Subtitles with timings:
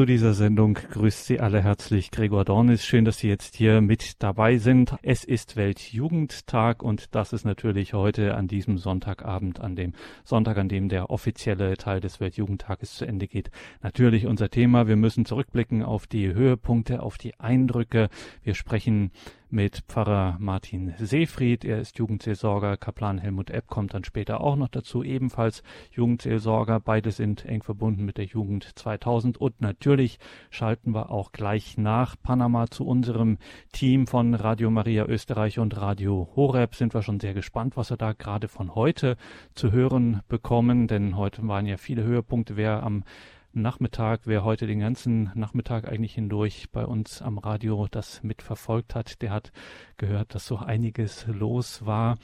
[0.00, 2.86] Zu dieser Sendung grüßt Sie alle herzlich Gregor Dornis.
[2.86, 4.96] Schön, dass Sie jetzt hier mit dabei sind.
[5.02, 9.92] Es ist Weltjugendtag und das ist natürlich heute an diesem Sonntagabend, an dem
[10.24, 13.50] Sonntag, an dem der offizielle Teil des Weltjugendtages zu Ende geht.
[13.82, 14.88] Natürlich unser Thema.
[14.88, 18.08] Wir müssen zurückblicken auf die Höhepunkte, auf die Eindrücke.
[18.42, 19.10] Wir sprechen
[19.52, 21.64] mit Pfarrer Martin Seefried.
[21.64, 22.76] Er ist Jugendseelsorger.
[22.76, 25.62] Kaplan Helmut Epp kommt dann später auch noch dazu, ebenfalls
[25.92, 26.80] Jugendseelsorger.
[26.80, 29.38] Beide sind eng verbunden mit der Jugend 2000.
[29.38, 30.18] Und natürlich
[30.50, 33.38] schalten wir auch gleich nach Panama zu unserem
[33.72, 36.74] Team von Radio Maria Österreich und Radio Horeb.
[36.74, 39.16] Sind wir schon sehr gespannt, was wir da gerade von heute
[39.54, 42.56] zu hören bekommen, denn heute waren ja viele Höhepunkte.
[42.56, 43.04] Wer am
[43.52, 49.22] Nachmittag, wer heute den ganzen Nachmittag eigentlich hindurch bei uns am Radio das mitverfolgt hat,
[49.22, 49.50] der hat
[49.96, 52.16] gehört, dass so einiges los war.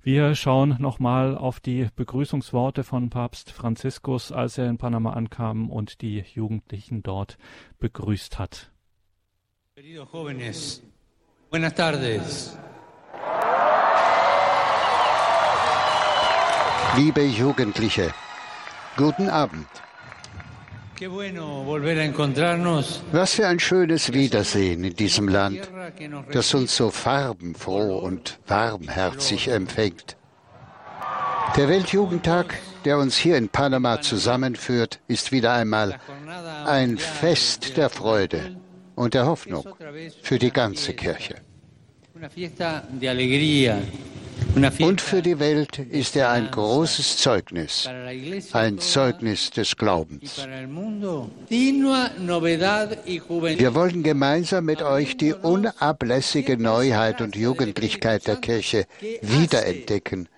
[0.00, 6.00] Wir schauen nochmal auf die Begrüßungsworte von Papst Franziskus, als er in Panama ankam und
[6.00, 7.36] die Jugendlichen dort
[7.78, 8.72] begrüßt hat.
[9.74, 10.82] Queridos jóvenes,
[11.50, 12.58] buenas tardes.
[16.96, 18.14] Liebe Jugendliche,
[18.96, 19.68] guten Abend.
[23.12, 25.60] Was für ein schönes Wiedersehen in diesem Land,
[26.32, 30.16] das uns so farbenfroh und warmherzig empfängt.
[31.56, 35.98] Der Weltjugendtag, der uns hier in Panama zusammenführt, ist wieder einmal
[36.66, 38.56] ein Fest der Freude
[38.94, 39.66] und der Hoffnung
[40.22, 41.36] für die ganze Kirche.
[44.80, 47.88] Und für die Welt ist er ein großes Zeugnis,
[48.52, 50.44] ein Zeugnis des Glaubens.
[53.58, 58.86] Wir wollen gemeinsam mit euch die unablässige Neuheit und Jugendlichkeit der Kirche
[59.22, 60.28] wiederentdecken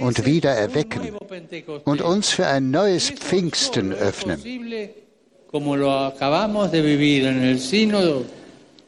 [0.00, 1.16] und wiedererwecken
[1.84, 4.40] und uns für ein neues Pfingsten öffnen.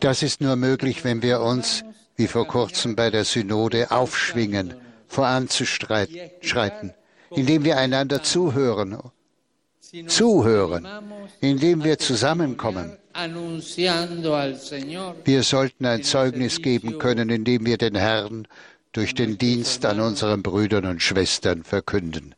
[0.00, 1.84] Das ist nur möglich, wenn wir uns
[2.18, 4.74] wie vor kurzem bei der Synode, aufschwingen,
[5.06, 6.92] voranzuschreiten,
[7.30, 8.98] indem wir einander zuhören,
[10.08, 10.86] zuhören,
[11.40, 12.96] indem wir zusammenkommen.
[15.24, 18.48] Wir sollten ein Zeugnis geben können, indem wir den Herrn
[18.92, 22.34] durch den Dienst an unseren Brüdern und Schwestern verkünden.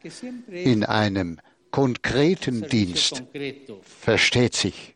[0.51, 1.41] In einem
[1.71, 3.23] konkreten Dienst,
[3.83, 4.95] versteht sich.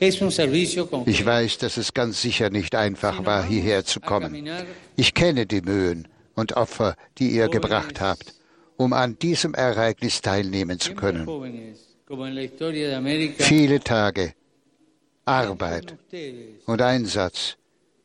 [0.00, 4.48] Ich weiß, dass es ganz sicher nicht einfach war, hierher zu kommen.
[4.96, 8.34] Ich kenne die Mühen und Opfer, die ihr gebracht habt,
[8.76, 11.74] um an diesem Ereignis teilnehmen zu können.
[13.38, 14.34] Viele Tage,
[15.26, 15.96] Arbeit
[16.66, 17.56] und Einsatz,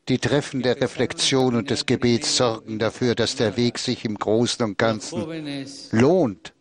[0.07, 4.63] die Treffen der Reflexion und des Gebets sorgen dafür, dass der Weg sich im Großen
[4.63, 5.25] und Ganzen
[5.91, 6.53] lohnt.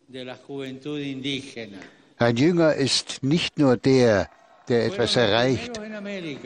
[2.16, 4.30] Ein Jünger ist nicht nur der,
[4.68, 5.80] der etwas erreicht,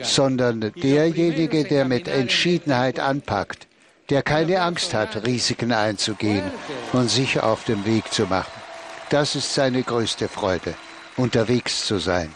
[0.01, 3.67] sondern derjenige, der mit Entschiedenheit anpackt,
[4.09, 6.43] der keine Angst hat, Risiken einzugehen
[6.93, 8.51] und sich auf den Weg zu machen.
[9.09, 10.75] Das ist seine größte Freude,
[11.17, 12.29] unterwegs zu sein.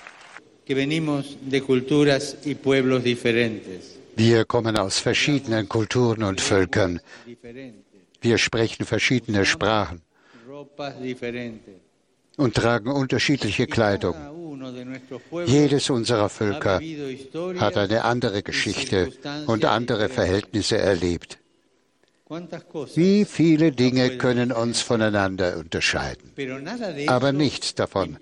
[4.15, 6.99] Wir kommen aus verschiedenen Kulturen und Völkern.
[8.21, 10.01] Wir sprechen verschiedene Sprachen
[12.37, 14.15] und tragen unterschiedliche Kleidung.
[15.45, 16.79] Jedes unserer Völker
[17.59, 19.11] hat eine andere Geschichte
[19.47, 21.37] und andere Verhältnisse erlebt.
[22.95, 26.31] Wie viele Dinge können uns voneinander unterscheiden.
[27.07, 28.17] Aber nichts davon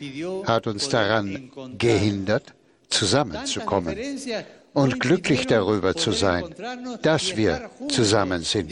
[0.45, 2.53] hat uns daran gehindert,
[2.89, 3.95] zusammenzukommen
[4.73, 6.45] und glücklich darüber zu sein,
[7.01, 8.71] dass wir zusammen sind.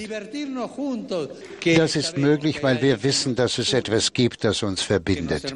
[1.75, 5.53] Das ist möglich, weil wir wissen, dass es etwas gibt, das uns verbindet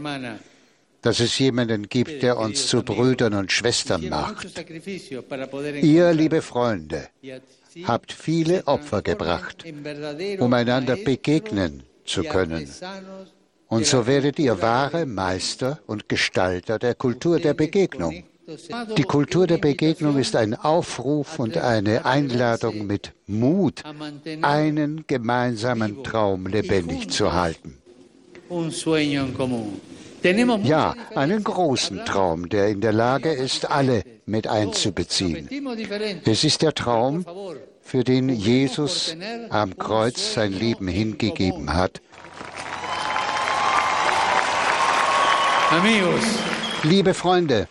[1.04, 4.48] dass es jemanden gibt, der uns zu Brüdern und Schwestern macht.
[5.82, 7.10] Ihr, liebe Freunde,
[7.84, 9.66] habt viele Opfer gebracht,
[10.40, 12.70] um einander begegnen zu können.
[13.68, 18.24] Und so werdet ihr wahre Meister und Gestalter der Kultur der Begegnung.
[18.98, 23.84] Die Kultur der Begegnung ist ein Aufruf und eine Einladung mit Mut,
[24.42, 27.78] einen gemeinsamen Traum lebendig zu halten.
[30.64, 35.50] Ja, einen großen Traum, der in der Lage ist, alle mit einzubeziehen.
[36.26, 37.26] Es ist der Traum,
[37.82, 39.16] für den Jesus
[39.50, 42.02] am Kreuz sein Leben hingegeben hat.
[46.84, 47.68] Liebe Freunde,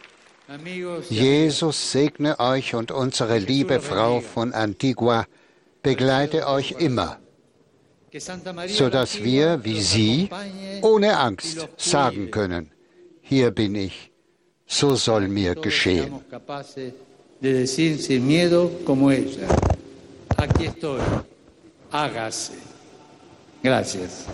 [1.09, 5.27] Jesus segne euch und unsere liebe Frau von Antigua.
[5.83, 7.19] Begleite euch immer
[8.69, 10.29] sodass wir, wie Sie,
[10.83, 12.71] ohne Angst sagen können,
[13.23, 14.11] hier bin ich,
[14.67, 16.21] so soll mir geschehen.
[23.63, 24.27] Gracias.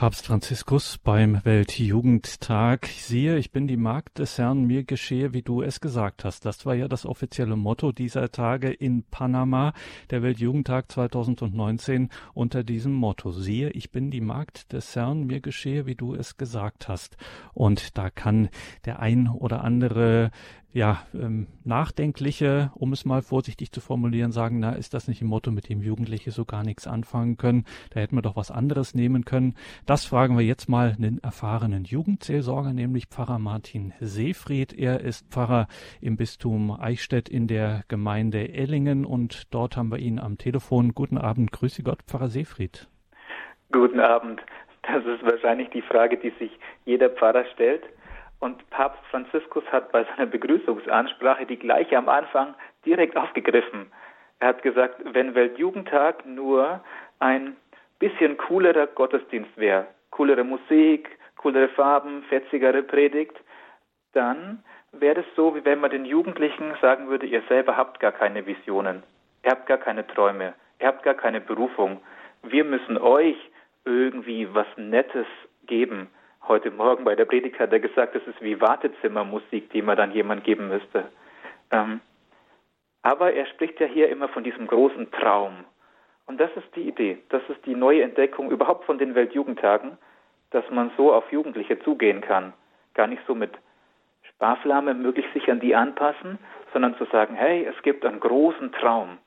[0.00, 2.86] Papst Franziskus beim Weltjugendtag.
[2.86, 6.46] Siehe, ich bin die Magd des Herrn, mir geschehe, wie du es gesagt hast.
[6.46, 9.74] Das war ja das offizielle Motto dieser Tage in Panama,
[10.08, 13.30] der Weltjugendtag 2019 unter diesem Motto.
[13.30, 17.18] Siehe, ich bin die Magd des Herrn, mir geschehe, wie du es gesagt hast.
[17.52, 18.48] Und da kann
[18.86, 20.30] der ein oder andere
[20.72, 25.26] ja, ähm, nachdenkliche, um es mal vorsichtig zu formulieren, sagen, na, ist das nicht ein
[25.26, 27.64] Motto, mit dem Jugendliche so gar nichts anfangen können?
[27.92, 29.54] Da hätten wir doch was anderes nehmen können.
[29.86, 34.72] Das fragen wir jetzt mal einen erfahrenen Jugendseelsorger, nämlich Pfarrer Martin Seefried.
[34.72, 35.66] Er ist Pfarrer
[36.00, 40.94] im Bistum Eichstätt in der Gemeinde Ellingen und dort haben wir ihn am Telefon.
[40.94, 42.88] Guten Abend, grüße Gott, Pfarrer Seefried.
[43.72, 44.40] Guten Abend.
[44.82, 46.50] Das ist wahrscheinlich die Frage, die sich
[46.84, 47.82] jeder Pfarrer stellt.
[48.40, 52.54] Und Papst Franziskus hat bei seiner Begrüßungsansprache die gleiche am Anfang
[52.86, 53.92] direkt aufgegriffen.
[54.38, 56.80] Er hat gesagt, wenn Weltjugendtag nur
[57.18, 57.56] ein
[57.98, 63.36] bisschen coolerer Gottesdienst wäre, coolere Musik, coolere Farben, fetzigere Predigt,
[64.14, 68.12] dann wäre es so, wie wenn man den Jugendlichen sagen würde, ihr selber habt gar
[68.12, 69.02] keine Visionen,
[69.44, 72.00] ihr habt gar keine Träume, ihr habt gar keine Berufung.
[72.42, 73.36] Wir müssen euch
[73.84, 75.26] irgendwie was Nettes
[75.66, 76.08] geben
[76.48, 80.12] heute Morgen bei der Predigt hat er gesagt, das ist wie Wartezimmermusik, die man dann
[80.12, 81.10] jemand geben müsste.
[81.70, 82.00] Ähm,
[83.02, 85.64] aber er spricht ja hier immer von diesem großen Traum.
[86.26, 89.98] Und das ist die Idee, das ist die neue Entdeckung überhaupt von den Weltjugendtagen,
[90.50, 92.52] dass man so auf Jugendliche zugehen kann.
[92.94, 93.52] Gar nicht so mit
[94.22, 96.38] Sparflamme möglichst sich an die anpassen,
[96.72, 99.18] sondern zu sagen, hey, es gibt einen großen Traum.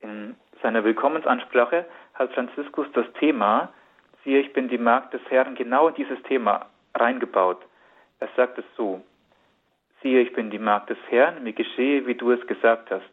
[0.00, 1.84] In seiner Willkommensansprache
[2.14, 3.72] hat Franziskus das Thema
[4.24, 7.60] siehe, ich bin die Magd des Herrn, genau in dieses Thema reingebaut.
[8.20, 9.02] Er sagt es so,
[10.02, 13.08] siehe, ich bin die Magd des Herrn, mir geschehe, wie du es gesagt hast.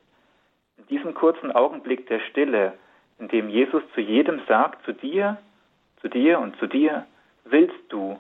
[0.78, 2.74] In diesem kurzen Augenblick der Stille,
[3.19, 5.38] in dem Jesus zu jedem sagt, zu dir,
[6.02, 7.06] zu dir und zu dir,
[7.44, 8.19] willst du?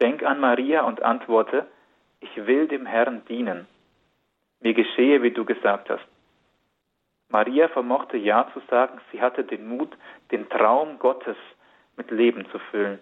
[0.00, 1.66] Denk an Maria und antworte,
[2.20, 3.66] ich will dem Herrn dienen.
[4.60, 6.06] Mir geschehe, wie du gesagt hast.
[7.28, 9.94] Maria vermochte Ja zu sagen, sie hatte den Mut,
[10.30, 11.36] den Traum Gottes
[11.98, 12.98] mit Leben zu füllen.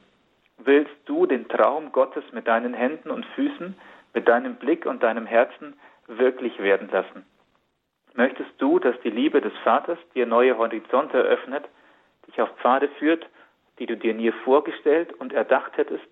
[0.58, 3.76] Willst du den Traum Gottes mit deinen Händen und Füßen,
[4.14, 5.75] mit deinem Blick und deinem Herzen
[6.08, 7.25] wirklich werden lassen?
[8.14, 11.69] Möchtest du, dass die Liebe des Vaters dir neue Horizonte eröffnet,
[12.26, 13.26] dich auf Pfade führt,
[13.78, 16.08] die du dir nie vorgestellt und erdacht hättest,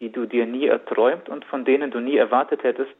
[0.00, 2.94] die du dir nie erträumt und von denen du nie erwartet hättest,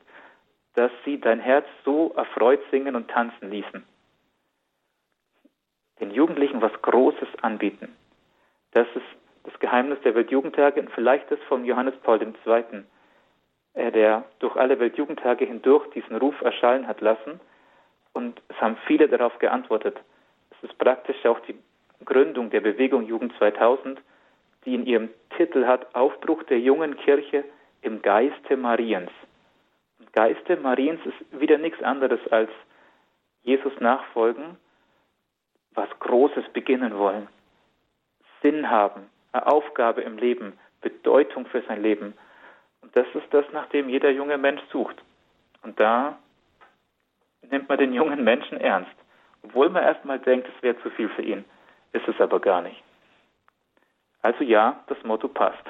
[0.75, 3.85] dass sie dein Herz so erfreut singen und tanzen ließen?
[6.01, 7.97] Den Jugendlichen was Großes anbieten,
[8.75, 9.07] das ist
[9.45, 12.85] das Geheimnis der Weltjugendtage und vielleicht das von Johannes Paul II.,
[13.75, 17.41] der durch alle Weltjugendtage hindurch diesen Ruf erschallen hat lassen.
[18.13, 19.97] Und es haben viele darauf geantwortet.
[20.51, 21.57] Es ist praktisch auch die
[22.05, 24.01] Gründung der Bewegung Jugend 2000,
[24.65, 27.45] die in ihrem Titel hat Aufbruch der jungen Kirche
[27.83, 29.11] im Geiste Mariens.
[29.99, 32.51] Und Geiste Mariens ist wieder nichts anderes als
[33.43, 34.57] Jesus nachfolgen,
[35.75, 37.29] was Großes beginnen wollen.
[38.45, 42.13] Sinn haben, eine Aufgabe im Leben, Bedeutung für sein Leben.
[42.83, 44.97] Und das ist das, nach dem jeder junge Mensch sucht.
[45.63, 46.19] Und da
[47.51, 48.93] nimmt man den jungen Menschen ernst.
[49.43, 51.45] Obwohl man erstmal denkt, es wäre zu viel für ihn,
[51.93, 52.83] ist es aber gar nicht.
[54.21, 55.65] Also ja, das Motto passt.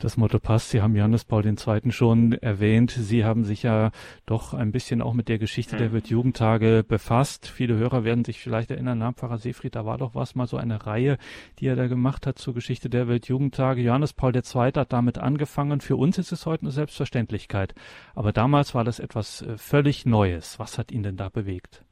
[0.00, 0.70] Das Motto passt.
[0.70, 1.92] Sie haben Johannes Paul II.
[1.92, 2.90] schon erwähnt.
[2.90, 3.90] Sie haben sich ja
[4.24, 5.92] doch ein bisschen auch mit der Geschichte der hm.
[5.92, 7.46] Weltjugendtage befasst.
[7.46, 10.56] Viele Hörer werden sich vielleicht erinnern, na, Pfarrer Seefried, da war doch was mal so
[10.56, 11.18] eine Reihe,
[11.58, 13.82] die er da gemacht hat zur Geschichte der Weltjugendtage.
[13.82, 14.72] Johannes Paul II.
[14.74, 15.82] hat damit angefangen.
[15.82, 17.74] Für uns ist es heute eine Selbstverständlichkeit.
[18.14, 20.58] Aber damals war das etwas äh, völlig Neues.
[20.58, 21.84] Was hat ihn denn da bewegt?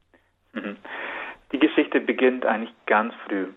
[0.54, 0.78] Mhm.
[1.52, 3.48] Die Geschichte beginnt eigentlich ganz früh.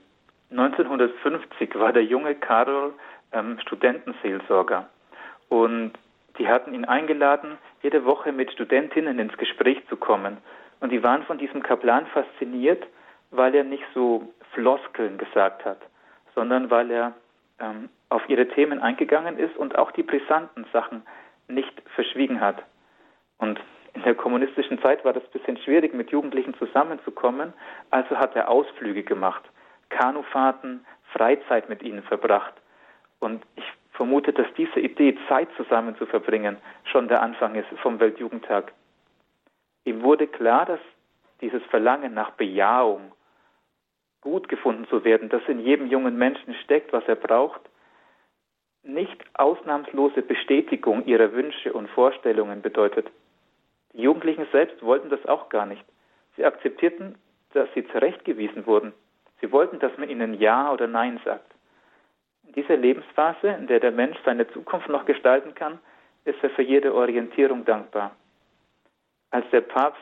[0.49, 2.93] 1950 war der junge Karol
[3.31, 4.87] ähm, Studentenseelsorger.
[5.49, 5.93] Und
[6.37, 10.37] die hatten ihn eingeladen, jede Woche mit Studentinnen ins Gespräch zu kommen.
[10.79, 12.85] Und die waren von diesem Kaplan fasziniert,
[13.31, 15.79] weil er nicht so Floskeln gesagt hat,
[16.35, 17.13] sondern weil er
[17.59, 21.03] ähm, auf ihre Themen eingegangen ist und auch die brisanten Sachen
[21.47, 22.63] nicht verschwiegen hat.
[23.37, 23.59] Und
[23.93, 27.53] in der kommunistischen Zeit war das ein bisschen schwierig, mit Jugendlichen zusammenzukommen,
[27.89, 29.43] also hat er Ausflüge gemacht,
[29.89, 32.53] Kanufahrten, Freizeit mit ihnen verbracht.
[33.21, 37.99] Und ich vermutet, dass diese Idee, Zeit zusammen zu verbringen, schon der Anfang ist vom
[37.99, 38.73] Weltjugendtag.
[39.85, 40.79] Ihm wurde klar, dass
[41.39, 43.13] dieses Verlangen nach Bejahung,
[44.21, 47.61] gut gefunden zu werden, das in jedem jungen Menschen steckt, was er braucht,
[48.83, 53.07] nicht ausnahmslose Bestätigung ihrer Wünsche und Vorstellungen bedeutet.
[53.93, 55.83] Die Jugendlichen selbst wollten das auch gar nicht.
[56.35, 57.17] Sie akzeptierten,
[57.53, 58.93] dass sie zurechtgewiesen wurden.
[59.41, 61.50] Sie wollten, dass man ihnen Ja oder Nein sagt.
[62.53, 65.79] In dieser Lebensphase, in der der Mensch seine Zukunft noch gestalten kann,
[66.25, 68.11] ist er für jede Orientierung dankbar.
[69.29, 70.01] Als der Papst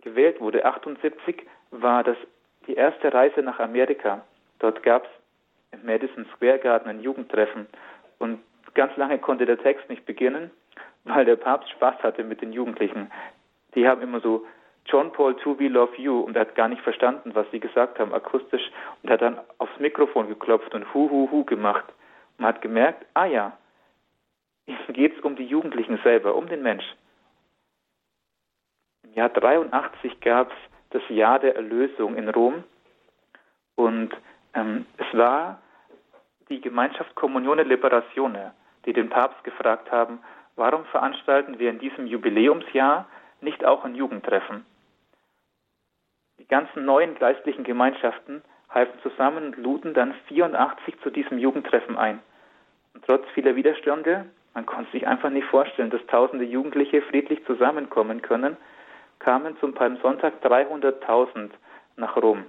[0.00, 2.16] gewählt wurde, 78, war das
[2.66, 4.24] die erste Reise nach Amerika.
[4.58, 5.10] Dort gab es
[5.78, 7.66] im Madison Square Garden ein Jugendtreffen
[8.18, 8.40] und
[8.72, 10.50] ganz lange konnte der Text nicht beginnen,
[11.04, 13.10] weil der Papst Spaß hatte mit den Jugendlichen.
[13.74, 14.46] Die haben immer so
[14.86, 17.98] John Paul II, we love you und er hat gar nicht verstanden, was sie gesagt
[17.98, 18.70] haben, akustisch
[19.02, 21.84] und hat dann aufs Mikrofon geklopft und hu hu hu gemacht
[22.38, 23.56] und hat gemerkt, ah ja,
[24.66, 26.84] ihm geht es um die Jugendlichen selber, um den Mensch.
[29.04, 30.56] Im Jahr 83 gab es
[30.90, 32.64] das Jahr der Erlösung in Rom
[33.76, 34.10] und
[34.54, 35.60] ähm, es war
[36.48, 38.52] die Gemeinschaft Communione Liberatione,
[38.84, 40.20] die den Papst gefragt haben,
[40.56, 43.06] warum veranstalten wir in diesem Jubiläumsjahr
[43.40, 44.66] nicht auch ein Jugendtreffen?
[46.42, 52.18] Die ganzen neuen geistlichen Gemeinschaften halfen zusammen und luden dann 84 zu diesem Jugendtreffen ein.
[52.94, 58.22] Und trotz vieler Widerstände, man konnte sich einfach nicht vorstellen, dass tausende Jugendliche friedlich zusammenkommen
[58.22, 58.56] können,
[59.20, 61.50] kamen zum Palmsonntag 300.000
[61.94, 62.44] nach Rom.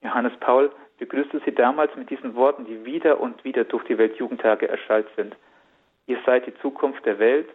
[0.00, 4.68] Johannes Paul begrüßte sie damals mit diesen Worten, die wieder und wieder durch die Weltjugendtage
[4.68, 5.36] erschallt sind.
[6.06, 7.50] Ihr seid die Zukunft der Welt,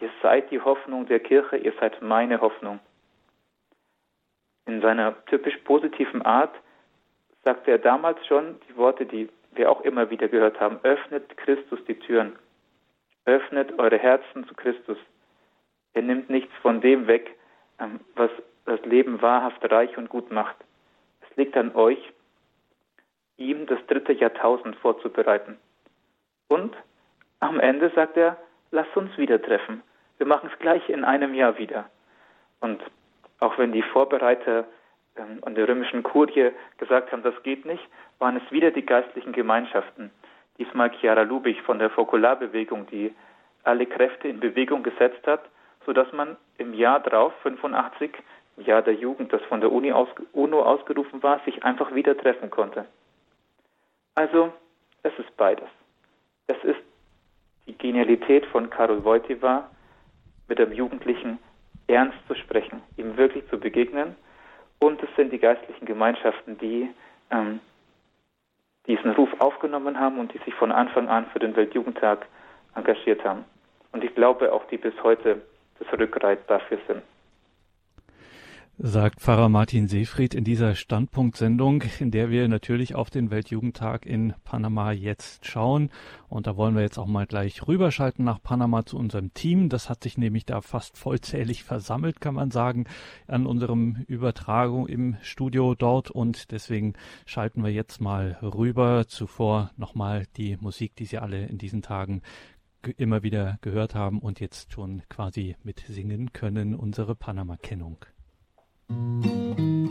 [0.00, 2.80] ihr seid die Hoffnung der Kirche, ihr seid meine Hoffnung.
[4.66, 6.54] In seiner typisch positiven Art
[7.44, 11.80] sagte er damals schon die Worte, die wir auch immer wieder gehört haben, öffnet Christus
[11.86, 12.36] die Türen,
[13.24, 14.98] öffnet eure Herzen zu Christus.
[15.94, 17.36] Er nimmt nichts von dem weg,
[17.78, 18.30] ähm, was
[18.64, 20.56] das Leben wahrhaft reich und gut macht.
[21.20, 22.12] Es liegt an euch,
[23.36, 25.58] ihm das dritte Jahrtausend vorzubereiten.
[26.48, 26.74] Und
[27.40, 28.36] am Ende sagt er,
[28.70, 29.82] lasst uns wieder treffen.
[30.18, 31.90] Wir machen es gleich in einem Jahr wieder.
[32.60, 32.80] Und
[33.42, 34.64] auch wenn die Vorbereiter
[35.16, 37.82] ähm, an der römischen Kurie gesagt haben, das geht nicht,
[38.18, 40.10] waren es wieder die geistlichen Gemeinschaften.
[40.58, 43.12] Diesmal Chiara Lubich von der Fokularbewegung, die
[43.64, 45.42] alle Kräfte in Bewegung gesetzt hat,
[45.84, 48.12] sodass man im Jahr drauf, 85,
[48.58, 52.50] Jahr der Jugend, das von der Uni aus, UNO ausgerufen war, sich einfach wieder treffen
[52.50, 52.86] konnte.
[54.14, 54.52] Also,
[55.02, 55.68] es ist beides.
[56.46, 56.80] Es ist
[57.66, 59.68] die Genialität von Karol Wojtyła,
[60.48, 61.38] mit dem Jugendlichen
[61.86, 64.16] ernst zu sprechen, ihm wirklich zu begegnen.
[64.78, 66.88] Und es sind die geistlichen Gemeinschaften, die
[67.30, 67.60] ähm,
[68.86, 72.26] diesen Ruf aufgenommen haben und die sich von Anfang an für den Weltjugendtag
[72.74, 73.44] engagiert haben.
[73.92, 75.42] Und ich glaube auch, die bis heute
[75.78, 77.02] das Rückgrat dafür sind
[78.78, 84.32] sagt Pfarrer Martin Seefried in dieser Standpunktsendung, in der wir natürlich auf den Weltjugendtag in
[84.44, 85.90] Panama jetzt schauen.
[86.28, 89.68] Und da wollen wir jetzt auch mal gleich rüberschalten nach Panama zu unserem Team.
[89.68, 92.86] Das hat sich nämlich da fast vollzählig versammelt, kann man sagen,
[93.26, 96.10] an unserem Übertragung im Studio dort.
[96.10, 96.94] Und deswegen
[97.26, 99.06] schalten wir jetzt mal rüber.
[99.06, 102.22] Zuvor nochmal die Musik, die Sie alle in diesen Tagen
[102.96, 107.98] immer wieder gehört haben und jetzt schon quasi mitsingen können, unsere Panama-Kennung.
[108.94, 109.81] Oh,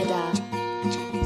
[0.00, 0.32] wir da.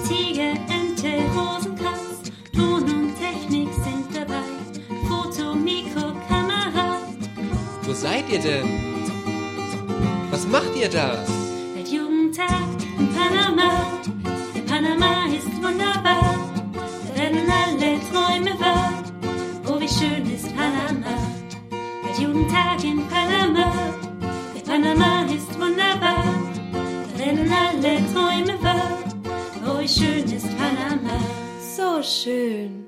[0.02, 4.43] Ziege, Ente, Rosenkranz, Ton und Technik sind dabei.
[5.09, 6.99] Foto, Mikro, Kamera,
[7.83, 8.69] Wo seid ihr denn?
[10.31, 11.25] Was macht ihr da?
[11.75, 12.49] Weltjugendtag
[12.99, 14.00] in Panama.
[14.66, 16.35] Panama ist wunderbar,
[17.07, 18.93] da werden alle Träume wahr.
[19.69, 21.14] Oh, wie schön ist Panama.
[22.04, 23.73] Weltjugendtag in Panama.
[24.54, 25.13] Der Panama
[32.04, 32.87] schön.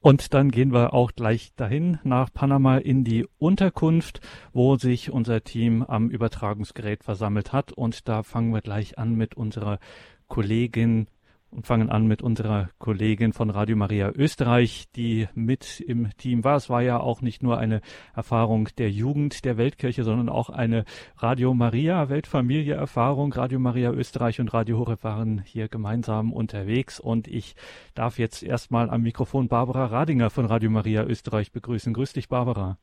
[0.00, 4.20] Und dann gehen wir auch gleich dahin nach Panama in die Unterkunft,
[4.52, 7.72] wo sich unser Team am Übertragungsgerät versammelt hat.
[7.72, 9.78] Und da fangen wir gleich an mit unserer
[10.26, 11.06] Kollegin
[11.52, 16.56] und fangen an mit unserer Kollegin von Radio Maria Österreich, die mit im Team war.
[16.56, 17.82] Es war ja auch nicht nur eine
[18.14, 20.84] Erfahrung der Jugend der Weltkirche, sondern auch eine
[21.18, 23.32] Radio Maria Weltfamilie Erfahrung.
[23.34, 27.54] Radio Maria Österreich und Radio Horeb waren hier gemeinsam unterwegs und ich
[27.94, 31.92] darf jetzt erstmal am Mikrofon Barbara Radinger von Radio Maria Österreich begrüßen.
[31.92, 32.78] Grüß dich, Barbara.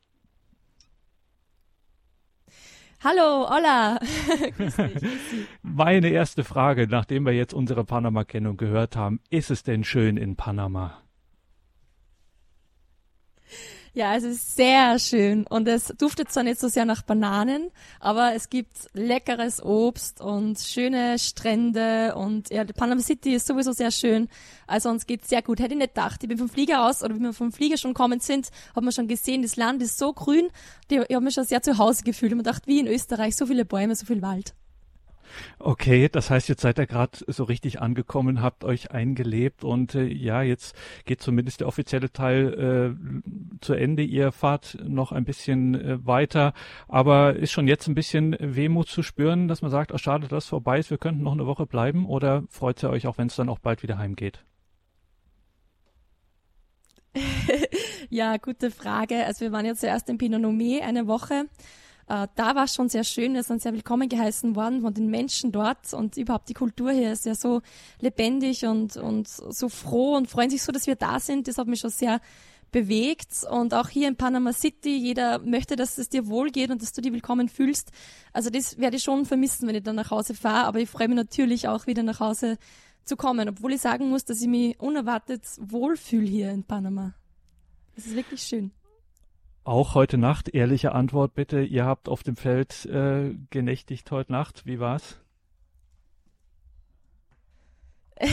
[3.02, 3.98] Hallo, hola.
[5.62, 10.36] Meine erste Frage, nachdem wir jetzt unsere Panama-Kennung gehört haben, ist es denn schön in
[10.36, 11.02] Panama?
[14.00, 18.34] Ja, es ist sehr schön und es duftet zwar nicht so sehr nach Bananen, aber
[18.34, 24.30] es gibt leckeres Obst und schöne Strände und ja, Panama City ist sowieso sehr schön.
[24.68, 25.60] Also uns geht's sehr gut.
[25.60, 26.24] Hätte ich nicht gedacht.
[26.24, 28.94] Ich bin vom Flieger aus oder wie wir vom Flieger schon kommen sind, haben wir
[28.94, 30.48] schon gesehen, das Land ist so grün.
[30.90, 33.36] Ich, ich habe mich schon sehr zu Hause gefühlt und mir gedacht, wie in Österreich,
[33.36, 34.54] so viele Bäume, so viel Wald.
[35.60, 40.06] Okay, das heißt, jetzt seid ihr gerade so richtig angekommen, habt euch eingelebt und äh,
[40.06, 44.04] ja, jetzt geht zumindest der offizielle Teil äh, zu Ende.
[44.04, 46.54] Ihr fahrt noch ein bisschen äh, weiter,
[46.88, 50.46] aber ist schon jetzt ein bisschen Wehmut zu spüren, dass man sagt, oh, schade, dass
[50.46, 53.28] es vorbei ist, wir könnten noch eine Woche bleiben oder freut ihr euch auch, wenn
[53.28, 54.44] es dann auch bald wieder heimgeht?
[58.10, 59.26] ja, gute Frage.
[59.26, 61.46] Also wir waren ja zuerst in Pinot Nomet eine Woche
[62.10, 65.12] äh, da war es schon sehr schön, wir sind sehr willkommen geheißen worden von den
[65.12, 67.62] Menschen dort und überhaupt die Kultur hier ist ja so
[68.00, 71.48] lebendig und, und so froh und freuen sich so, dass wir da sind.
[71.48, 72.20] Das hat mich schon sehr
[72.72, 76.82] bewegt und auch hier in Panama City, jeder möchte, dass es dir wohl geht und
[76.82, 77.92] dass du dich willkommen fühlst.
[78.34, 81.08] Also das werde ich schon vermissen, wenn ich dann nach Hause fahre, aber ich freue
[81.10, 82.58] mich natürlich auch wieder nach Hause
[83.06, 87.14] zu kommen, obwohl ich sagen muss, dass ich mich unerwartet wohlfühle hier in Panama.
[87.96, 88.72] Das ist wirklich schön.
[89.70, 91.62] Auch heute Nacht, ehrliche Antwort bitte.
[91.62, 94.66] Ihr habt auf dem Feld äh, genächtigt heute Nacht.
[94.66, 95.18] Wie war's?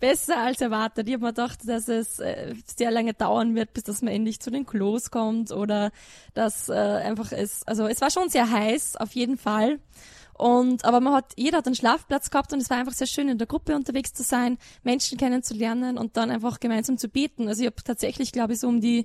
[0.00, 1.08] Besser als erwartet.
[1.08, 4.40] Ich habe mir gedacht, dass es äh, sehr lange dauern wird, bis dass man endlich
[4.40, 5.92] zu den Klos kommt oder
[6.32, 9.78] dass äh, einfach es, also es war schon sehr heiß, auf jeden Fall.
[10.32, 13.28] Und, aber man hat, jeder hat einen Schlafplatz gehabt und es war einfach sehr schön,
[13.28, 17.46] in der Gruppe unterwegs zu sein, Menschen kennenzulernen und dann einfach gemeinsam zu beten.
[17.46, 19.04] Also ich habe tatsächlich, glaube ich, so um die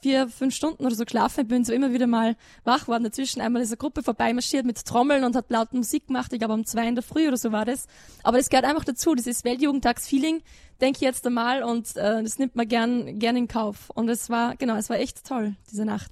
[0.00, 1.46] vier, fünf Stunden oder so geschlafen.
[1.48, 3.04] Bin so immer wieder mal wach geworden.
[3.04, 6.32] Dazwischen einmal ist eine Gruppe vorbeimarschiert mit Trommeln und hat laut Musik gemacht.
[6.32, 7.86] Ich glaube um zwei in der Früh oder so war das.
[8.22, 9.14] Aber das gehört einfach dazu.
[9.14, 10.42] Das ist Weltjugendtagsfeeling,
[10.80, 11.62] denke ich jetzt einmal.
[11.62, 13.90] Und äh, das nimmt man gern, gern in Kauf.
[13.90, 16.10] Und es war, genau, es war echt toll, diese Nacht.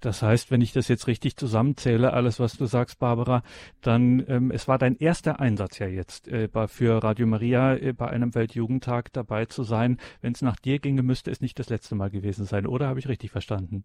[0.00, 3.42] Das heißt, wenn ich das jetzt richtig zusammenzähle, alles, was du sagst, Barbara,
[3.80, 8.08] dann ähm, es war dein erster Einsatz ja jetzt äh, für Radio Maria äh, bei
[8.08, 9.98] einem Weltjugendtag dabei zu sein.
[10.20, 13.00] Wenn es nach dir ginge, müsste es nicht das letzte Mal gewesen sein, oder habe
[13.00, 13.84] ich richtig verstanden?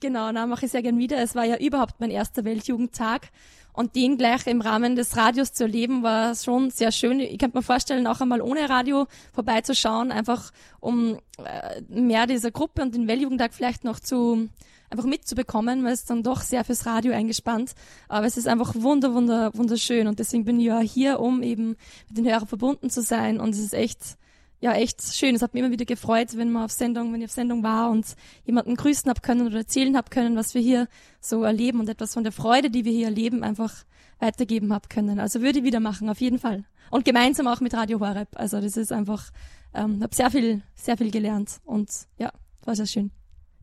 [0.00, 1.18] Genau, na, mache ich sehr gern wieder.
[1.18, 3.30] Es war ja überhaupt mein erster Weltjugendtag
[3.72, 7.20] und den gleich im Rahmen des Radios zu erleben, war schon sehr schön.
[7.20, 12.82] Ich könnte mir vorstellen, auch einmal ohne Radio vorbeizuschauen, einfach um äh, mehr dieser Gruppe
[12.82, 14.48] und den Weltjugendtag vielleicht noch zu
[14.90, 17.74] einfach mitzubekommen, weil es dann doch sehr fürs Radio eingespannt.
[18.08, 21.76] Aber es ist einfach wunder, wunder, wunderschön und deswegen bin ich ja hier, um eben
[22.08, 24.16] mit den Hörern verbunden zu sein und es ist echt
[24.60, 25.34] ja echt schön.
[25.34, 27.90] Es hat mich immer wieder gefreut, wenn man auf Sendung, wenn ich auf Sendung war
[27.90, 28.06] und
[28.44, 30.88] jemanden grüßen hab können oder erzählen hab können, was wir hier
[31.20, 33.84] so erleben und etwas von der Freude, die wir hier erleben, einfach
[34.18, 35.20] weitergeben hab können.
[35.20, 36.64] Also würde ich wieder machen, auf jeden Fall.
[36.90, 38.28] Und gemeinsam auch mit Radio Horeb.
[38.34, 39.30] Also das ist einfach,
[39.74, 42.32] ähm, habe sehr viel, sehr viel gelernt und ja,
[42.64, 43.10] war sehr schön.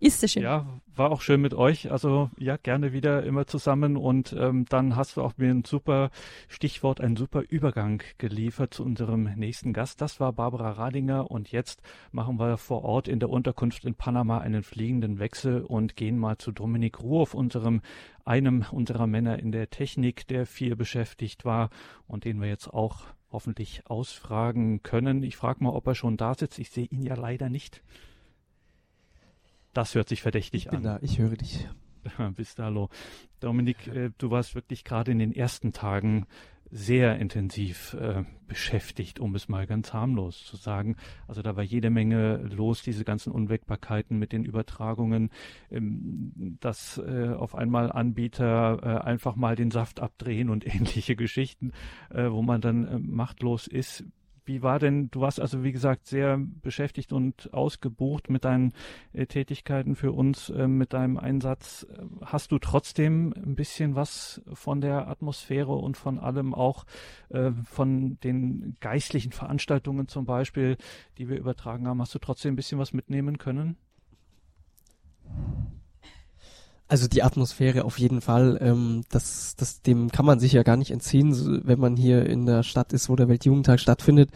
[0.01, 0.43] Ist sehr schön.
[0.43, 1.89] Ja, war auch schön mit euch.
[1.89, 3.95] Also ja, gerne wieder immer zusammen.
[3.95, 6.09] Und ähm, dann hast du auch mir ein super
[6.49, 10.01] Stichwort, einen super Übergang geliefert zu unserem nächsten Gast.
[10.01, 11.31] Das war Barbara Radinger.
[11.31, 11.81] Und jetzt
[12.11, 16.37] machen wir vor Ort in der Unterkunft in Panama einen fliegenden Wechsel und gehen mal
[16.37, 17.81] zu Dominik Ruhoff, unserem
[18.25, 21.69] einem unserer Männer in der Technik, der viel beschäftigt war
[22.07, 25.23] und den wir jetzt auch hoffentlich ausfragen können.
[25.23, 26.59] Ich frage mal, ob er schon da sitzt.
[26.59, 27.81] Ich sehe ihn ja leider nicht.
[29.75, 30.83] Das hört sich verdächtig ich bin an.
[30.83, 31.67] Da, ich höre dich.
[32.35, 32.89] Bist hallo.
[33.41, 36.27] Dominik, äh, du warst wirklich gerade in den ersten Tagen
[36.71, 40.95] sehr intensiv äh, beschäftigt, um es mal ganz harmlos zu sagen.
[41.27, 45.29] Also da war jede Menge los, diese ganzen Unwägbarkeiten mit den Übertragungen,
[45.69, 51.73] ähm, dass äh, auf einmal Anbieter äh, einfach mal den Saft abdrehen und ähnliche Geschichten,
[52.11, 54.05] äh, wo man dann äh, machtlos ist.
[54.45, 58.73] Wie war denn, du warst also wie gesagt sehr beschäftigt und ausgebucht mit deinen
[59.13, 61.87] äh, Tätigkeiten für uns, äh, mit deinem Einsatz.
[62.21, 66.85] Hast du trotzdem ein bisschen was von der Atmosphäre und von allem auch
[67.29, 70.77] äh, von den geistlichen Veranstaltungen zum Beispiel,
[71.17, 73.77] die wir übertragen haben, hast du trotzdem ein bisschen was mitnehmen können?
[76.87, 80.77] Also die Atmosphäre auf jeden Fall, ähm, das, das, dem kann man sich ja gar
[80.77, 84.29] nicht entziehen, wenn man hier in der Stadt ist, wo der Weltjugendtag stattfindet.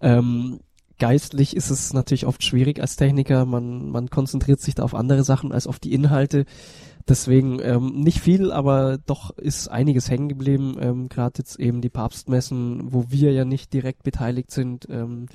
[0.00, 0.58] Ähm,
[0.98, 3.44] geistlich ist es natürlich oft schwierig als Techniker.
[3.44, 6.44] Man, man konzentriert sich da auf andere Sachen als auf die Inhalte.
[7.08, 10.76] Deswegen ähm, nicht viel, aber doch ist einiges hängen geblieben.
[10.80, 14.88] Ähm, Gerade jetzt eben die Papstmessen, wo wir ja nicht direkt beteiligt sind.
[14.90, 15.26] Ähm,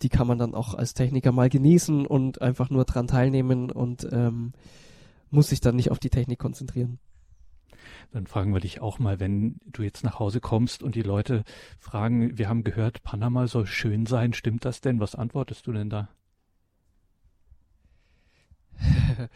[0.00, 4.08] die kann man dann auch als Techniker mal genießen und einfach nur dran teilnehmen und
[4.10, 4.52] ähm,
[5.32, 6.98] muss sich dann nicht auf die Technik konzentrieren.
[8.12, 11.44] Dann fragen wir dich auch mal, wenn du jetzt nach Hause kommst und die Leute
[11.78, 15.00] fragen, wir haben gehört, Panama soll schön sein, stimmt das denn?
[15.00, 16.08] Was antwortest du denn da?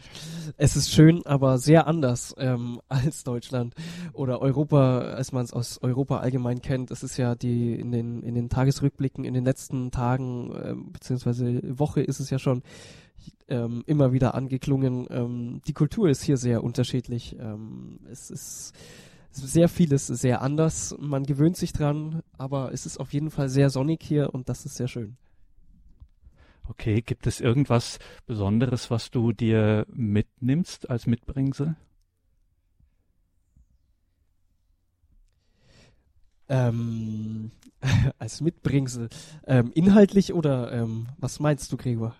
[0.57, 3.73] es ist schön, aber sehr anders ähm, als Deutschland
[4.13, 6.91] oder Europa, als man es aus Europa allgemein kennt.
[6.91, 11.61] Es ist ja die in den in den Tagesrückblicken in den letzten Tagen ähm, beziehungsweise
[11.77, 12.63] Woche ist es ja schon
[13.47, 15.07] ähm, immer wieder angeklungen.
[15.09, 17.35] Ähm, die Kultur ist hier sehr unterschiedlich.
[17.39, 18.73] Ähm, es ist
[19.31, 20.95] sehr vieles sehr anders.
[20.99, 24.65] Man gewöhnt sich dran, aber es ist auf jeden Fall sehr sonnig hier und das
[24.65, 25.17] ist sehr schön.
[26.69, 31.75] Okay, gibt es irgendwas Besonderes, was du dir mitnimmst als Mitbringsel?
[36.49, 37.51] Ähm,
[38.19, 39.09] als Mitbringsel.
[39.45, 42.15] Ähm, inhaltlich oder ähm, was meinst du, Gregor?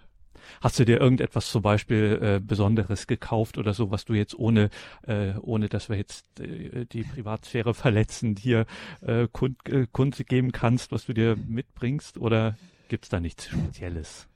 [0.62, 4.70] Hast du dir irgendetwas zum Beispiel äh, Besonderes gekauft oder so, was du jetzt ohne,
[5.06, 8.66] äh, ohne dass wir jetzt äh, die Privatsphäre verletzen, hier
[9.02, 12.18] äh, Kund, äh, Kunde geben kannst, was du dir mitbringst?
[12.18, 12.58] Oder
[12.90, 14.28] gibt's da nichts Spezielles?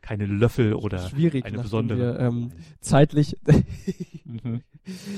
[0.00, 1.98] Keine Löffel oder Schwierig, eine besondere.
[1.98, 3.36] Wir, ähm, zeitlich.
[4.24, 4.62] mhm.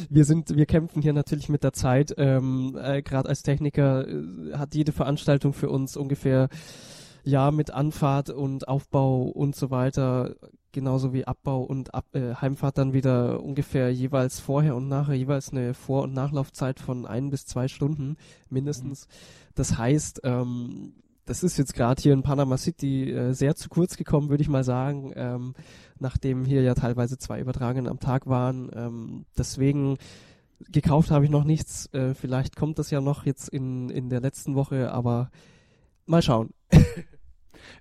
[0.09, 2.15] Wir sind, wir kämpfen hier natürlich mit der Zeit.
[2.19, 6.49] Ähm, äh, Gerade als Techniker äh, hat jede Veranstaltung für uns ungefähr
[7.25, 10.37] ja mit Anfahrt und Aufbau und so weiter,
[10.73, 15.51] genauso wie Abbau und Ab äh, Heimfahrt dann wieder ungefähr jeweils vorher und nachher jeweils
[15.51, 18.17] eine Vor- und Nachlaufzeit von ein bis zwei Stunden
[18.51, 19.07] mindestens.
[19.07, 19.13] Mhm.
[19.55, 20.95] Das heißt, ähm,
[21.27, 24.49] das ist jetzt gerade hier in Panama City äh, sehr zu kurz gekommen, würde ich
[24.49, 25.55] mal sagen, ähm,
[25.99, 28.71] nachdem hier ja teilweise zwei Übertragungen am Tag waren.
[28.75, 29.97] Ähm, deswegen
[30.71, 31.87] gekauft habe ich noch nichts.
[31.95, 35.31] Äh, vielleicht kommt das ja noch jetzt in, in der letzten Woche, aber
[36.07, 36.51] mal schauen.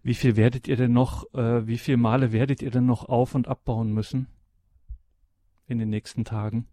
[0.02, 3.36] wie viel werdet ihr denn noch, äh, wie viele Male werdet ihr denn noch auf-
[3.36, 4.28] und abbauen müssen
[5.68, 6.68] in den nächsten Tagen?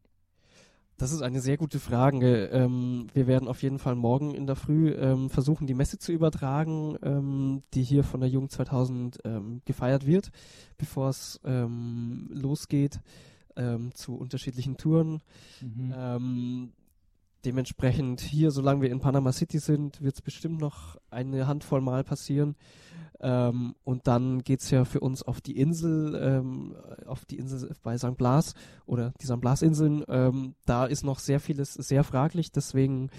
[1.01, 2.51] Das ist eine sehr gute Frage.
[2.53, 6.13] Ähm, wir werden auf jeden Fall morgen in der Früh ähm, versuchen, die Messe zu
[6.13, 10.31] übertragen, ähm, die hier von der Jugend 2000 ähm, gefeiert wird,
[10.77, 13.01] bevor es ähm, losgeht
[13.57, 15.23] ähm, zu unterschiedlichen Touren.
[15.63, 16.73] Mhm.
[17.45, 22.05] Dementsprechend hier, solange wir in Panama City sind, wird es bestimmt noch eine Handvoll Mal
[22.05, 22.57] passieren.
[23.21, 26.75] Ähm, und dann geht's ja für uns auf die Insel, ähm,
[27.07, 28.17] auf die Insel bei St.
[28.17, 28.55] Blas
[28.87, 29.41] oder die St.
[29.41, 30.05] Blas-Inseln.
[30.09, 33.11] Ähm, da ist noch sehr vieles sehr fraglich, deswegen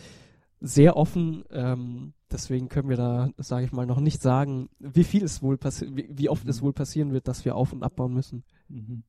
[0.60, 1.44] sehr offen.
[1.52, 5.58] Ähm, deswegen können wir da, sage ich mal, noch nicht sagen, wie viel es wohl
[5.58, 6.50] passiert, wie, wie, oft mhm.
[6.50, 8.44] es wohl passieren wird, dass wir auf- und abbauen müssen.
[8.70, 9.04] Mhm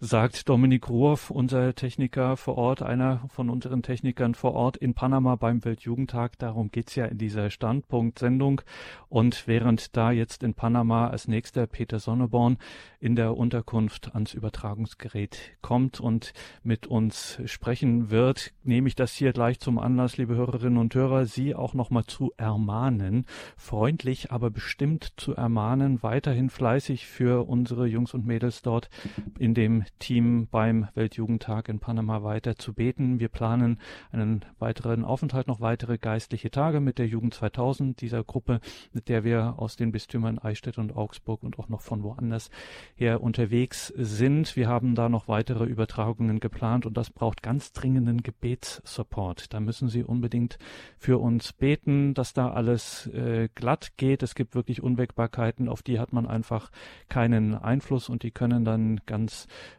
[0.00, 5.36] sagt Dominik Ruoff, unser Techniker vor Ort, einer von unseren Technikern vor Ort in Panama
[5.36, 6.38] beim Weltjugendtag.
[6.38, 8.60] Darum geht's ja in dieser Standpunkt-Sendung.
[9.08, 12.58] Und während da jetzt in Panama als nächster Peter Sonneborn
[13.00, 19.32] in der Unterkunft ans Übertragungsgerät kommt und mit uns sprechen wird, nehme ich das hier
[19.32, 23.24] gleich zum Anlass, liebe Hörerinnen und Hörer, Sie auch nochmal zu ermahnen,
[23.56, 28.90] freundlich, aber bestimmt zu ermahnen, weiterhin fleißig für unsere Jungs und Mädels dort
[29.38, 33.20] in dem Team beim Weltjugendtag in Panama weiter zu beten.
[33.20, 33.78] Wir planen
[34.12, 38.60] einen weiteren Aufenthalt, noch weitere geistliche Tage mit der Jugend 2000, dieser Gruppe,
[38.92, 42.50] mit der wir aus den Bistümern Eichstätt und Augsburg und auch noch von woanders
[42.94, 44.56] her unterwegs sind.
[44.56, 49.52] Wir haben da noch weitere Übertragungen geplant und das braucht ganz dringenden Gebetssupport.
[49.52, 50.58] Da müssen Sie unbedingt
[50.98, 54.22] für uns beten, dass da alles äh, glatt geht.
[54.22, 56.70] Es gibt wirklich Unwägbarkeiten, auf die hat man einfach
[57.08, 59.23] keinen Einfluss und die können dann ganz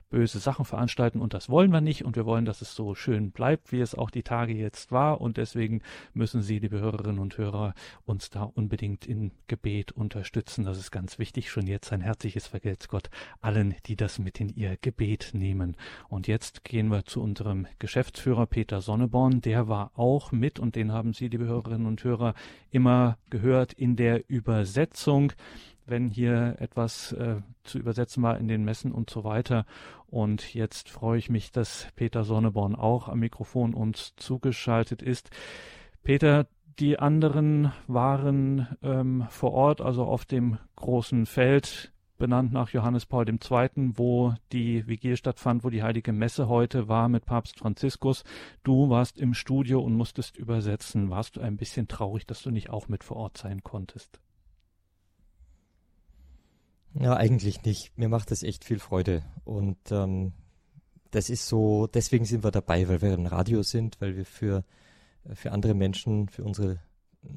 [0.10, 3.32] böse Sachen veranstalten und das wollen wir nicht und wir wollen, dass es so schön
[3.32, 5.82] bleibt, wie es auch die Tage jetzt war und deswegen
[6.14, 7.74] müssen Sie, liebe Hörerinnen und Hörer,
[8.06, 10.64] uns da unbedingt in Gebet unterstützen.
[10.64, 11.50] Das ist ganz wichtig.
[11.50, 13.10] Schon jetzt ein herzliches Vergelt's Gott
[13.42, 15.76] allen, die das mit in ihr Gebet nehmen.
[16.08, 19.42] Und jetzt gehen wir zu unserem Geschäftsführer Peter Sonneborn.
[19.42, 22.36] Der war auch mit und den haben Sie, liebe Hörerinnen und Hörer,
[22.72, 25.34] immer gehört in der Übersetzung
[25.86, 29.66] wenn hier etwas äh, zu übersetzen war in den Messen und so weiter.
[30.08, 35.30] Und jetzt freue ich mich, dass Peter Sonneborn auch am Mikrofon uns zugeschaltet ist.
[36.04, 36.48] Peter,
[36.80, 41.92] die anderen waren ähm, vor Ort, also auf dem großen Feld.
[42.18, 47.10] benannt nach Johannes Paul II., wo die Vigilie stattfand, wo die Heilige Messe heute war
[47.10, 48.24] mit Papst Franziskus.
[48.64, 51.10] Du warst im Studio und musstest übersetzen.
[51.10, 54.20] Warst du ein bisschen traurig, dass du nicht auch mit vor Ort sein konntest?
[57.00, 57.98] Ja, eigentlich nicht.
[57.98, 59.24] Mir macht das echt viel Freude.
[59.44, 60.32] Und ähm,
[61.12, 64.64] das ist so, deswegen sind wir dabei, weil wir im Radio sind, weil wir für,
[65.34, 66.80] für andere Menschen, für unsere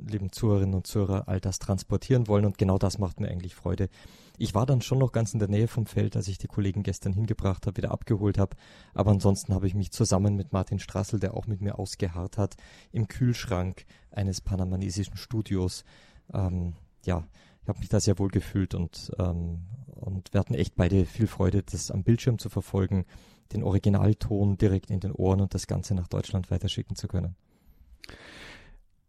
[0.07, 2.44] lieben Zuhörerinnen und Zuhörer all das transportieren wollen.
[2.44, 3.88] Und genau das macht mir eigentlich Freude.
[4.37, 6.83] Ich war dann schon noch ganz in der Nähe vom Feld, als ich die Kollegen
[6.83, 8.57] gestern hingebracht habe, wieder abgeholt habe.
[8.94, 12.57] Aber ansonsten habe ich mich zusammen mit Martin Strassel, der auch mit mir ausgeharrt hat,
[12.92, 15.85] im Kühlschrank eines panamanesischen Studios,
[16.33, 17.25] ähm, ja,
[17.69, 19.59] ich habe mich da sehr wohl gefühlt und, ähm,
[19.95, 23.05] und wir hatten echt beide viel Freude, das am Bildschirm zu verfolgen,
[23.53, 27.37] den Originalton direkt in den Ohren und das Ganze nach Deutschland weiterschicken zu können.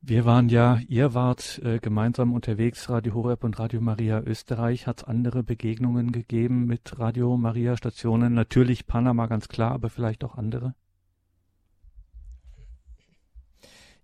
[0.02, 4.88] Wir waren ja, ihr wart äh, gemeinsam unterwegs, Radio Horeb und Radio Maria Österreich.
[4.88, 8.34] Hat es andere Begegnungen gegeben mit Radio Maria Stationen?
[8.34, 10.76] Natürlich Panama ganz klar, aber vielleicht auch andere?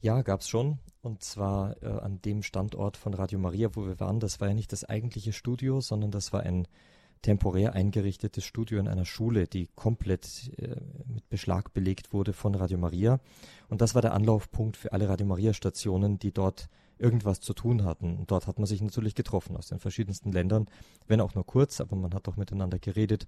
[0.02, 0.80] Ja, gab es schon.
[1.02, 4.20] Und zwar äh, an dem Standort von Radio Maria, wo wir waren.
[4.20, 6.68] Das war ja nicht das eigentliche Studio, sondern das war ein
[7.22, 10.76] temporär eingerichtetes Studio in einer Schule, die komplett äh,
[11.08, 13.20] mit Beschlag belegt wurde von Radio Maria.
[13.68, 17.84] Und das war der Anlaufpunkt für alle Radio Maria Stationen, die dort irgendwas zu tun
[17.84, 18.18] hatten.
[18.18, 20.68] Und dort hat man sich natürlich getroffen aus den verschiedensten Ländern,
[21.08, 23.28] wenn auch nur kurz, aber man hat auch miteinander geredet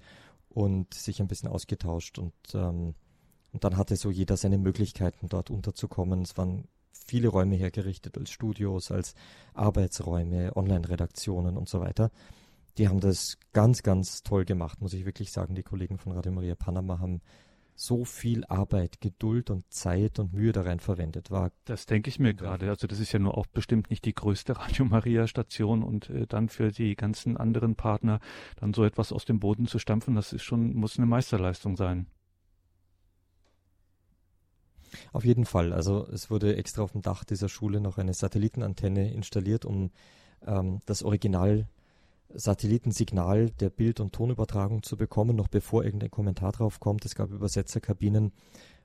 [0.49, 2.19] und sich ein bisschen ausgetauscht.
[2.19, 2.93] Und, ähm,
[3.57, 6.21] und dann hatte so jeder seine Möglichkeiten, dort unterzukommen.
[6.21, 9.15] Es waren viele Räume hergerichtet als Studios, als
[9.53, 12.11] Arbeitsräume, Online-Redaktionen und so weiter
[12.77, 15.55] die haben das ganz, ganz toll gemacht, muss ich wirklich sagen.
[15.55, 17.21] Die Kollegen von Radio Maria Panama haben
[17.75, 21.29] so viel Arbeit, Geduld und Zeit und Mühe da rein verwendet.
[21.29, 22.69] War das denke ich mir gerade.
[22.69, 26.25] Also das ist ja nur auch bestimmt nicht die größte Radio Maria Station und äh,
[26.27, 28.19] dann für die ganzen anderen Partner
[28.57, 32.07] dann so etwas aus dem Boden zu stampfen, das ist schon muss eine Meisterleistung sein.
[35.13, 35.73] Auf jeden Fall.
[35.73, 39.91] Also es wurde extra auf dem Dach dieser Schule noch eine Satellitenantenne installiert, um
[40.45, 41.67] ähm, das Original
[42.33, 47.05] Satellitensignal der Bild- und Tonübertragung zu bekommen, noch bevor irgendein Kommentar drauf kommt.
[47.05, 48.33] Es gab Übersetzerkabinen,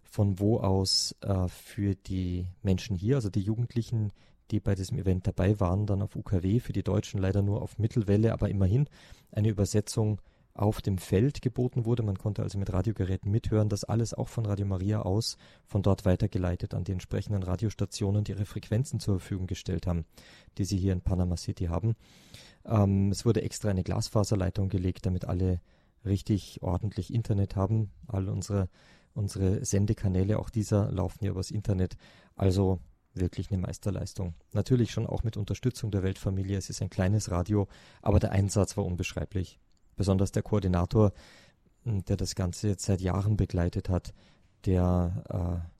[0.03, 4.12] von wo aus äh, für die Menschen hier, also die Jugendlichen,
[4.51, 7.79] die bei diesem Event dabei waren, dann auf UKW, für die Deutschen leider nur auf
[7.79, 8.88] Mittelwelle, aber immerhin
[9.33, 10.20] eine Übersetzung
[10.55, 12.03] auf dem Feld geboten wurde.
[12.03, 13.69] Man konnte also mit Radiogeräten mithören.
[13.69, 15.37] Das alles auch von Radio Maria aus,
[15.67, 20.05] von dort weitergeleitet an die entsprechenden Radiostationen, die ihre Frequenzen zur Verfügung gestellt haben,
[20.59, 21.95] die sie hier in Panama City haben.
[22.65, 25.61] Ähm, es wurde extra eine Glasfaserleitung gelegt, damit alle
[26.05, 27.91] richtig ordentlich Internet haben.
[28.07, 28.69] All unsere,
[29.15, 31.97] unsere Sendekanäle, auch dieser, laufen ja übers Internet.
[32.37, 32.81] Also
[33.15, 34.35] wirklich eine Meisterleistung.
[34.53, 36.57] Natürlich schon auch mit Unterstützung der Weltfamilie.
[36.57, 37.69] Es ist ein kleines Radio,
[38.01, 39.59] aber der Einsatz war unbeschreiblich.
[39.97, 41.13] Besonders der Koordinator,
[41.85, 44.15] der das Ganze jetzt seit Jahren begleitet hat,
[44.65, 45.73] der äh,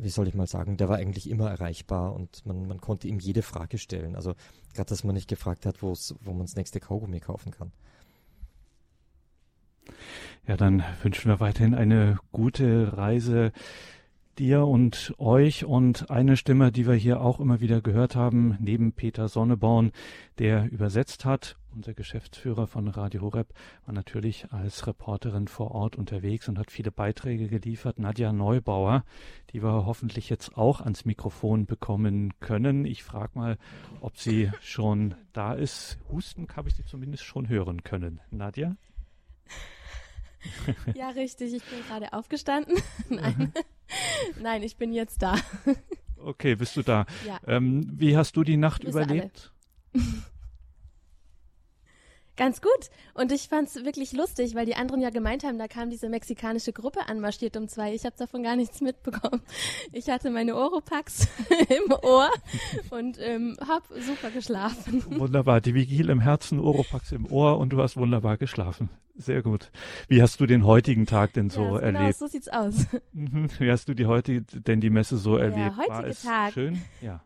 [0.00, 3.18] wie soll ich mal sagen, der war eigentlich immer erreichbar und man, man konnte ihm
[3.18, 4.16] jede Frage stellen.
[4.16, 4.34] Also
[4.74, 7.72] gerade, dass man nicht gefragt hat, wo man das nächste Kaugummi kaufen kann.
[10.46, 13.52] Ja, dann wünschen wir weiterhin eine gute Reise
[14.38, 18.92] dir und euch und eine Stimme, die wir hier auch immer wieder gehört haben, neben
[18.92, 19.92] Peter Sonneborn,
[20.38, 21.56] der übersetzt hat.
[21.74, 23.48] Unser Geschäftsführer von Radio Horeb
[23.84, 27.98] war natürlich als Reporterin vor Ort unterwegs und hat viele Beiträge geliefert.
[27.98, 29.04] Nadja Neubauer,
[29.52, 32.84] die wir hoffentlich jetzt auch ans Mikrofon bekommen können.
[32.84, 33.58] Ich frage mal,
[34.00, 35.98] ob sie schon da ist.
[36.12, 38.20] Husten habe ich sie zumindest schon hören können.
[38.30, 38.76] Nadja?
[40.94, 41.54] Ja, richtig.
[41.54, 42.76] Ich bin gerade aufgestanden.
[43.08, 43.50] Nein.
[44.42, 45.36] Nein, ich bin jetzt da.
[46.18, 47.06] Okay, bist du da?
[47.26, 47.40] Ja.
[47.46, 49.54] Ähm, wie hast du die Nacht überlebt?
[52.36, 52.90] Ganz gut.
[53.14, 56.08] Und ich fand es wirklich lustig, weil die anderen ja gemeint haben, da kam diese
[56.08, 57.94] mexikanische Gruppe anmarschiert um zwei.
[57.94, 59.40] Ich habe davon gar nichts mitbekommen.
[59.92, 61.28] Ich hatte meine Oropax
[61.68, 62.28] im Ohr
[62.90, 65.04] und ähm, habe super geschlafen.
[65.10, 65.60] Wunderbar.
[65.60, 68.88] Die Vigil im Herzen, Oropax im Ohr und du hast wunderbar geschlafen.
[69.16, 69.70] Sehr gut.
[70.08, 72.18] Wie hast du den heutigen Tag denn so ja, genau, erlebt?
[72.18, 72.86] so sieht's aus.
[73.12, 73.48] Mhm.
[73.60, 75.76] Wie hast du die heutige, denn die Messe so Der erlebt?
[75.76, 76.52] heutige War Tag.
[76.52, 76.82] schön?
[77.00, 77.22] Ja.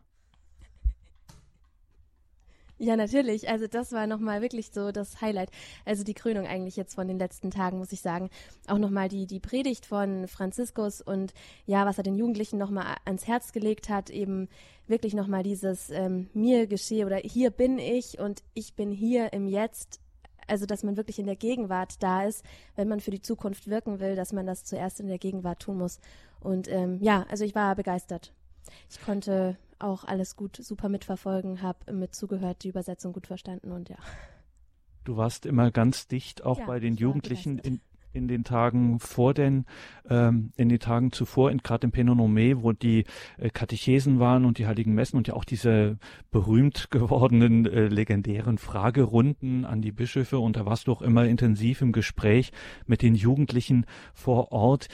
[2.81, 3.49] Ja, natürlich.
[3.49, 5.51] Also das war nochmal wirklich so das Highlight.
[5.83, 8.29] Also die Krönung eigentlich jetzt von den letzten Tagen, muss ich sagen.
[8.67, 11.33] Auch nochmal die, die Predigt von Franziskus und
[11.65, 14.47] ja, was er den Jugendlichen nochmal ans Herz gelegt hat, eben
[14.87, 19.49] wirklich nochmal dieses ähm, mir geschehe oder hier bin ich und ich bin hier im
[19.49, 19.99] Jetzt.
[20.47, 22.43] Also, dass man wirklich in der Gegenwart da ist,
[22.75, 25.77] wenn man für die Zukunft wirken will, dass man das zuerst in der Gegenwart tun
[25.77, 25.99] muss.
[26.39, 28.31] Und ähm, ja, also ich war begeistert.
[28.89, 33.89] Ich konnte auch alles gut super mitverfolgen, habe mit zugehört, die Übersetzung gut verstanden und
[33.89, 33.97] ja.
[35.03, 39.33] du warst immer ganz dicht auch Ja, bei den Jugendlichen in, in den Tagen vor
[39.33, 39.65] den,
[40.09, 43.05] ähm, in den Tagen zuvor, in gerade im Penonome, wo die
[43.37, 45.97] äh, Katechesen waren und die Heiligen Messen und ja auch diese
[46.31, 51.81] berühmt gewordenen äh, legendären Fragerunden an die Bischöfe und da warst du auch immer intensiv
[51.81, 52.51] im Gespräch
[52.85, 54.87] mit den Jugendlichen vor Ort.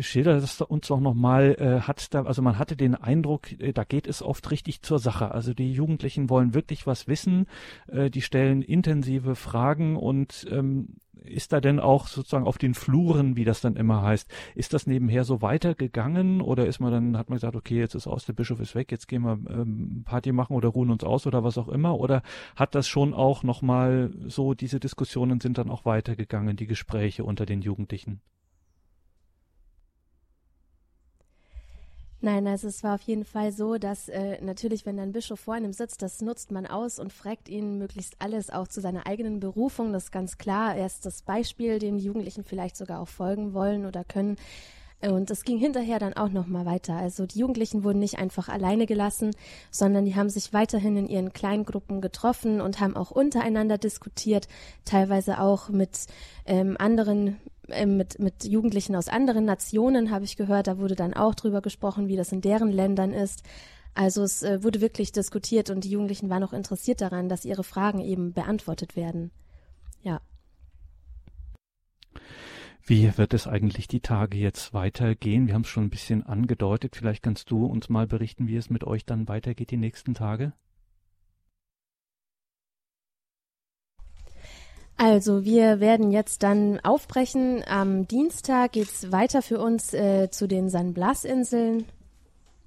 [0.00, 3.84] Schilder das uns doch nochmal, äh, hat da, also man hatte den Eindruck, äh, da
[3.84, 5.32] geht es oft richtig zur Sache.
[5.32, 7.46] Also die Jugendlichen wollen wirklich was wissen,
[7.88, 13.36] äh, die stellen intensive Fragen und ähm, ist da denn auch sozusagen auf den Fluren,
[13.36, 17.28] wie das dann immer heißt, ist das nebenher so weitergegangen oder ist man dann, hat
[17.28, 20.32] man gesagt, okay, jetzt ist aus, der Bischof ist weg, jetzt gehen wir ähm, Party
[20.32, 22.22] machen oder ruhen uns aus oder was auch immer oder
[22.56, 27.46] hat das schon auch nochmal so, diese Diskussionen sind dann auch weitergegangen, die Gespräche unter
[27.46, 28.20] den Jugendlichen?
[32.20, 35.54] Nein, also es war auf jeden Fall so, dass äh, natürlich, wenn ein Bischof vor
[35.54, 39.38] einem sitzt, das nutzt man aus und fragt ihn möglichst alles auch zu seiner eigenen
[39.38, 39.92] Berufung.
[39.92, 40.74] Das ist ganz klar.
[40.74, 44.36] Er ist das Beispiel, dem die Jugendlichen vielleicht sogar auch folgen wollen oder können.
[45.00, 46.96] Und es ging hinterher dann auch noch mal weiter.
[46.96, 49.30] Also die Jugendlichen wurden nicht einfach alleine gelassen,
[49.70, 54.48] sondern die haben sich weiterhin in ihren Kleingruppen getroffen und haben auch untereinander diskutiert,
[54.84, 56.06] teilweise auch mit
[56.46, 61.14] ähm, anderen äh, mit, mit Jugendlichen aus anderen Nationen habe ich gehört, da wurde dann
[61.14, 63.42] auch drüber gesprochen, wie das in deren Ländern ist.
[63.94, 67.64] Also es äh, wurde wirklich diskutiert und die Jugendlichen waren auch interessiert daran, dass ihre
[67.64, 69.30] Fragen eben beantwortet werden.
[70.02, 70.20] Ja.
[72.84, 75.46] Wie wird es eigentlich die Tage jetzt weitergehen?
[75.46, 76.96] Wir haben es schon ein bisschen angedeutet.
[76.96, 80.52] Vielleicht kannst du uns mal berichten, wie es mit euch dann weitergeht die nächsten Tage.
[85.00, 87.62] Also wir werden jetzt dann aufbrechen.
[87.66, 91.86] Am Dienstag geht's weiter für uns äh, zu den San Blas-Inseln.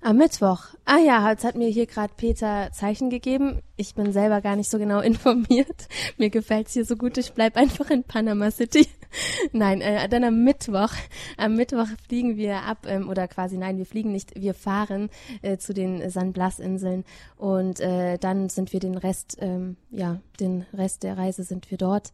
[0.04, 0.64] Am Mittwoch.
[0.84, 3.62] Ah ja, jetzt hat mir hier gerade Peter Zeichen gegeben.
[3.76, 5.88] Ich bin selber gar nicht so genau informiert.
[6.18, 7.20] Mir gefällt's hier so gut.
[7.20, 8.88] Ich bleib einfach in Panama City.
[9.52, 10.92] nein, äh, dann am Mittwoch.
[11.38, 14.34] Am Mittwoch fliegen wir ab ähm, oder quasi nein, wir fliegen nicht.
[14.34, 15.12] Wir fahren
[15.44, 17.06] äh, zu den San Blas Inseln
[17.38, 21.78] und äh, dann sind wir den Rest, ähm, ja, den Rest der Reise sind wir
[21.78, 22.12] dort.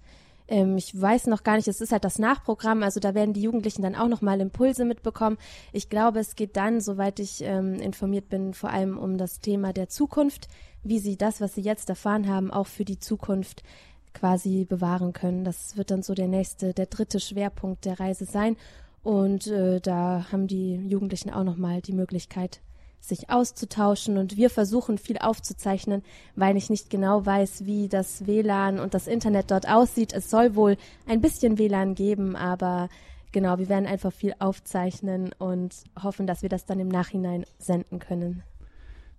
[0.48, 3.42] Ähm, ich weiß noch gar nicht, es ist halt das Nachprogramm, also da werden die
[3.42, 5.38] Jugendlichen dann auch nochmal Impulse mitbekommen.
[5.74, 9.74] Ich glaube, es geht dann, soweit ich ähm, informiert bin, vor allem um das Thema
[9.74, 10.48] der Zukunft,
[10.84, 13.64] wie sie das, was sie jetzt erfahren haben, auch für die Zukunft
[14.14, 15.44] quasi bewahren können.
[15.44, 18.58] Das wird dann so der nächste, der dritte Schwerpunkt der Reise sein.
[19.04, 22.62] Und äh, da haben die Jugendlichen auch nochmal die Möglichkeit,
[23.00, 26.04] sich auszutauschen und wir versuchen viel aufzuzeichnen,
[26.36, 30.14] weil ich nicht genau weiß, wie das WLAN und das Internet dort aussieht.
[30.14, 32.90] Es soll wohl ein bisschen WLAN geben, aber
[33.32, 38.00] genau, wir werden einfach viel aufzeichnen und hoffen, dass wir das dann im Nachhinein senden
[38.00, 38.44] können.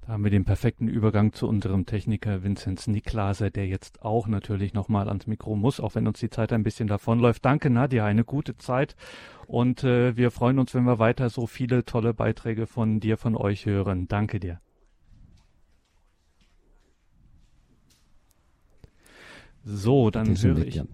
[0.09, 4.73] Da haben wir den perfekten Übergang zu unserem Techniker Vinzenz Niklaser, der jetzt auch natürlich
[4.73, 7.44] nochmal ans Mikro muss, auch wenn uns die Zeit ein bisschen davonläuft.
[7.44, 8.97] Danke, Nadja, eine gute Zeit.
[9.47, 13.37] Und äh, wir freuen uns, wenn wir weiter so viele tolle Beiträge von dir, von
[13.37, 14.09] euch hören.
[14.09, 14.62] Danke dir.
[19.62, 20.85] So, dann höre ich ja.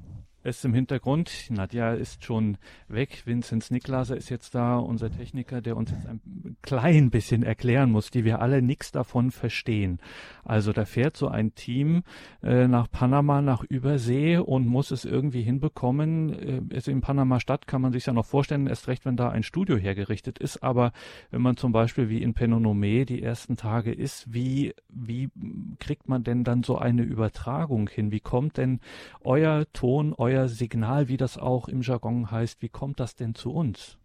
[0.44, 1.50] Es im Hintergrund.
[1.50, 3.22] Nadja ist schon weg.
[3.24, 8.10] Vinzenz Niklaser ist jetzt da, unser Techniker, der uns jetzt ein klein bisschen erklären muss,
[8.10, 9.98] die wir alle nichts davon verstehen.
[10.44, 12.02] Also da fährt so ein Team
[12.42, 16.68] äh, nach Panama, nach Übersee und muss es irgendwie hinbekommen.
[16.70, 19.30] Äh, also in Panama Stadt kann man sich ja noch vorstellen, erst recht, wenn da
[19.30, 20.62] ein Studio hergerichtet ist.
[20.62, 20.92] Aber
[21.30, 25.30] wenn man zum Beispiel wie in Penonome die ersten Tage ist, wie, wie
[25.78, 28.12] kriegt man denn dann so eine Übertragung hin?
[28.12, 28.80] Wie kommt denn
[29.22, 33.52] euer Ton, euer Signal, wie das auch im Jargon heißt, wie kommt das denn zu
[33.52, 33.98] uns?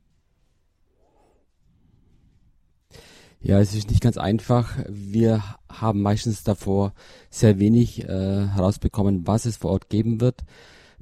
[3.42, 4.78] Ja, es ist nicht ganz einfach.
[4.90, 6.94] Wir haben meistens davor
[7.30, 10.44] sehr wenig äh, herausbekommen, was es vor Ort geben wird.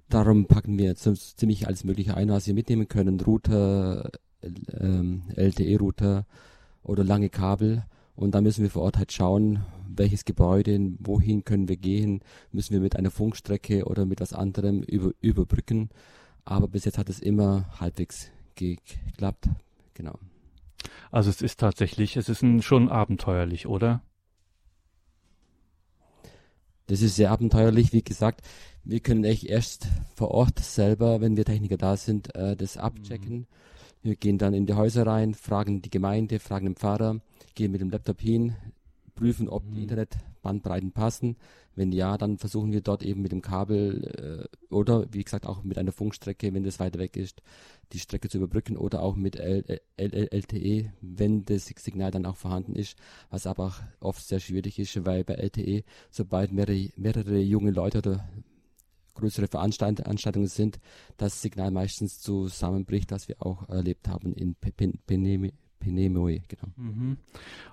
[0.09, 3.19] Darum packen wir so ziemlich alles Mögliche ein, was wir mitnehmen können.
[3.19, 4.11] Router,
[4.79, 6.25] ähm, LTE-Router
[6.83, 7.83] oder lange Kabel.
[8.17, 12.73] Und dann müssen wir vor Ort halt schauen, welches Gebäude, wohin können wir gehen, müssen
[12.73, 15.89] wir mit einer Funkstrecke oder mit was anderem über, überbrücken.
[16.43, 19.49] Aber bis jetzt hat es immer halbwegs geklappt.
[19.93, 20.15] Genau.
[21.11, 24.01] Also es ist tatsächlich, es ist ein, schon abenteuerlich, oder?
[26.87, 28.41] Das ist sehr abenteuerlich, wie gesagt.
[28.83, 33.41] Wir können echt erst vor Ort selber, wenn wir Techniker da sind, äh, das abchecken.
[33.41, 33.47] Mhm.
[34.01, 37.21] Wir gehen dann in die Häuser rein, fragen die Gemeinde, fragen den Pfarrer,
[37.57, 38.55] gehen mit dem Laptop hin,
[39.15, 39.83] prüfen, ob die Mhm.
[39.83, 41.35] Internetbandbreiten passen.
[41.75, 45.63] Wenn ja, dann versuchen wir dort eben mit dem Kabel äh, oder wie gesagt auch
[45.63, 47.41] mit einer Funkstrecke, wenn das weiter weg ist,
[47.93, 52.35] die Strecke zu überbrücken oder auch mit L L LTE, wenn das Signal dann auch
[52.35, 52.95] vorhanden ist,
[53.31, 57.97] was aber auch oft sehr schwierig ist, weil bei LTE, sobald mehrere, mehrere junge Leute
[57.99, 58.29] oder
[59.15, 60.79] größere Veranstaltungen sind,
[61.17, 64.55] das Signal meistens zusammenbricht, was wir auch erlebt haben in
[65.07, 65.53] Peneme.
[65.79, 66.71] Penemoe, genau.
[66.75, 67.17] Mhm.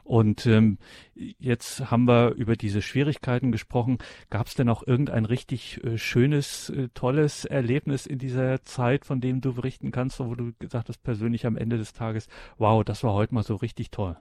[0.02, 0.78] Und ähm,
[1.14, 3.98] jetzt haben wir über diese Schwierigkeiten gesprochen.
[4.30, 9.20] Gab es denn auch irgendein richtig äh, schönes, äh, tolles Erlebnis in dieser Zeit, von
[9.20, 12.28] dem du berichten kannst, wo du gesagt hast, persönlich am Ende des Tages,
[12.58, 14.16] wow, das war heute mal so richtig toll?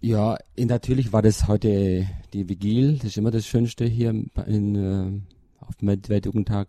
[0.00, 2.96] Ja, natürlich war das heute die Vigil.
[2.98, 5.20] Das ist immer das Schönste hier in, äh,
[5.60, 6.68] auf dem Weltjugendtag.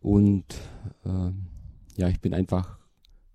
[0.00, 0.46] Und
[1.04, 1.32] äh,
[1.96, 2.78] ja, ich bin einfach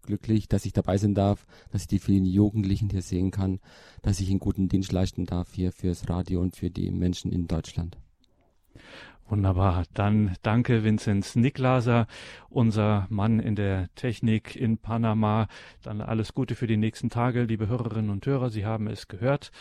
[0.04, 3.60] glücklich, dass ich dabei sein darf, dass ich die vielen Jugendlichen hier sehen kann,
[4.02, 7.48] dass ich einen guten Dienst leisten darf hier fürs Radio und für die Menschen in
[7.48, 7.98] Deutschland.
[9.32, 9.86] Wunderbar.
[9.94, 12.06] Dann danke Vinzenz Niklaser,
[12.50, 15.48] unser Mann in der Technik in Panama.
[15.84, 18.50] Dann alles Gute für die nächsten Tage, liebe Hörerinnen und Hörer.
[18.50, 19.52] Sie haben es gehört.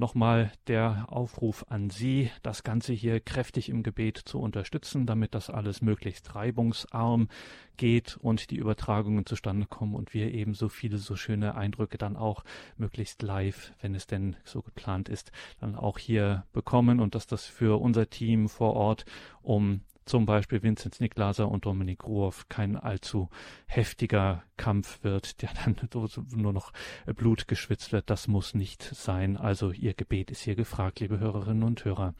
[0.00, 5.50] Nochmal der Aufruf an Sie, das Ganze hier kräftig im Gebet zu unterstützen, damit das
[5.50, 7.28] alles möglichst reibungsarm
[7.76, 12.16] geht und die Übertragungen zustande kommen und wir eben so viele, so schöne Eindrücke dann
[12.16, 12.44] auch
[12.78, 17.44] möglichst live, wenn es denn so geplant ist, dann auch hier bekommen und dass das
[17.44, 19.04] für unser Team vor Ort
[19.42, 23.28] um zum Beispiel Vinzenz Niklaser und Dominik Ruoff kein allzu
[23.66, 25.76] heftiger Kampf wird, der dann
[26.34, 26.72] nur noch
[27.06, 28.10] Blut geschwitzt wird.
[28.10, 29.36] Das muss nicht sein.
[29.36, 32.14] Also Ihr Gebet ist hier gefragt, liebe Hörerinnen und Hörer.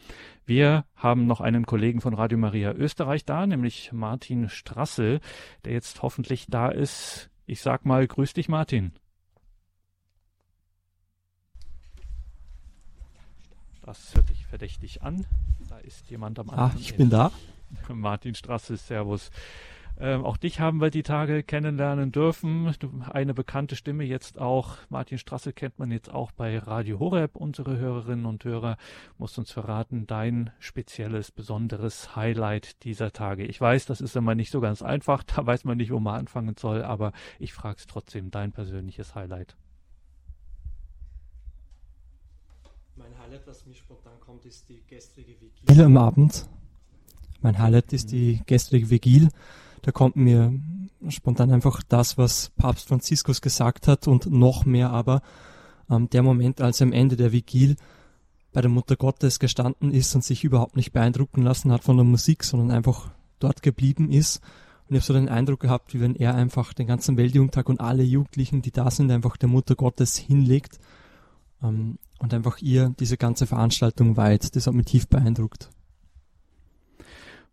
[0.47, 5.19] Wir haben noch einen Kollegen von Radio Maria Österreich da, nämlich Martin Strassel,
[5.65, 7.29] der jetzt hoffentlich da ist.
[7.45, 8.93] Ich sag mal, grüß dich, Martin.
[13.83, 15.27] Das hört sich verdächtig an.
[15.69, 16.71] Da ist jemand am anderen.
[16.71, 17.33] Ah, ich bin da.
[17.89, 19.31] Martin Strasse, Servus.
[20.01, 22.75] Ähm, auch dich haben wir die Tage kennenlernen dürfen.
[22.79, 24.79] Du, eine bekannte Stimme jetzt auch.
[24.89, 27.37] Martin Strasse kennt man jetzt auch bei Radio Horeb.
[27.37, 28.79] Unsere Hörerinnen und Hörer
[29.19, 33.45] musst uns verraten, dein spezielles, besonderes Highlight dieser Tage.
[33.45, 35.23] Ich weiß, das ist immer nicht so ganz einfach.
[35.23, 36.83] Da weiß man nicht, wo man anfangen soll.
[36.83, 39.55] Aber ich frage es trotzdem, dein persönliches Highlight.
[42.97, 46.49] Mein Highlight, was mir spontan kommt, ist die gestrige Vigil am Abend
[47.43, 49.29] mein Highlight ist die gestrige Vigil.
[49.83, 50.53] Da kommt mir
[51.09, 55.23] spontan einfach das, was Papst Franziskus gesagt hat und noch mehr aber
[55.91, 57.77] ähm, der Moment, als er am Ende der Vigil
[58.53, 62.05] bei der Mutter Gottes gestanden ist und sich überhaupt nicht beeindrucken lassen hat von der
[62.05, 64.41] Musik, sondern einfach dort geblieben ist.
[64.89, 67.81] Und ich habe so den Eindruck gehabt, wie wenn er einfach den ganzen Weltjugendtag und
[67.81, 70.81] alle Jugendlichen, die da sind, einfach der Mutter Gottes hinlegt
[71.63, 74.55] ähm, und einfach ihr diese ganze Veranstaltung weiht.
[74.57, 75.71] Das hat mich tief beeindruckt.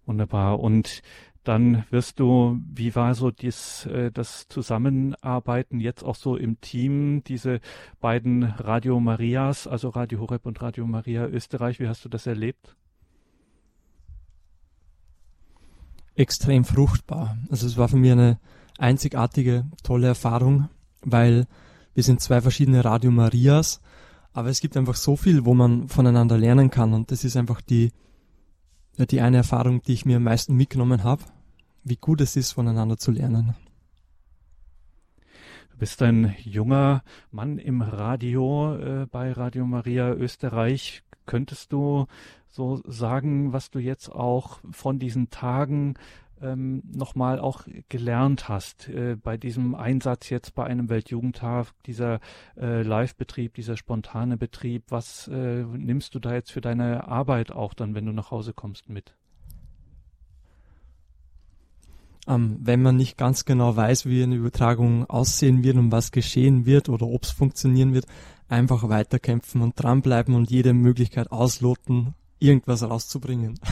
[0.08, 0.62] Wunderbar.
[0.62, 1.02] Und
[1.44, 7.24] dann wirst du, wie war so dies, äh, das Zusammenarbeiten jetzt auch so im Team,
[7.26, 7.60] diese
[8.00, 12.76] beiden Radio Marias, also Radio Horeb und Radio Maria Österreich, wie hast du das erlebt?
[16.16, 17.38] Extrem fruchtbar.
[17.50, 18.40] Also es war für mich eine
[18.78, 20.70] einzigartige, tolle Erfahrung,
[21.02, 21.48] weil
[21.94, 23.82] wir sind zwei verschiedene Radio Marias,
[24.34, 27.60] aber es gibt einfach so viel, wo man voneinander lernen kann und das ist einfach
[27.60, 27.92] die
[29.06, 31.24] die eine Erfahrung, die ich mir am meisten mitgenommen habe,
[31.84, 33.56] wie gut es ist, voneinander zu lernen.
[35.72, 41.04] Du bist ein junger Mann im Radio äh, bei Radio Maria Österreich.
[41.28, 42.08] Könntest du
[42.50, 45.94] so sagen, was du jetzt auch von diesen Tagen
[46.42, 52.20] ähm, nochmal auch gelernt hast äh, bei diesem Einsatz jetzt bei einem Weltjugendtag, dieser
[52.60, 57.74] äh, Live-Betrieb, dieser spontane Betrieb, was äh, nimmst du da jetzt für deine Arbeit auch
[57.74, 59.16] dann, wenn du nach Hause kommst, mit?
[62.28, 66.66] Ähm, wenn man nicht ganz genau weiß, wie eine Übertragung aussehen wird und was geschehen
[66.66, 68.06] wird oder ob es funktionieren wird,
[68.50, 73.60] einfach weiterkämpfen und dranbleiben und jede Möglichkeit ausloten, irgendwas rauszubringen.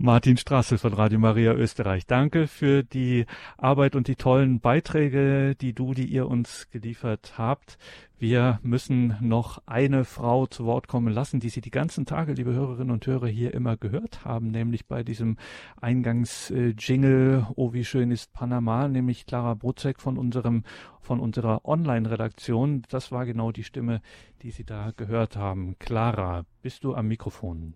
[0.00, 2.06] Martin Straße von Radio Maria Österreich.
[2.06, 3.26] Danke für die
[3.56, 7.78] Arbeit und die tollen Beiträge, die du, die ihr uns geliefert habt.
[8.16, 12.52] Wir müssen noch eine Frau zu Wort kommen lassen, die Sie die ganzen Tage, liebe
[12.52, 15.36] Hörerinnen und Hörer, hier immer gehört haben, nämlich bei diesem
[15.80, 20.62] Eingangs-Jingle, oh wie schön ist Panama, nämlich Clara Brutzek von unserem,
[21.00, 22.82] von unserer Online-Redaktion.
[22.88, 24.00] Das war genau die Stimme,
[24.42, 25.74] die Sie da gehört haben.
[25.80, 27.74] Clara, bist du am Mikrofon?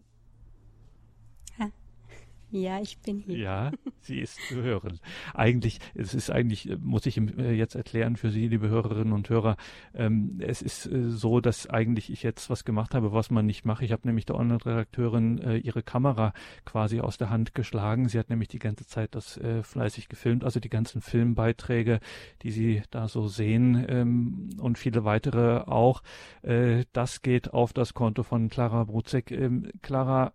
[2.52, 3.38] Ja, ich bin hier.
[3.38, 5.00] Ja, sie ist zu hören.
[5.32, 9.56] Eigentlich, es ist eigentlich, muss ich äh, jetzt erklären für Sie, liebe Hörerinnen und Hörer,
[9.94, 13.64] ähm, es ist äh, so, dass eigentlich ich jetzt was gemacht habe, was man nicht
[13.64, 13.82] macht.
[13.82, 16.34] Ich habe nämlich der Online-Redakteurin äh, ihre Kamera
[16.66, 18.10] quasi aus der Hand geschlagen.
[18.10, 22.00] Sie hat nämlich die ganze Zeit das äh, fleißig gefilmt, also die ganzen Filmbeiträge,
[22.42, 26.02] die Sie da so sehen ähm, und viele weitere auch.
[26.42, 29.30] Äh, das geht auf das Konto von Clara Bruzek.
[29.30, 30.34] Ähm, Clara,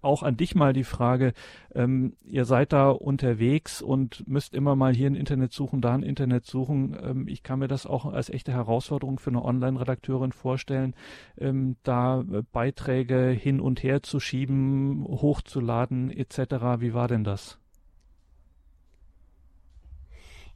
[0.00, 1.32] auch an dich mal die Frage,
[1.74, 6.02] ähm, ihr seid da unterwegs und müsst immer mal hier ein Internet suchen, da ein
[6.02, 6.96] Internet suchen.
[7.02, 10.94] Ähm, ich kann mir das auch als echte Herausforderung für eine Online-Redakteurin vorstellen,
[11.38, 16.80] ähm, da äh, Beiträge hin und her zu schieben, hochzuladen etc.
[16.80, 17.58] Wie war denn das?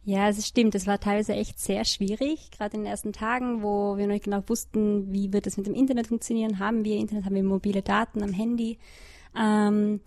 [0.04, 0.74] Ja, es stimmt.
[0.74, 4.24] Es war teilweise echt sehr schwierig, gerade in den ersten Tagen, wo wir noch nicht
[4.24, 6.58] genau wussten, wie wird es mit dem Internet funktionieren.
[6.58, 8.78] Haben wir Internet, haben wir mobile Daten am Handy?
[9.38, 10.00] Ähm,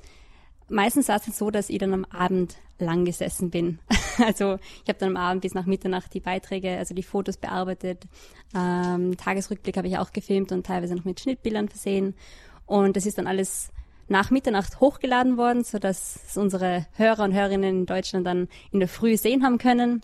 [0.69, 3.79] meistens war es so, dass ich dann am Abend lang gesessen bin.
[4.25, 8.03] also ich habe dann am Abend bis nach Mitternacht die Beiträge, also die Fotos bearbeitet.
[8.55, 12.15] Ähm, Tagesrückblick habe ich auch gefilmt und teilweise noch mit Schnittbildern versehen.
[12.65, 13.69] Und das ist dann alles
[14.07, 18.89] nach Mitternacht hochgeladen worden, so dass unsere Hörer und Hörerinnen in Deutschland dann in der
[18.89, 20.01] Früh sehen haben können.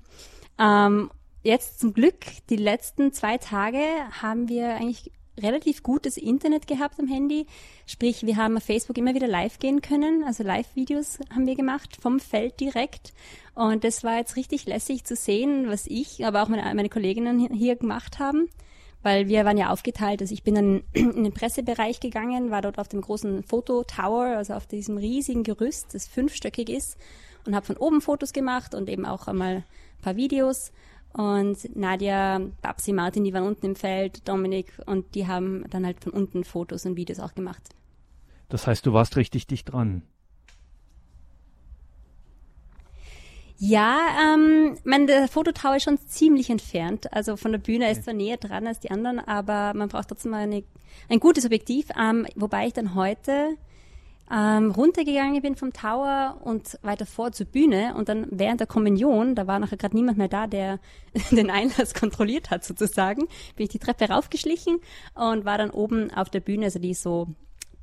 [0.57, 1.11] Ähm,
[1.43, 3.79] jetzt zum Glück, die letzten zwei Tage
[4.21, 7.47] haben wir eigentlich relativ gutes Internet gehabt am Handy.
[7.85, 10.23] Sprich, wir haben auf Facebook immer wieder live gehen können.
[10.23, 13.13] Also Live-Videos haben wir gemacht vom Feld direkt.
[13.53, 17.39] Und das war jetzt richtig lässig zu sehen, was ich, aber auch meine, meine Kolleginnen
[17.53, 18.47] hier gemacht haben.
[19.03, 20.21] Weil wir waren ja aufgeteilt.
[20.21, 24.53] Also ich bin dann in den Pressebereich gegangen, war dort auf dem großen Fototower, also
[24.53, 26.97] auf diesem riesigen Gerüst, das fünfstöckig ist,
[27.45, 30.71] und habe von oben Fotos gemacht und eben auch einmal ein paar Videos.
[31.13, 36.01] Und Nadia, Babsi, Martin, die waren unten im Feld, Dominik, und die haben dann halt
[36.01, 37.61] von unten Fotos und Videos auch gemacht.
[38.49, 40.03] Das heißt, du warst richtig dicht dran.
[43.63, 43.99] Ja,
[44.33, 47.13] ähm, mein, der Fototower ist schon ziemlich entfernt.
[47.13, 47.91] Also von der Bühne okay.
[47.91, 50.63] ist zwar näher dran als die anderen, aber man braucht trotzdem mal eine,
[51.09, 51.89] ein gutes Objektiv.
[51.95, 53.57] Ähm, wobei ich dann heute
[54.33, 59.35] ähm, runtergegangen bin vom Tower und weiter vor zur Bühne und dann während der Kommunion,
[59.35, 60.79] da war nachher gerade niemand mehr da, der
[61.31, 64.79] den Einlass kontrolliert hat sozusagen, bin ich die Treppe raufgeschlichen
[65.15, 67.27] und war dann oben auf der Bühne, also die ist so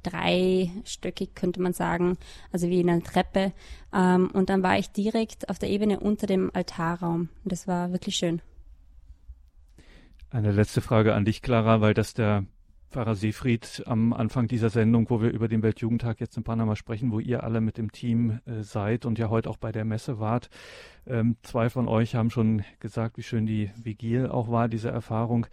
[0.02, 2.16] dreistöckig, könnte man sagen,
[2.52, 3.52] also wie in einer Treppe.
[3.92, 7.28] Ähm, und dann war ich direkt auf der Ebene unter dem Altarraum.
[7.42, 8.40] Und das war wirklich schön.
[10.30, 12.44] Eine letzte Frage an dich, Clara, weil das der
[12.90, 17.12] Pfarrer Seefried am Anfang dieser Sendung, wo wir über den Weltjugendtag jetzt in Panama sprechen,
[17.12, 20.20] wo ihr alle mit dem Team äh, seid und ja heute auch bei der Messe
[20.20, 20.48] wart.
[21.06, 25.46] Ähm, zwei von euch haben schon gesagt, wie schön die Vigil auch war, diese Erfahrung.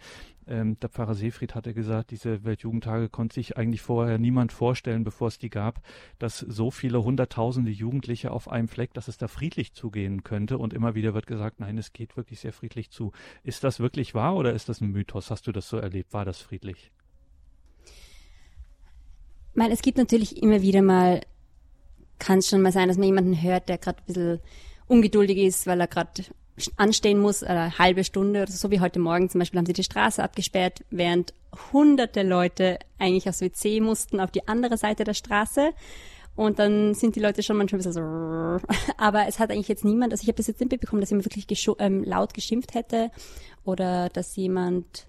[0.46, 5.28] Ähm, der Pfarrer Seefried hatte gesagt, diese Weltjugendtage konnte sich eigentlich vorher niemand vorstellen, bevor
[5.28, 5.82] es die gab,
[6.18, 10.56] dass so viele hunderttausende Jugendliche auf einem Fleck, dass es da friedlich zugehen könnte.
[10.56, 13.12] Und immer wieder wird gesagt, nein, es geht wirklich sehr friedlich zu.
[13.42, 15.30] Ist das wirklich wahr oder ist das ein Mythos?
[15.30, 16.14] Hast du das so erlebt?
[16.14, 16.92] War das friedlich?
[19.56, 21.20] Meine, es gibt natürlich immer wieder mal,
[22.18, 24.40] kann es schon mal sein, dass man jemanden hört, der gerade ein bisschen
[24.86, 26.10] ungeduldig ist, weil er gerade
[26.76, 29.82] anstehen muss, eine halbe Stunde oder so wie heute Morgen zum Beispiel haben sie die
[29.82, 31.34] Straße abgesperrt, während
[31.72, 35.70] hunderte Leute eigentlich aufs WC mussten auf die andere Seite der Straße.
[36.34, 38.66] Und dann sind die Leute schon manchmal ein bisschen so,
[38.98, 41.24] aber es hat eigentlich jetzt niemand, also ich habe das jetzt nicht mitbekommen, dass jemand
[41.34, 43.10] wirklich ähm, laut geschimpft hätte
[43.64, 45.06] oder dass jemand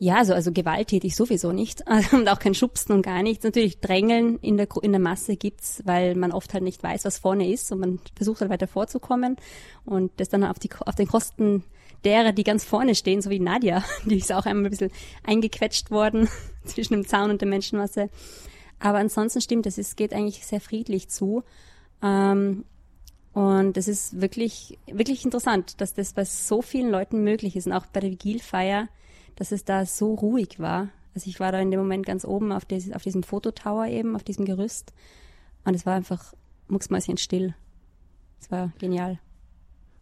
[0.00, 1.82] ja, also, also gewalttätig sowieso nicht.
[2.12, 3.44] und auch kein Schubsen und gar nichts.
[3.44, 7.18] Natürlich Drängeln in der, in der Masse gibt's, weil man oft halt nicht weiß, was
[7.18, 9.36] vorne ist und man versucht halt weiter vorzukommen
[9.84, 11.64] und das dann auf, die, auf den Kosten
[12.04, 14.92] derer, die ganz vorne stehen, so wie Nadja, die ist auch einmal ein bisschen
[15.24, 16.28] eingequetscht worden
[16.64, 18.08] zwischen dem Zaun und der Menschenmasse.
[18.78, 21.42] Aber ansonsten stimmt, es ist, geht eigentlich sehr friedlich zu.
[22.00, 22.64] Ähm,
[23.32, 27.66] und das ist wirklich, wirklich interessant, dass das bei so vielen Leuten möglich ist.
[27.66, 28.88] Und auch bei der Vigilfeier
[29.38, 30.88] dass es da so ruhig war.
[31.14, 34.16] Also ich war da in dem Moment ganz oben auf, des, auf diesem Fototower eben,
[34.16, 34.92] auf diesem Gerüst.
[35.64, 36.34] Und es war einfach
[36.66, 37.54] mucksmäuschen still.
[38.40, 39.20] Es war genial.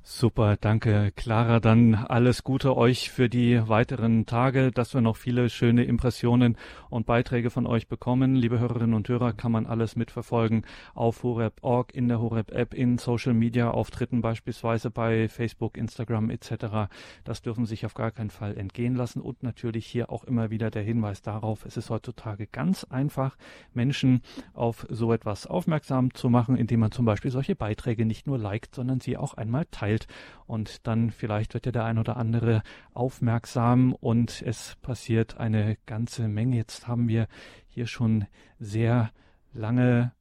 [0.09, 1.59] Super, danke Clara.
[1.59, 6.57] Dann alles Gute euch für die weiteren Tage, dass wir noch viele schöne Impressionen
[6.91, 8.37] und Beiträge von euch bekommen.
[8.37, 13.35] Liebe Hörerinnen und Hörer, kann man alles mitverfolgen auf horeb.org, in der Horeb-App, in Social
[13.35, 16.89] Media Auftritten beispielsweise bei Facebook, Instagram etc.
[17.25, 20.71] Das dürfen sich auf gar keinen Fall entgehen lassen und natürlich hier auch immer wieder
[20.71, 23.37] der Hinweis darauf, es ist heutzutage ganz einfach,
[23.75, 24.23] Menschen
[24.55, 28.73] auf so etwas aufmerksam zu machen, indem man zum Beispiel solche Beiträge nicht nur liked,
[28.73, 30.07] sondern sie auch einmal teilt erzählt
[30.47, 36.29] und dann vielleicht wird ja der ein oder andere aufmerksam und es passiert eine ganze
[36.29, 36.57] Menge.
[36.57, 37.27] Jetzt haben wir
[37.69, 38.27] hier schon
[38.59, 39.11] sehr
[39.53, 40.13] lange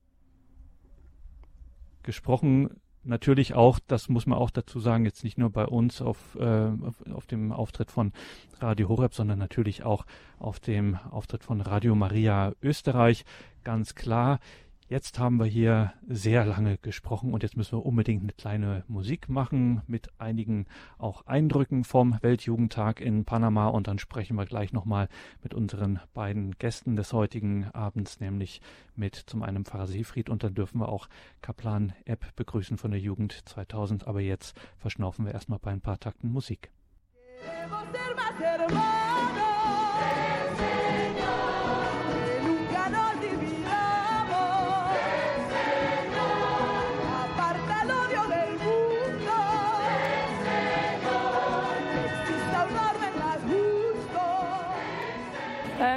[2.03, 6.36] gesprochen natürlich auch, das muss man auch dazu sagen, jetzt nicht nur bei uns auf,
[6.39, 6.71] äh,
[7.13, 8.13] auf, dem Auftritt von
[8.59, 10.07] Radio Horeb, sondern natürlich auch
[10.39, 13.23] auf dem Auftritt von Radio Maria Österreich.
[13.63, 14.39] Ganz klar,
[14.88, 19.30] Jetzt haben wir hier sehr lange gesprochen und jetzt müssen wir unbedingt eine kleine Musik
[19.30, 20.68] machen mit einigen
[21.00, 25.10] auch Eindrücken vom Weltjugendtag in Panama und dann sprechen wir gleich nochmal
[25.42, 28.62] mit unseren beiden Gästen des heutigen Abends, nämlich
[28.96, 31.10] mit zum einen Pfarrer Seefried und dann dürfen wir auch
[31.42, 34.06] Kaplan Epp begrüßen von der Jugend 2000.
[34.06, 36.70] Aber jetzt verschnaufen wir erstmal bei ein paar Takten Musik.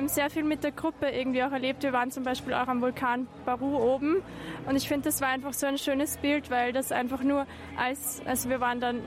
[0.09, 1.82] Sehr viel mit der Gruppe irgendwie auch erlebt.
[1.82, 4.22] Wir waren zum Beispiel auch am Vulkan Baru oben
[4.66, 7.46] und ich finde, das war einfach so ein schönes Bild, weil das einfach nur
[7.76, 9.00] als, also wir waren dann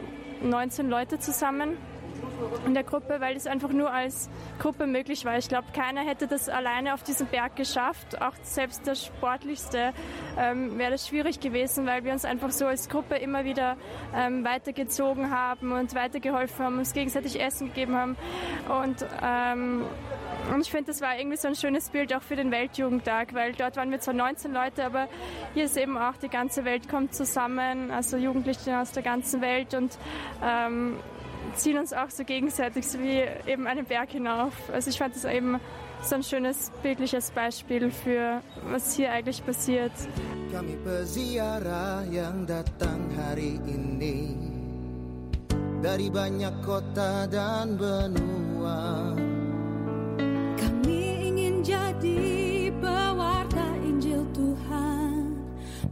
[0.44, 1.78] 19 Leute zusammen
[2.66, 4.30] in der Gruppe, weil es einfach nur als
[4.60, 5.38] Gruppe möglich war.
[5.38, 8.22] Ich glaube, keiner hätte das alleine auf diesem Berg geschafft.
[8.22, 9.94] Auch selbst der Sportlichste
[10.38, 13.78] ähm, wäre das schwierig gewesen, weil wir uns einfach so als Gruppe immer wieder
[14.16, 18.18] ähm, weitergezogen haben und weitergeholfen haben, uns gegenseitig Essen gegeben haben.
[18.70, 19.86] Und, ähm,
[20.54, 23.54] und ich finde, das war irgendwie so ein schönes Bild auch für den Weltjugendtag, weil
[23.54, 25.08] dort waren wir zwar 19 Leute, aber
[25.54, 29.74] hier ist eben auch die ganze Welt kommt zusammen, also Jugendliche aus der ganzen Welt
[29.74, 29.98] und
[30.44, 30.98] ähm,
[31.56, 34.54] ziehen uns auch so gegenseitig so wie eben einen Berg hinauf.
[34.74, 35.60] Also ich fand das eben
[36.02, 39.92] so ein schönes bildliches Beispiel für was hier eigentlich passiert.
[40.52, 44.36] Kami peziarah yang datang hari ini
[45.82, 49.31] dari banyak kota dan benua.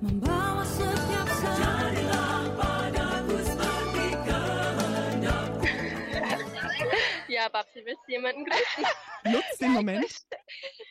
[0.02, 1.30] Membawa setiap
[7.30, 8.84] Ja, Babsi, willst du jemanden grüßen?
[9.24, 10.12] Nutzt den Moment.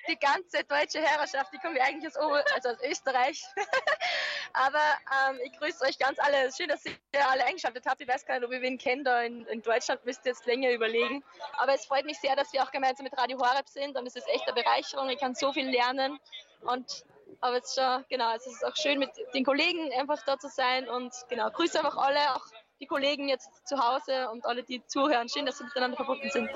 [0.09, 3.45] Die ganze deutsche Herrschaft, die kommt ja eigentlich aus, also aus Österreich.
[4.55, 4.81] Aber
[5.29, 6.51] ähm, ich grüße euch ganz alle.
[6.57, 8.01] Schön, dass ihr alle eingeschaltet habt.
[8.01, 10.47] Ich weiß gar nicht, ob ihr wen kennt da in, in Deutschland, müsst ihr jetzt
[10.47, 11.23] länger überlegen.
[11.59, 14.17] Aber es freut mich sehr, dass wir auch gemeinsam mit Radio Horeb sind und es
[14.17, 15.11] ist echt eine Bereicherung.
[15.11, 16.19] Ich kann so viel lernen
[16.63, 17.05] und
[17.41, 20.49] aber es ist schon, genau, es ist auch schön mit den Kollegen einfach da zu
[20.49, 22.45] sein und genau, grüße einfach alle, auch
[22.81, 25.29] die Kollegen jetzt zu Hause und alle, die zuhören.
[25.29, 26.49] Schön, dass wir miteinander verbunden sind.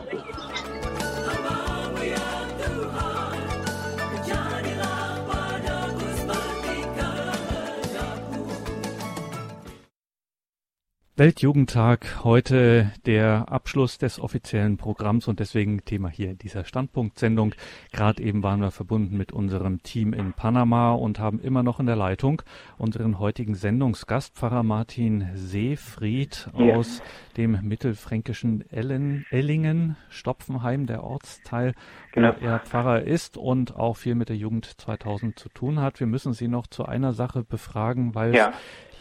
[11.22, 17.54] Weltjugendtag, heute der Abschluss des offiziellen Programms und deswegen Thema hier in dieser Standpunktsendung.
[17.92, 21.86] Gerade eben waren wir verbunden mit unserem Team in Panama und haben immer noch in
[21.86, 22.42] der Leitung
[22.76, 26.74] unseren heutigen Sendungsgast, Pfarrer Martin Seefried ja.
[26.74, 27.00] aus
[27.36, 31.74] dem mittelfränkischen Ellen, Ellingen, Stopfenheim, der Ortsteil,
[32.10, 32.34] genau.
[32.40, 36.00] wo er Pfarrer ist und auch viel mit der Jugend 2000 zu tun hat.
[36.00, 38.52] Wir müssen Sie noch zu einer Sache befragen, weil ja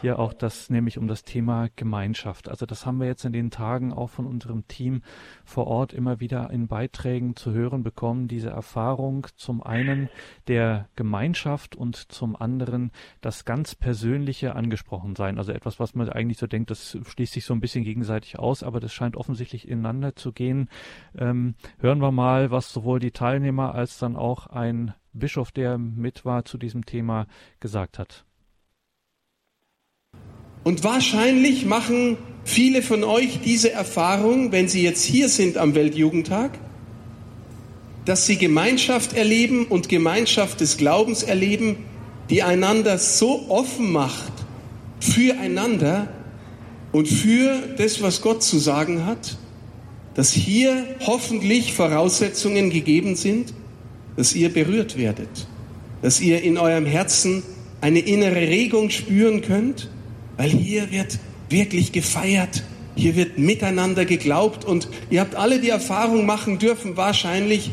[0.02, 2.48] hier auch das, nämlich um das Thema Gemeinschaft.
[2.48, 5.02] Also das haben wir jetzt in den Tagen auch von unserem Team
[5.44, 10.10] vor Ort immer wieder in Beiträgen zu hören bekommen, diese Erfahrung zum einen
[10.48, 12.90] der Gemeinschaft und zum anderen
[13.20, 15.38] das ganz Persönliche angesprochen sein.
[15.38, 18.62] Also etwas, was man eigentlich so denkt, das schließt sich so ein bisschen gegenseitig aus,
[18.62, 20.68] aber das scheint offensichtlich ineinander zu gehen.
[21.16, 26.24] Ähm, hören wir mal, was sowohl die Teilnehmer als dann auch ein Bischof, der mit
[26.24, 27.26] war, zu diesem Thema
[27.60, 28.24] gesagt hat.
[30.64, 36.58] Und wahrscheinlich machen viele von euch diese Erfahrung, wenn sie jetzt hier sind am Weltjugendtag,
[38.04, 41.76] dass sie Gemeinschaft erleben und Gemeinschaft des Glaubens erleben,
[42.30, 44.32] die einander so offen macht
[45.00, 46.08] füreinander
[46.92, 49.36] und für das, was Gott zu sagen hat,
[50.14, 53.52] dass hier hoffentlich Voraussetzungen gegeben sind,
[54.16, 55.46] dass ihr berührt werdet,
[56.02, 57.42] dass ihr in eurem Herzen
[57.80, 59.88] eine innere Regung spüren könnt
[60.36, 61.18] weil hier wird
[61.48, 62.62] wirklich gefeiert,
[62.94, 67.70] hier wird miteinander geglaubt und ihr habt alle die Erfahrung machen dürfen, wahrscheinlich,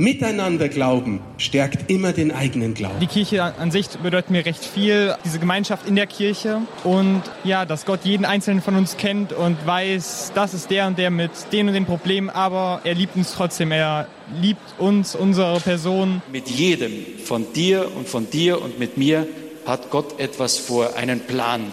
[0.00, 3.00] Miteinander glauben stärkt immer den eigenen Glauben.
[3.00, 7.66] Die Kirche an sich bedeutet mir recht viel, diese Gemeinschaft in der Kirche und ja,
[7.66, 11.30] dass Gott jeden einzelnen von uns kennt und weiß, das ist der und der mit
[11.52, 14.06] den und den Problemen, aber er liebt uns trotzdem, er
[14.40, 16.22] liebt uns, unsere Person.
[16.32, 16.92] Mit jedem
[17.22, 19.26] von dir und von dir und mit mir
[19.66, 21.72] hat Gott etwas vor, einen Plan.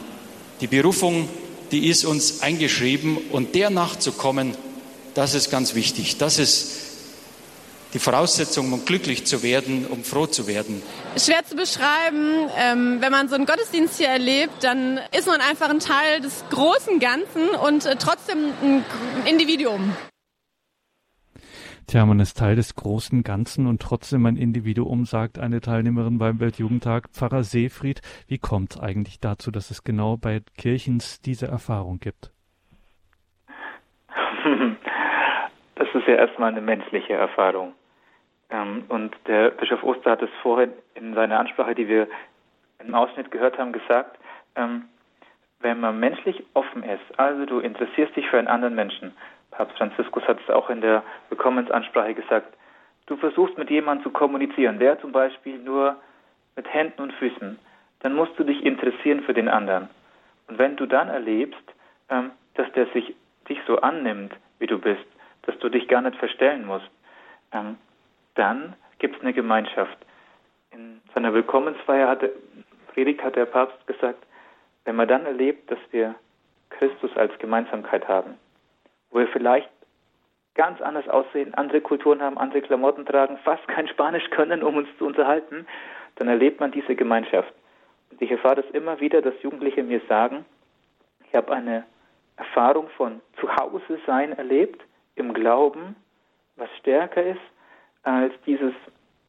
[0.59, 1.29] Die Berufung,
[1.71, 4.55] die ist uns eingeschrieben und der nachzukommen,
[5.13, 6.17] das ist ganz wichtig.
[6.17, 6.71] Das ist
[7.93, 10.81] die Voraussetzung, um glücklich zu werden, um froh zu werden.
[11.17, 12.49] Schwer zu beschreiben.
[12.57, 16.43] Ähm, wenn man so einen Gottesdienst hier erlebt, dann ist man einfach ein Teil des
[16.49, 18.85] großen Ganzen und äh, trotzdem ein
[19.25, 19.95] Individuum.
[21.89, 26.41] Tja, man ist Teil des großen Ganzen und trotzdem ein Individuum, sagt eine Teilnehmerin beim
[26.41, 27.07] Weltjugendtag.
[27.13, 32.31] Pfarrer Seefried, wie kommt es eigentlich dazu, dass es genau bei Kirchens diese Erfahrung gibt?
[35.75, 37.73] Das ist ja erstmal eine menschliche Erfahrung.
[38.49, 42.07] Ähm, und der Bischof Oster hat es vorhin in seiner Ansprache, die wir
[42.85, 44.17] im Ausschnitt gehört haben, gesagt,
[44.55, 44.85] ähm,
[45.59, 49.13] wenn man menschlich offen ist, also du interessierst dich für einen anderen Menschen,
[49.57, 52.55] Papst Franziskus hat es auch in der Willkommensansprache gesagt,
[53.07, 55.95] du versuchst mit jemandem zu kommunizieren, der zum Beispiel nur
[56.55, 57.57] mit Händen und Füßen,
[58.01, 59.89] dann musst du dich interessieren für den anderen.
[60.47, 61.63] Und wenn du dann erlebst,
[62.09, 63.15] ähm, dass der sich
[63.49, 65.05] dich so annimmt, wie du bist,
[65.43, 66.89] dass du dich gar nicht verstellen musst,
[67.51, 67.77] ähm,
[68.35, 69.97] dann gibt es eine Gemeinschaft.
[70.69, 72.31] In seiner Willkommensfeier hatte,
[72.93, 74.23] Predigt hat der Papst gesagt,
[74.85, 76.13] wenn man dann erlebt, dass wir
[76.69, 78.35] Christus als Gemeinsamkeit haben,
[79.11, 79.69] wo wir vielleicht
[80.55, 84.89] ganz anders aussehen, andere Kulturen haben, andere Klamotten tragen, fast kein Spanisch können, um uns
[84.97, 85.67] zu unterhalten,
[86.15, 87.53] dann erlebt man diese Gemeinschaft.
[88.09, 90.45] Und ich erfahre das immer wieder, dass Jugendliche mir sagen,
[91.27, 91.85] ich habe eine
[92.37, 94.81] Erfahrung von Zuhause sein erlebt,
[95.15, 95.95] im Glauben,
[96.55, 97.41] was stärker ist
[98.03, 98.73] als dieses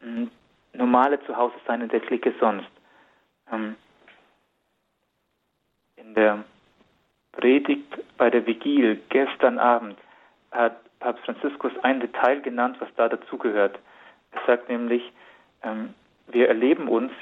[0.01, 0.31] hm,
[0.73, 2.71] normale Zuhause sein in der Clique sonst.
[3.53, 3.77] Ähm,
[5.97, 6.45] in der
[7.33, 9.99] Predigt bei der Vigil gestern Abend
[10.51, 13.79] hat Papst Franziskus ein Detail genannt, was da dazugehört.
[14.33, 15.13] Er sagt nämlich,
[15.63, 15.95] ähm,
[16.27, 17.13] wir erleben uns,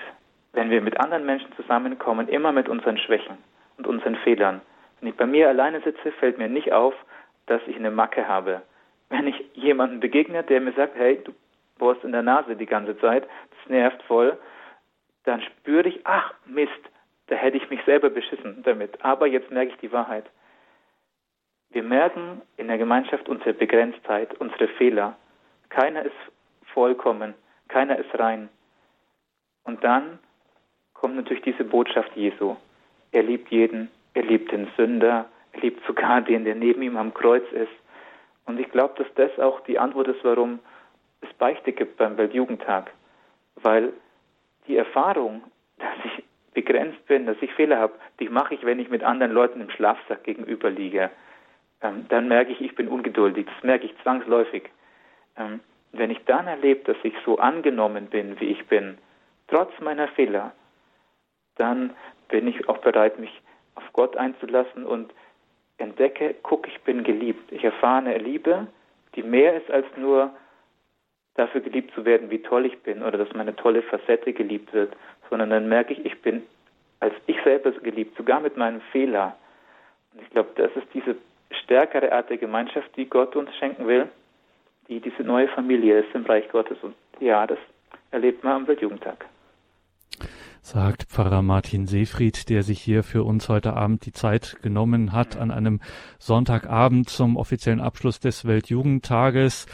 [0.52, 3.36] wenn wir mit anderen Menschen zusammenkommen, immer mit unseren Schwächen
[3.76, 4.62] und unseren Fehlern.
[5.00, 6.94] Wenn ich bei mir alleine sitze, fällt mir nicht auf,
[7.46, 8.62] dass ich eine Macke habe.
[9.10, 11.32] Wenn ich jemanden begegne, der mir sagt, hey, du
[11.78, 14.36] bohrst in der Nase die ganze Zeit, das nervt voll,
[15.24, 16.72] dann spüre ich, ach Mist,
[17.28, 19.04] da hätte ich mich selber beschissen damit.
[19.04, 20.26] Aber jetzt merke ich die Wahrheit.
[21.70, 25.16] Wir merken in der Gemeinschaft unsere Begrenztheit, unsere Fehler.
[25.68, 26.14] Keiner ist
[26.72, 27.34] vollkommen,
[27.68, 28.48] keiner ist rein.
[29.64, 30.18] Und dann
[30.94, 32.56] kommt natürlich diese Botschaft Jesu.
[33.10, 37.12] Er liebt jeden, er liebt den Sünder, er liebt sogar den, der neben ihm am
[37.12, 37.72] Kreuz ist.
[38.46, 40.60] Und ich glaube, dass das auch die Antwort ist, warum
[41.20, 42.92] es Beichte gibt beim Weltjugendtag.
[43.56, 43.92] Weil
[44.68, 45.42] die Erfahrung,
[46.56, 49.68] begrenzt bin, dass ich Fehler habe, die mache ich, wenn ich mit anderen Leuten im
[49.68, 51.10] Schlafsack gegenüber liege.
[51.82, 53.46] Ähm, dann merke ich, ich bin ungeduldig.
[53.46, 54.64] Das merke ich zwangsläufig.
[55.36, 55.60] Ähm,
[55.92, 58.96] wenn ich dann erlebe, dass ich so angenommen bin, wie ich bin,
[59.48, 60.52] trotz meiner Fehler,
[61.56, 61.90] dann
[62.28, 63.42] bin ich auch bereit, mich
[63.74, 65.12] auf Gott einzulassen und
[65.76, 67.52] entdecke, guck, ich bin geliebt.
[67.52, 68.66] Ich erfahre eine Liebe,
[69.14, 70.30] die mehr ist als nur
[71.34, 74.96] dafür geliebt zu werden, wie toll ich bin oder dass meine tolle Facette geliebt wird,
[75.30, 76.42] sondern dann merke ich, ich bin
[77.00, 79.36] als ich selber geliebt, sogar mit meinem Fehler.
[80.12, 81.16] Und ich glaube, das ist diese
[81.50, 84.08] stärkere Art der Gemeinschaft, die Gott uns schenken will,
[84.88, 86.78] die diese neue Familie ist im Reich Gottes.
[86.82, 87.58] Und ja, das
[88.10, 89.26] erlebt man am Weltjugendtag
[90.66, 95.36] sagt Pfarrer Martin Seefried, der sich hier für uns heute Abend die Zeit genommen hat
[95.36, 95.80] an einem
[96.18, 99.66] Sonntagabend zum offiziellen Abschluss des Weltjugendtages.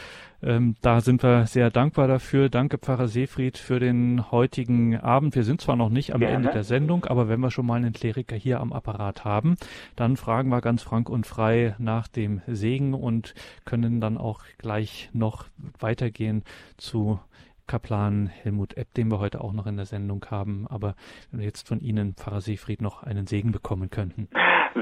[0.45, 2.49] Ähm, da sind wir sehr dankbar dafür.
[2.49, 5.37] Danke, Pfarrer Seefried, für den heutigen Abend.
[5.37, 6.35] Wir sind zwar noch nicht am Gerne.
[6.35, 9.57] Ende der Sendung, aber wenn wir schon mal einen Kleriker hier am Apparat haben,
[9.95, 13.35] dann fragen wir ganz frank und frei nach dem Segen und
[13.65, 15.45] können dann auch gleich noch
[15.79, 16.43] weitergehen
[16.77, 17.21] zu
[17.69, 20.67] Kaplan Helmut Epp, den wir heute auch noch in der Sendung haben.
[20.69, 20.95] Aber
[21.31, 24.29] wenn wir jetzt von Ihnen, Pfarrer Seefried, noch einen Segen bekommen könnten.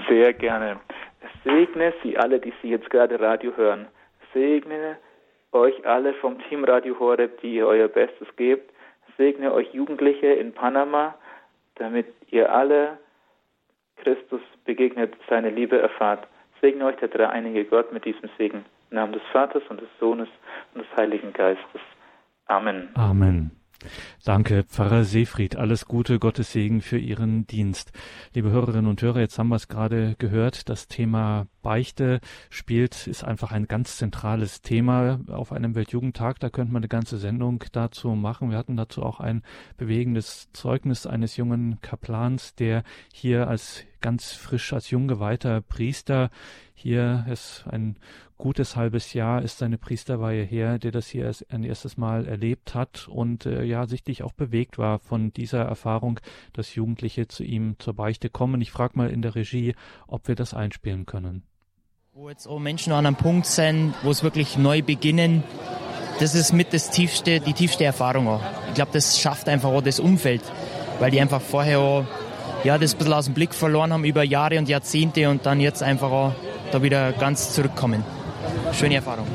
[0.09, 0.81] Sehr gerne.
[1.45, 3.87] Segne Sie alle, die Sie jetzt gerade Radio hören.
[4.33, 4.97] Segne
[5.53, 8.73] euch alle vom Team Radio Horeb, die ihr euer Bestes gebt.
[9.17, 11.15] Segne euch Jugendliche in Panama,
[11.77, 12.99] damit ihr alle
[13.97, 16.27] Christus begegnet, seine Liebe erfahrt.
[16.61, 18.65] Segne euch der dreieinige Gott mit diesem Segen.
[18.91, 20.29] Im Namen des Vaters und des Sohnes
[20.75, 21.81] und des Heiligen Geistes.
[22.47, 22.89] Amen.
[22.95, 23.60] Amen.
[24.25, 25.57] Danke, Pfarrer Seefried.
[25.57, 27.93] Alles Gute, Gottes Segen für Ihren Dienst.
[28.35, 30.69] Liebe Hörerinnen und Hörer, jetzt haben wir es gerade gehört.
[30.69, 32.21] Das Thema Beichte
[32.51, 36.39] spielt, ist einfach ein ganz zentrales Thema auf einem Weltjugendtag.
[36.41, 38.51] Da könnte man eine ganze Sendung dazu machen.
[38.51, 39.43] Wir hatten dazu auch ein
[39.77, 46.31] bewegendes Zeugnis eines jungen Kaplans, der hier als ganz frisch als jung geweihter Priester
[46.75, 47.97] hier ist ein
[48.41, 53.07] gutes halbes Jahr ist seine Priesterweihe her, der das hier ein erstes Mal erlebt hat
[53.07, 56.21] und äh, ja sichtlich auch bewegt war von dieser Erfahrung,
[56.55, 58.63] dass Jugendliche zu ihm zur Beichte kommen.
[58.63, 59.75] Ich frage mal in der Regie,
[60.07, 61.43] ob wir das einspielen können.
[62.15, 65.45] Wo jetzt auch Menschen an einem Punkt sind, wo es wirklich neu beginnen,
[66.19, 68.43] das ist mit das tiefste, die tiefste Erfahrung auch.
[68.69, 70.43] Ich glaube, das schafft einfach auch das Umfeld,
[70.99, 72.07] weil die einfach vorher auch,
[72.65, 75.61] ja, das ein bisschen aus dem Blick verloren haben über Jahre und Jahrzehnte und dann
[75.61, 76.33] jetzt einfach auch
[76.73, 78.05] da wieder ganz zurückkommen.
[78.73, 79.27] Schöne Erfahrung.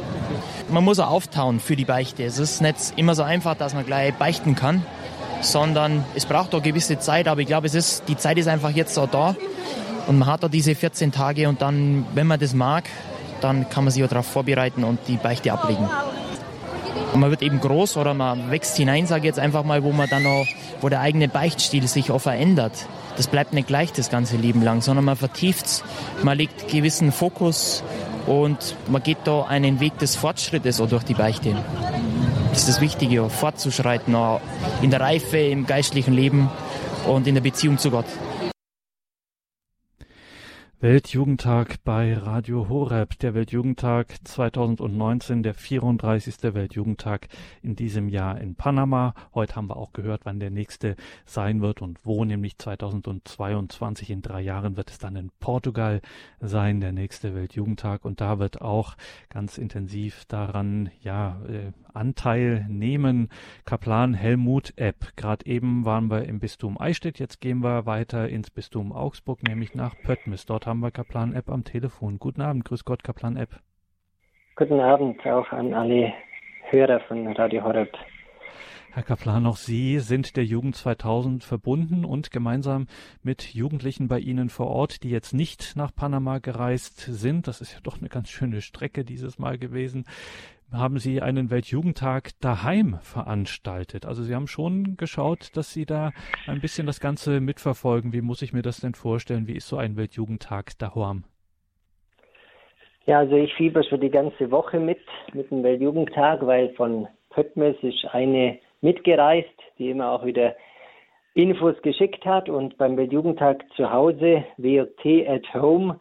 [0.69, 2.23] Man muss auch auftauen für die Beichte.
[2.23, 4.84] Es ist nicht immer so einfach, dass man gleich beichten kann,
[5.41, 8.71] sondern es braucht auch gewisse Zeit, aber ich glaube, es ist, die Zeit ist einfach
[8.71, 9.36] jetzt auch da
[10.07, 12.86] und man hat da diese 14 Tage und dann, wenn man das mag,
[13.41, 15.88] dann kann man sich auch darauf vorbereiten und die Beichte ablegen.
[17.13, 19.91] Und man wird eben groß oder man wächst hinein, sage ich jetzt einfach mal, wo
[19.91, 20.45] man dann auch,
[20.82, 22.88] wo der eigene Beichtstil sich auch verändert.
[23.18, 25.84] Das bleibt nicht gleich das ganze Leben lang, sondern man vertieft
[26.24, 27.84] man legt gewissen Fokus
[28.28, 31.55] und man geht da einen Weg des Fortschrittes auch durch die Beichte.
[32.49, 34.16] Das ist das Wichtige, fortzuschreiten,
[34.82, 36.49] in der Reife, im geistlichen Leben
[37.07, 38.05] und in der Beziehung zu Gott.
[40.86, 46.53] Weltjugendtag bei Radio Horeb, der Weltjugendtag 2019, der 34.
[46.53, 47.27] Weltjugendtag
[47.63, 49.15] in diesem Jahr in Panama.
[49.33, 54.11] Heute haben wir auch gehört, wann der nächste sein wird und wo, nämlich 2022.
[54.11, 56.01] In drei Jahren wird es dann in Portugal
[56.39, 58.05] sein, der nächste Weltjugendtag.
[58.05, 58.95] Und da wird auch
[59.29, 63.29] ganz intensiv daran, ja, äh, Anteil nehmen.
[63.65, 65.15] Kaplan Helmut Epp.
[65.15, 69.75] Gerade eben waren wir im Bistum Eichstätt, jetzt gehen wir weiter ins Bistum Augsburg, nämlich
[69.75, 70.45] nach Pöttmis.
[70.45, 72.19] Dort haben wir Kaplan Epp am Telefon.
[72.19, 73.59] Guten Abend, grüß Gott, Kaplan Epp.
[74.55, 76.13] Guten Abend auch an alle
[76.69, 77.91] Hörer von Radio Horeb.
[78.95, 82.87] Herr Kaplan, auch Sie sind der Jugend 2000 verbunden und gemeinsam
[83.23, 87.49] mit Jugendlichen bei Ihnen vor Ort, die jetzt nicht nach Panama gereist sind.
[87.49, 90.05] Das ist ja doch eine ganz schöne Strecke dieses Mal gewesen
[90.72, 94.05] haben Sie einen Weltjugendtag daheim veranstaltet.
[94.05, 96.11] Also Sie haben schon geschaut, dass Sie da
[96.47, 98.13] ein bisschen das Ganze mitverfolgen.
[98.13, 99.47] Wie muss ich mir das denn vorstellen?
[99.47, 101.24] Wie ist so ein Weltjugendtag daheim?
[103.05, 104.99] Ja, also ich fieber schon die ganze Woche mit,
[105.34, 109.47] mit dem Weltjugendtag, weil von Pöttmes ist eine mitgereist,
[109.78, 110.55] die immer auch wieder
[111.36, 115.99] Infos geschickt hat und beim Weltjugendtag zu Hause, WOT at Home,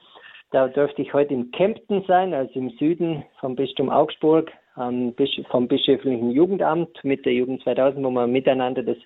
[0.55, 6.31] da dürfte ich heute in Kempten sein, also im Süden vom Bistum Augsburg, vom bischöflichen
[6.31, 8.97] Jugendamt mit der Jugend 2000, wo man miteinander das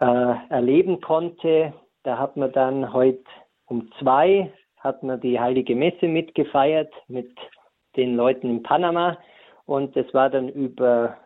[0.00, 1.72] äh, erleben konnte.
[2.04, 3.24] Da hat man dann heute
[3.66, 7.32] um zwei hat man die Heilige Messe mitgefeiert mit
[7.96, 9.18] den Leuten in Panama
[9.66, 11.16] und es war dann über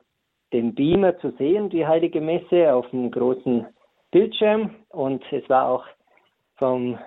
[0.53, 3.67] den Beamer zu sehen, die Heilige Messe auf einem großen
[4.11, 5.85] Bildschirm und es war auch
[6.57, 6.99] vom,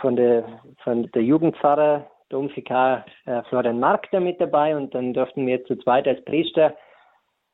[0.00, 0.44] von, der,
[0.82, 3.82] von der Jugendpfarrer Domvikar äh, Florian
[4.22, 6.74] mit dabei und dann durften wir zu zweit als Priester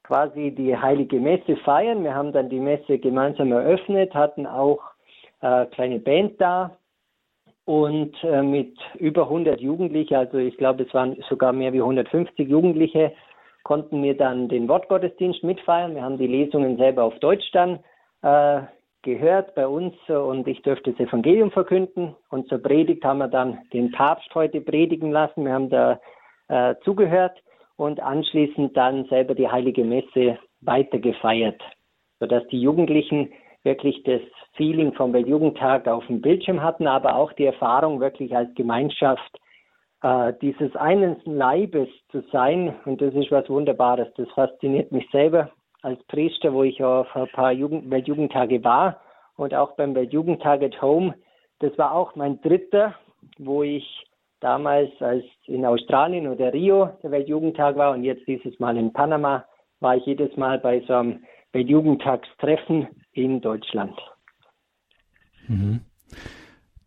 [0.02, 2.02] quasi die heilige Messe feiern.
[2.04, 4.80] Wir haben dann die Messe gemeinsam eröffnet, hatten auch
[5.40, 6.76] äh, kleine Band da
[7.64, 12.48] und äh, mit über 100 Jugendlichen, also ich glaube es waren sogar mehr wie 150
[12.48, 13.12] Jugendliche,
[13.62, 15.94] konnten wir dann den Wortgottesdienst mitfeiern.
[15.94, 17.78] Wir haben die Lesungen selber auf Deutsch dann
[18.22, 18.60] äh,
[19.04, 22.16] gehört bei uns und ich durfte das Evangelium verkünden.
[22.30, 25.44] Und zur Predigt haben wir dann den Papst heute predigen lassen.
[25.44, 26.00] Wir haben da
[26.48, 27.40] äh, zugehört
[27.76, 31.62] und anschließend dann selber die Heilige Messe weitergefeiert,
[32.18, 33.32] sodass die Jugendlichen
[33.62, 34.20] wirklich das
[34.54, 39.38] Feeling vom Weltjugendtag auf dem Bildschirm hatten, aber auch die Erfahrung wirklich als Gemeinschaft
[40.02, 42.74] äh, dieses einen Leibes zu sein.
[42.84, 44.08] Und das ist was Wunderbares.
[44.16, 45.50] Das fasziniert mich selber
[45.84, 49.00] als Priester, wo ich auf ein paar Jugend Weltjugendtage war
[49.36, 51.14] und auch beim Weltjugendtag at Home.
[51.58, 52.94] Das war auch mein dritter,
[53.38, 53.84] wo ich
[54.40, 59.44] damals als in Australien oder Rio der Weltjugendtag war und jetzt dieses Mal in Panama
[59.80, 63.98] war ich jedes Mal bei so einem Weltjugendtagstreffen in Deutschland.
[65.46, 65.80] Mhm.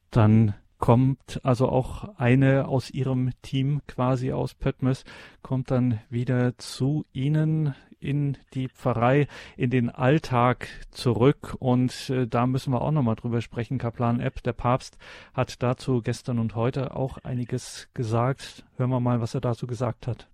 [0.10, 5.04] Dann kommt also auch eine aus ihrem Team quasi aus Pöttmes,
[5.42, 11.56] kommt dann wieder zu Ihnen in die Pfarrei, in den Alltag zurück.
[11.60, 13.78] Und äh, da müssen wir auch nochmal drüber sprechen.
[13.78, 14.98] Kaplan Epp, der Papst,
[15.34, 18.66] hat dazu gestern und heute auch einiges gesagt.
[18.78, 20.28] Hören wir mal, was er dazu gesagt hat.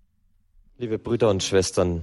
[0.78, 2.02] Liebe Brüder und Schwestern,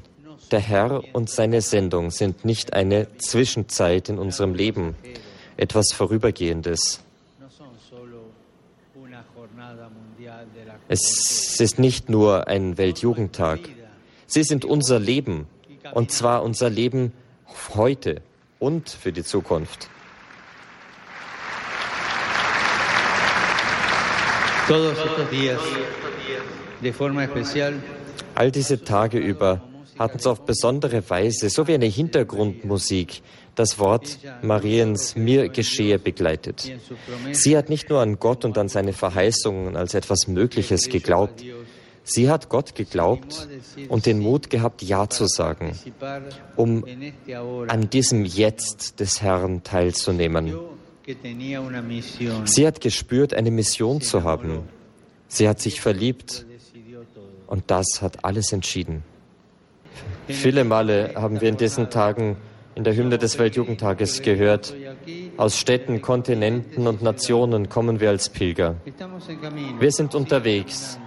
[0.49, 4.95] der Herr und seine Sendung sind nicht eine Zwischenzeit in unserem Leben,
[5.57, 7.03] etwas Vorübergehendes.
[10.88, 13.59] Es ist nicht nur ein Weltjugendtag.
[14.34, 15.46] Sie sind unser Leben,
[15.94, 17.12] und zwar unser Leben
[17.76, 18.22] heute
[18.60, 19.90] und für die Zukunft.
[28.34, 29.62] All diese Tage über
[30.00, 33.24] hatten sie auf besondere Weise, so wie eine Hintergrundmusik,
[33.56, 36.72] das Wort Mariens mir geschehe begleitet.
[37.34, 41.44] Sie hat nicht nur an Gott und an seine Verheißungen als etwas Mögliches geglaubt,
[42.04, 43.47] Sie hat Gott geglaubt
[43.89, 45.78] und den Mut gehabt, Ja zu sagen,
[46.56, 46.84] um
[47.68, 50.54] an diesem Jetzt des Herrn teilzunehmen.
[52.45, 54.64] Sie hat gespürt, eine Mission zu haben.
[55.28, 56.45] Sie hat sich verliebt
[57.47, 59.04] und das hat alles entschieden.
[60.28, 62.38] Viele Male haben wir in diesen Tagen
[62.76, 64.74] in der Hymne des Weltjugendtages gehört,
[65.38, 68.76] aus Städten, Kontinenten und Nationen kommen wir als Pilger.
[69.80, 70.97] Wir sind unterwegs.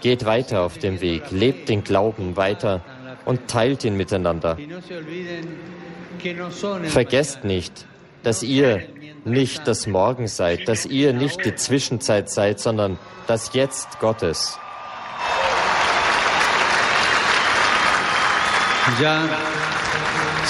[0.00, 2.82] Geht weiter auf dem Weg, lebt den Glauben weiter
[3.24, 4.56] und teilt ihn miteinander.
[6.84, 7.86] Vergesst nicht,
[8.22, 8.82] dass ihr
[9.24, 14.58] nicht das Morgen seid, dass ihr nicht die Zwischenzeit seid, sondern das Jetzt Gottes.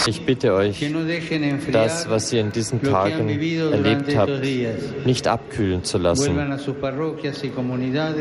[0.07, 0.85] Ich bitte euch,
[1.73, 4.41] das, was ihr in diesen Tagen erlebt habt,
[5.05, 6.37] nicht abkühlen zu lassen.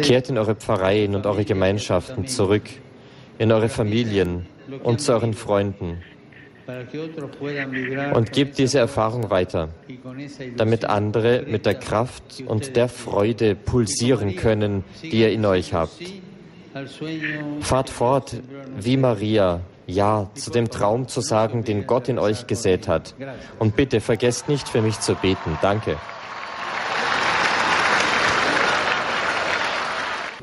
[0.02, 2.64] Kehrt in eure Pfarreien und eure Gemeinschaften zurück,
[3.38, 4.48] in eure Familien
[4.84, 5.98] und zu euren Freunden.
[8.14, 9.70] Und gebt diese Erfahrung weiter,
[10.58, 16.02] damit andere mit der Kraft und der Freude pulsieren können, die ihr in euch habt.
[17.62, 18.36] Fahrt fort
[18.80, 23.16] wie Maria, ja zu dem Traum zu sagen, den Gott in euch gesät hat.
[23.58, 25.58] Und bitte vergesst nicht für mich zu beten.
[25.62, 25.98] Danke.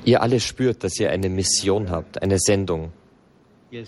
[0.05, 2.92] Ihr alle spürt, dass ihr eine Mission habt, eine Sendung.
[3.70, 3.84] Ihr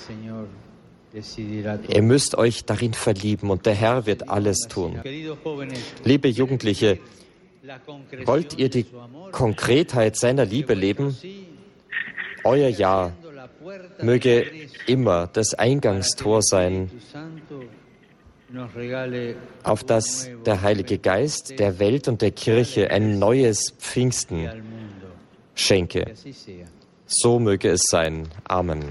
[2.03, 5.01] müsst euch darin verlieben und der Herr wird alles tun.
[6.05, 6.99] Liebe Jugendliche,
[8.25, 8.87] wollt ihr die
[9.33, 11.17] Konkretheit seiner Liebe leben?
[12.45, 13.13] Euer Ja
[14.01, 14.47] möge
[14.87, 16.91] immer das Eingangstor sein,
[19.63, 24.49] auf das der Heilige Geist der Welt und der Kirche ein neues Pfingsten
[25.55, 26.15] schenke.
[27.07, 28.29] So möge es sein.
[28.45, 28.85] Amen.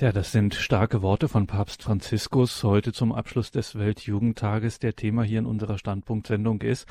[0.00, 4.78] Tja, das sind starke Worte von Papst Franziskus heute zum Abschluss des Weltjugendtages.
[4.78, 6.86] Der Thema hier in unserer Standpunktsendung ist,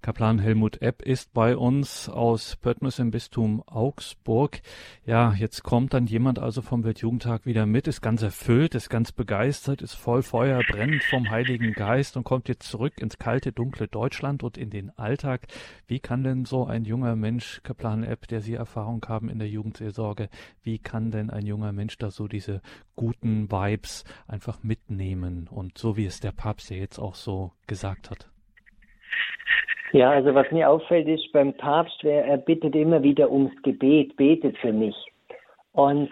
[0.00, 4.60] Kaplan Helmut Epp ist bei uns aus Pöttmes im Bistum Augsburg.
[5.04, 9.10] Ja, jetzt kommt dann jemand also vom Weltjugendtag wieder mit, ist ganz erfüllt, ist ganz
[9.10, 13.88] begeistert, ist voll Feuer, brennt vom Heiligen Geist und kommt jetzt zurück ins kalte, dunkle
[13.88, 15.48] Deutschland und in den Alltag.
[15.88, 19.48] Wie kann denn so ein junger Mensch, Kaplan Epp, der Sie Erfahrung haben in der
[19.48, 20.28] Jugendseelsorge,
[20.62, 22.62] wie kann denn ein junger Mensch da so diese
[22.94, 28.10] guten Vibes einfach mitnehmen und so wie es der Papst ja jetzt auch so gesagt
[28.10, 28.30] hat?
[29.92, 34.58] Ja, also was mir auffällt ist beim Papst, er bittet immer wieder ums Gebet, betet
[34.58, 34.94] für mich.
[35.72, 36.10] Und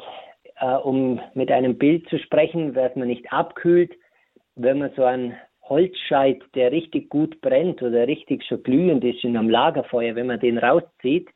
[0.61, 3.93] äh, um mit einem Bild zu sprechen, dass man nicht abkühlt,
[4.55, 9.37] wenn man so einen Holzscheit, der richtig gut brennt oder richtig schon glühend ist in
[9.37, 11.29] einem Lagerfeuer, wenn man den rauszieht,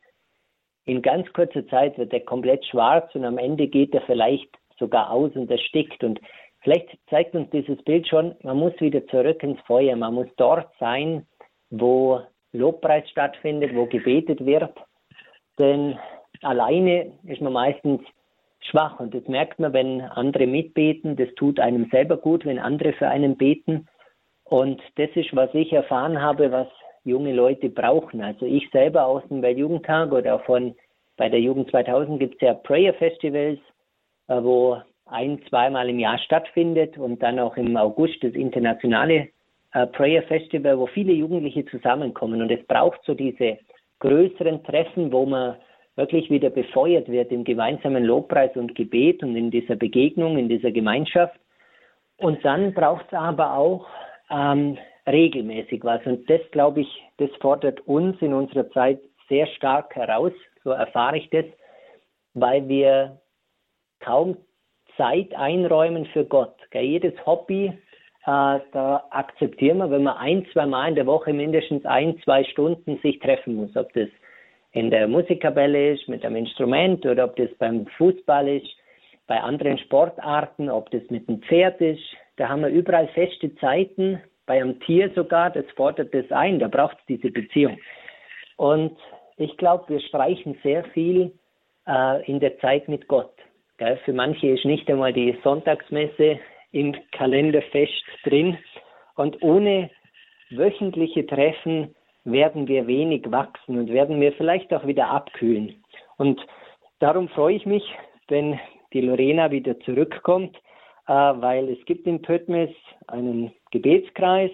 [0.85, 5.11] in ganz kurzer Zeit wird er komplett schwarz und am Ende geht er vielleicht sogar
[5.11, 6.03] aus und erstickt.
[6.03, 6.19] Und
[6.61, 10.67] vielleicht zeigt uns dieses Bild schon, man muss wieder zurück ins Feuer, man muss dort
[10.79, 11.27] sein,
[11.69, 12.21] wo
[12.53, 14.71] Lobpreis stattfindet, wo gebetet wird.
[15.59, 15.97] Denn
[16.41, 18.01] alleine ist man meistens
[18.69, 21.15] schwach und das merkt man, wenn andere mitbeten.
[21.15, 23.87] Das tut einem selber gut, wenn andere für einen beten.
[24.43, 26.67] Und das ist, was ich erfahren habe, was
[27.03, 28.21] junge Leute brauchen.
[28.21, 30.75] Also ich selber aus dem Weltjugendtag oder von
[31.17, 33.59] bei der Jugend 2000 gibt es ja Prayer Festivals,
[34.27, 39.29] äh, wo ein, zweimal im Jahr stattfindet und dann auch im August das internationale
[39.73, 42.41] äh, Prayer Festival, wo viele Jugendliche zusammenkommen.
[42.41, 43.57] Und es braucht so diese
[43.99, 45.55] größeren Treffen, wo man
[45.95, 50.71] wirklich wieder befeuert wird im gemeinsamen Lobpreis und Gebet und in dieser Begegnung, in dieser
[50.71, 51.39] Gemeinschaft.
[52.17, 53.87] Und dann braucht es aber auch
[54.29, 56.05] ähm, regelmäßig was.
[56.05, 61.17] Und das, glaube ich, das fordert uns in unserer Zeit sehr stark heraus, so erfahre
[61.17, 61.45] ich das,
[62.33, 63.19] weil wir
[63.99, 64.37] kaum
[64.97, 66.55] Zeit einräumen für Gott.
[66.73, 67.73] Jedes Hobby
[68.25, 72.99] da akzeptieren wir, wenn man ein, zwei Mal in der Woche mindestens ein, zwei Stunden
[73.01, 73.75] sich treffen muss.
[73.75, 74.09] Ob das
[74.73, 78.69] in der Musikkapelle ist, mit einem Instrument oder ob das beim Fußball ist,
[79.27, 82.03] bei anderen Sportarten, ob das mit dem Pferd ist.
[82.37, 86.67] Da haben wir überall feste Zeiten, bei einem Tier sogar, das fordert das ein, da
[86.67, 87.77] braucht es diese Beziehung.
[88.57, 88.97] Und
[89.37, 91.31] ich glaube, wir streichen sehr viel
[91.87, 93.33] äh, in der Zeit mit Gott.
[93.77, 93.97] Gell?
[94.03, 96.39] Für manche ist nicht einmal die Sonntagsmesse
[96.71, 98.57] im Kalender fest drin.
[99.15, 99.89] Und ohne
[100.49, 105.83] wöchentliche Treffen werden wir wenig wachsen und werden wir vielleicht auch wieder abkühlen.
[106.17, 106.39] Und
[106.99, 107.83] darum freue ich mich,
[108.27, 108.59] wenn
[108.93, 110.55] die Lorena wieder zurückkommt,
[111.07, 112.69] äh, weil es gibt in Pöttmes
[113.07, 114.51] einen Gebetskreis,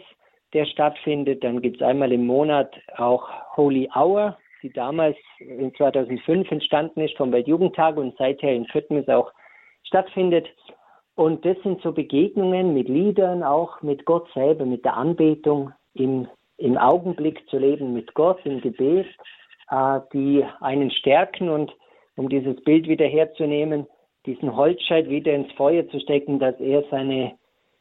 [0.54, 1.44] der stattfindet.
[1.44, 7.18] Dann gibt es einmal im Monat auch Holy Hour, die damals in 2005 entstanden ist
[7.18, 9.32] vom Weltjugendtag und seither in Fürtmis auch
[9.84, 10.48] stattfindet.
[11.18, 16.28] Und das sind so Begegnungen mit Liedern, auch mit Gott selber, mit der Anbetung, im,
[16.58, 19.08] im Augenblick zu leben mit Gott, im Gebet,
[19.72, 21.76] äh, die einen stärken und
[22.18, 23.88] um dieses Bild wieder herzunehmen,
[24.28, 27.34] diesen Holzscheit wieder ins Feuer zu stecken, dass er seine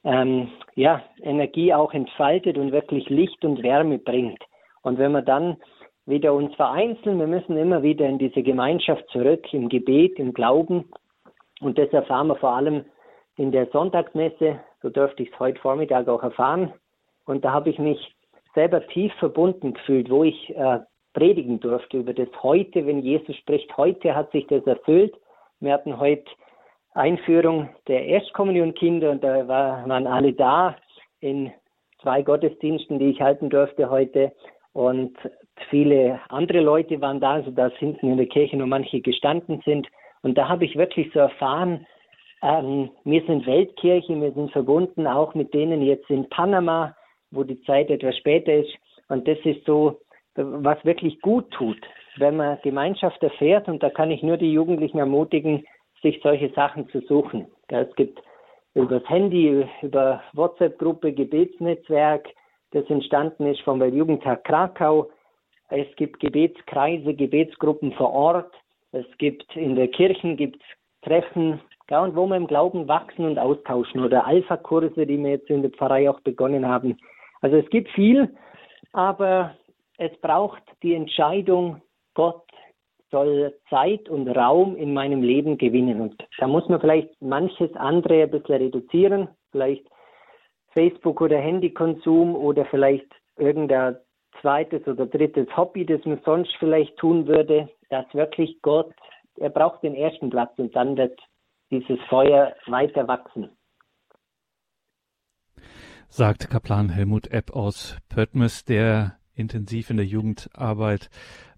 [0.04, 4.42] ähm, ja, Energie auch entfaltet und wirklich Licht und Wärme bringt.
[4.80, 5.58] Und wenn wir dann
[6.06, 10.88] wieder uns vereinzeln, wir müssen immer wieder in diese Gemeinschaft zurück, im Gebet, im Glauben.
[11.60, 12.86] Und das erfahren wir vor allem
[13.36, 14.60] in der Sonntagsmesse.
[14.82, 16.72] So dürfte ich es heute Vormittag auch erfahren.
[17.24, 18.14] Und da habe ich mich
[18.54, 20.80] selber tief verbunden gefühlt, wo ich äh,
[21.12, 25.14] predigen durfte über das heute, wenn Jesus spricht, heute hat sich das erfüllt.
[25.60, 26.24] Wir hatten heute
[26.92, 30.76] Einführung der Erstkommunionkinder und da war, waren alle da
[31.20, 31.52] in
[32.02, 34.32] zwei Gottesdiensten, die ich halten durfte heute.
[34.72, 35.16] Und
[35.70, 39.88] viele andere Leute waren da, sodass hinten in der Kirche nur manche gestanden sind.
[40.22, 41.86] Und da habe ich wirklich so erfahren,
[42.46, 46.94] ähm, wir sind Weltkirche, wir sind verbunden auch mit denen jetzt in Panama,
[47.32, 48.72] wo die Zeit etwas später ist.
[49.08, 50.00] Und das ist so,
[50.36, 51.80] was wirklich gut tut,
[52.18, 53.68] wenn man Gemeinschaft erfährt.
[53.68, 55.66] Und da kann ich nur die Jugendlichen ermutigen,
[56.02, 57.46] sich solche Sachen zu suchen.
[57.68, 58.22] Es gibt
[58.74, 62.28] über das Handy, über WhatsApp-Gruppe, Gebetsnetzwerk,
[62.72, 65.10] das entstanden ist vom Weltjugendtag Krakau.
[65.70, 68.54] Es gibt Gebetskreise, Gebetsgruppen vor Ort.
[68.92, 70.64] Es gibt in der Kirchen gibt's
[71.02, 71.60] Treffen,
[71.90, 75.62] ja, und wo wir im Glauben wachsen und austauschen oder Alpha-Kurse, die wir jetzt in
[75.62, 76.98] der Pfarrei auch begonnen haben.
[77.40, 78.34] Also es gibt viel,
[78.92, 79.54] aber
[79.98, 81.80] es braucht die Entscheidung,
[82.14, 82.42] Gott
[83.10, 86.00] soll Zeit und Raum in meinem Leben gewinnen.
[86.00, 89.86] Und da muss man vielleicht manches andere ein bisschen reduzieren, vielleicht
[90.72, 93.06] Facebook- oder Handykonsum oder vielleicht
[93.36, 93.96] irgendein
[94.40, 98.92] zweites oder drittes Hobby, das man sonst vielleicht tun würde, dass wirklich Gott,
[99.36, 101.18] er braucht den ersten Platz und dann wird
[101.70, 103.50] dieses Feuer weiter wachsen.
[106.08, 111.10] Sagt Kaplan Helmut Epp aus Pöttmes, der intensiv in der Jugendarbeit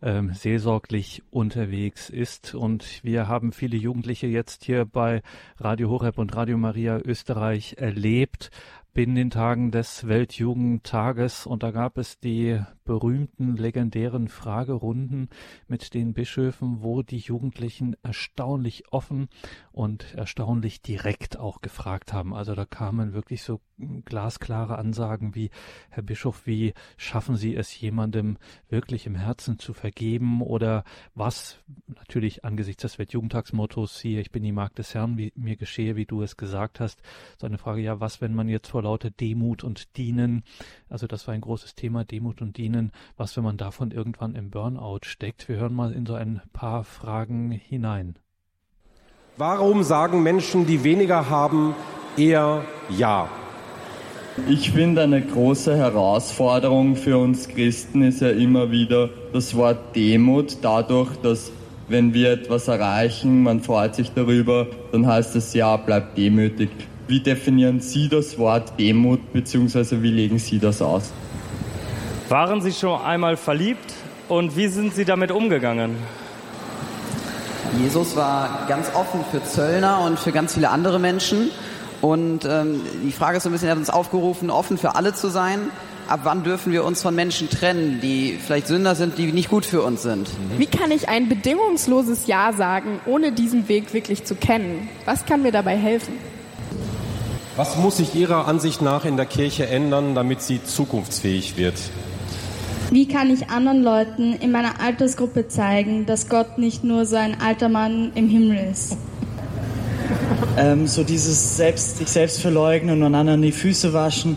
[0.03, 2.55] ähm, seelsorglich unterwegs ist.
[2.55, 5.23] Und wir haben viele Jugendliche jetzt hier bei
[5.59, 8.51] Radio Horeb und Radio Maria Österreich erlebt
[8.95, 15.29] in den Tagen des Weltjugendtages und da gab es die berühmten legendären Fragerunden
[15.69, 19.29] mit den Bischöfen, wo die Jugendlichen erstaunlich offen
[19.73, 22.35] und erstaunlich direkt auch gefragt haben.
[22.35, 23.61] Also da kamen wirklich so
[24.05, 25.51] glasklare Ansagen wie
[25.91, 30.83] Herr Bischof, wie schaffen Sie es jemandem wirklich im Herzen zu vergeben oder
[31.15, 35.97] was natürlich angesichts des Weltjugendtagsmottos hier ich bin die Magd des Herrn, wie mir geschehe,
[35.97, 37.01] wie du es gesagt hast.
[37.39, 40.43] So eine Frage, ja, was, wenn man jetzt vor lauter Demut und Dienen.
[40.89, 42.93] Also das war ein großes Thema, Demut und Dienen.
[43.17, 45.49] Was, wenn man davon irgendwann im Burnout steckt?
[45.49, 48.17] Wir hören mal in so ein paar Fragen hinein.
[49.37, 51.75] Warum sagen Menschen, die weniger haben,
[52.17, 53.29] eher Ja?
[54.47, 60.59] Ich finde, eine große Herausforderung für uns Christen ist ja immer wieder das Wort Demut,
[60.63, 61.51] dadurch, dass
[61.89, 66.71] wenn wir etwas erreichen, man freut sich darüber, dann heißt es ja, bleib demütig.
[67.09, 70.03] Wie definieren Sie das Wort Demut bzw.
[70.03, 71.11] wie legen Sie das aus?
[72.29, 73.95] Waren Sie schon einmal verliebt
[74.29, 75.97] und wie sind Sie damit umgegangen?
[77.81, 81.51] Jesus war ganz offen für Zöllner und für ganz viele andere Menschen.
[82.03, 85.15] Und ähm, die Frage ist so ein bisschen, er hat uns aufgerufen, offen für alle
[85.15, 85.61] zu sein.
[86.09, 89.65] Ab wann dürfen wir uns von Menschen trennen, die vielleicht Sünder sind, die nicht gut
[89.65, 90.29] für uns sind?
[90.59, 94.91] Wie kann ich ein bedingungsloses Ja sagen, ohne diesen Weg wirklich zu kennen?
[95.07, 96.13] Was kann mir dabei helfen?
[97.59, 101.75] Was muss sich Ihrer Ansicht nach in der Kirche ändern, damit sie zukunftsfähig wird?
[102.93, 107.41] Wie kann ich anderen Leuten in meiner Altersgruppe zeigen, dass Gott nicht nur so ein
[107.41, 108.97] alter Mann im Himmel ist?
[110.57, 114.37] Ähm, so dieses selbst, sich selbst verleugnen und anderen die Füße waschen.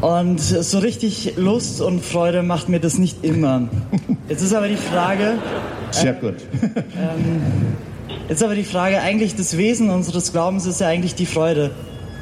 [0.00, 3.68] Und so richtig Lust und Freude macht mir das nicht immer.
[4.28, 5.38] Jetzt ist aber die Frage.
[5.92, 6.34] Sehr gut.
[6.62, 7.76] Ähm,
[8.28, 11.70] jetzt ist aber die Frage, eigentlich das Wesen unseres Glaubens ist ja eigentlich die Freude.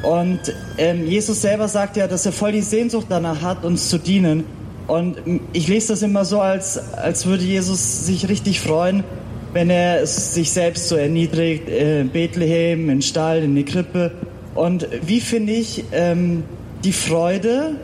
[0.02, 0.40] Und
[0.78, 4.44] ähm, Jesus selber sagt ja, dass er voll die Sehnsucht danach hat, uns zu dienen.
[4.86, 5.18] Und
[5.52, 9.04] ich lese das immer so, als, als würde Jesus sich richtig freuen,
[9.52, 14.12] wenn er sich selbst so erniedrigt, in Bethlehem, in Stall, in die Krippe.
[14.54, 16.44] Und wie finde ich ähm,
[16.82, 17.76] die Freude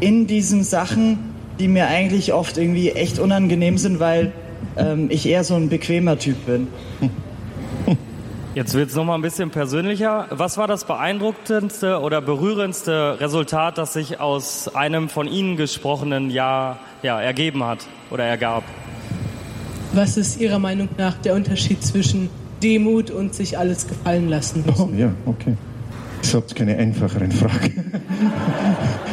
[0.00, 1.18] in diesen Sachen,
[1.58, 4.32] die mir eigentlich oft irgendwie echt unangenehm sind, weil
[4.76, 6.68] ähm, ich eher so ein bequemer Typ bin.
[8.58, 10.26] Jetzt wird es nochmal ein bisschen persönlicher.
[10.30, 16.80] Was war das beeindruckendste oder berührendste Resultat, das sich aus einem von Ihnen gesprochenen Jahr
[17.04, 18.64] ja, ergeben hat oder ergab?
[19.92, 22.30] Was ist Ihrer Meinung nach der Unterschied zwischen
[22.60, 24.64] Demut und sich alles gefallen lassen?
[24.76, 25.56] Oh, ja, okay.
[26.24, 27.92] Ich habe keine einfacheren Fragen.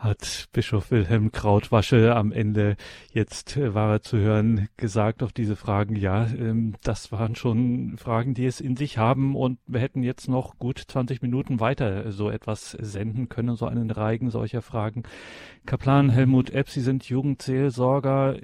[0.00, 2.76] hat Bischof Wilhelm Krautwasche am Ende,
[3.12, 7.98] jetzt äh, war er zu hören, gesagt auf diese Fragen, ja, ähm, das waren schon
[7.98, 12.10] Fragen, die es in sich haben und wir hätten jetzt noch gut 20 Minuten weiter
[12.12, 15.02] so etwas senden können, so einen Reigen solcher Fragen.
[15.66, 18.36] Kaplan Helmut Epp, Sie sind Jugendseelsorger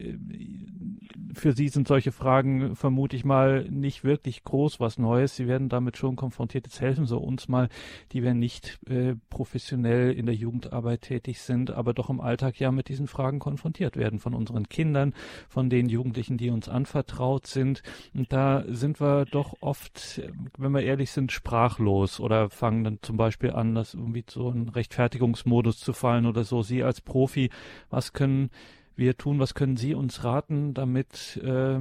[1.37, 5.37] für Sie sind solche Fragen, vermute ich mal, nicht wirklich groß was Neues.
[5.37, 6.67] Sie werden damit schon konfrontiert.
[6.67, 7.69] Jetzt helfen Sie uns mal,
[8.13, 12.73] die wir nicht äh, professionell in der Jugendarbeit tätig sind, aber doch im Alltag ja
[12.73, 15.15] mit diesen Fragen konfrontiert werden von unseren Kindern,
[15.49, 17.83] von den Jugendlichen, die uns anvertraut sind.
[18.15, 20.23] Und da sind wir doch oft,
[20.59, 24.69] wenn wir ehrlich sind, sprachlos oder fangen dann zum Beispiel an, das irgendwie so einen
[24.69, 26.63] Rechtfertigungsmodus zu fallen oder so.
[26.63, 27.51] Sie als Profi,
[27.91, 28.51] was können
[28.99, 29.41] wir tun?
[29.41, 31.79] Was können Sie uns raten, damit äh,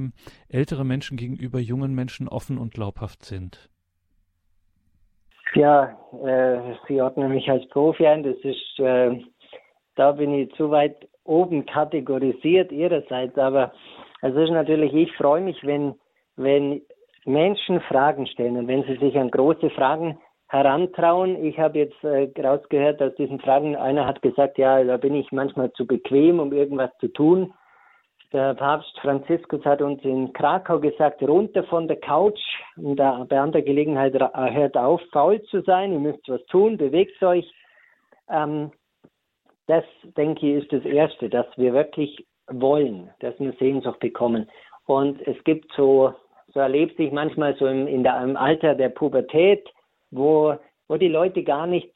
[0.48, 3.70] ältere Menschen gegenüber jungen Menschen offen und glaubhaft sind?
[5.54, 8.22] Ja, äh, Sie ordnen mich als Profi ein.
[8.22, 9.20] Das ist, äh,
[9.94, 13.36] da bin ich zu weit oben kategorisiert Ihrerseits.
[13.38, 13.72] Aber
[14.22, 15.94] es ist natürlich, ich freue mich, wenn,
[16.36, 16.82] wenn
[17.24, 20.18] Menschen Fragen stellen und wenn sie sich an große Fragen
[20.48, 21.44] herantrauen.
[21.44, 25.32] Ich habe jetzt äh, rausgehört aus diesen Fragen, einer hat gesagt, ja, da bin ich
[25.32, 27.52] manchmal zu bequem, um irgendwas zu tun.
[28.32, 32.40] Der Papst Franziskus hat uns in Krakau gesagt, runter von der Couch
[32.76, 36.76] und da, bei anderer Gelegenheit äh, hört auf, faul zu sein, ihr müsst was tun,
[36.76, 37.50] bewegt euch.
[38.28, 38.70] Ähm,
[39.66, 39.84] das,
[40.16, 44.48] denke ich, ist das Erste, dass wir wirklich wollen, dass wir Sehnsucht bekommen.
[44.86, 46.14] Und es gibt so,
[46.52, 49.68] so erlebt sich manchmal so im, in der, im Alter der Pubertät,
[50.10, 50.54] wo,
[50.88, 51.92] wo die Leute gar nicht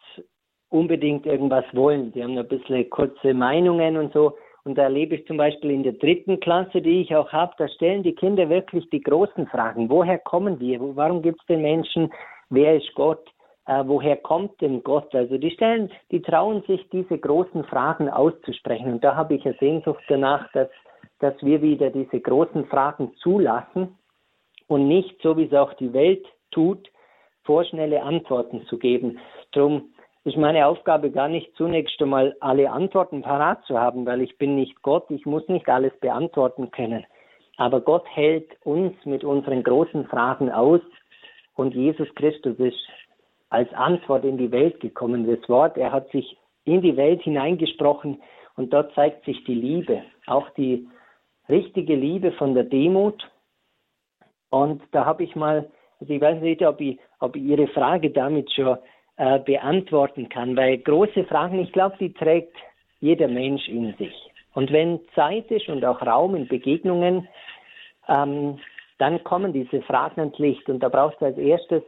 [0.71, 2.13] unbedingt irgendwas wollen.
[2.13, 4.37] Die haben ein bisschen kurze Meinungen und so.
[4.65, 7.67] Und da erlebe ich zum Beispiel in der dritten Klasse, die ich auch habe, da
[7.69, 9.89] stellen die Kinder wirklich die großen Fragen.
[9.89, 10.79] Woher kommen wir?
[10.97, 12.13] Warum gibt es den Menschen?
[12.51, 13.27] Wer ist Gott?
[13.67, 15.15] Äh, woher kommt denn Gott?
[15.15, 18.93] Also die stellen, die trauen sich diese großen Fragen auszusprechen.
[18.93, 20.69] Und da habe ich eine Sehnsucht danach, dass,
[21.21, 23.97] dass wir wieder diese großen Fragen zulassen
[24.67, 26.91] und nicht, so wie es auch die Welt tut,
[27.51, 29.19] vorschnelle Antworten zu geben.
[29.51, 29.91] Darum
[30.23, 34.55] ist meine Aufgabe gar nicht zunächst einmal alle Antworten parat zu haben, weil ich bin
[34.55, 37.05] nicht Gott, ich muss nicht alles beantworten können.
[37.57, 40.81] Aber Gott hält uns mit unseren großen Fragen aus
[41.57, 42.79] und Jesus Christus ist
[43.49, 45.27] als Antwort in die Welt gekommen.
[45.27, 48.23] Das Wort, er hat sich in die Welt hineingesprochen
[48.55, 50.87] und dort zeigt sich die Liebe, auch die
[51.49, 53.29] richtige Liebe von der Demut.
[54.51, 55.69] Und da habe ich mal
[56.01, 58.79] also ich weiß nicht, ob ich, ob ich Ihre Frage damit schon
[59.17, 62.57] äh, beantworten kann, weil große Fragen, ich glaube, die trägt
[63.01, 64.15] jeder Mensch in sich.
[64.55, 67.29] Und wenn Zeit ist und auch Raum in Begegnungen,
[68.09, 68.59] ähm,
[68.99, 70.69] dann kommen diese Fragen ans Licht.
[70.69, 71.83] Und da brauchst du als erstes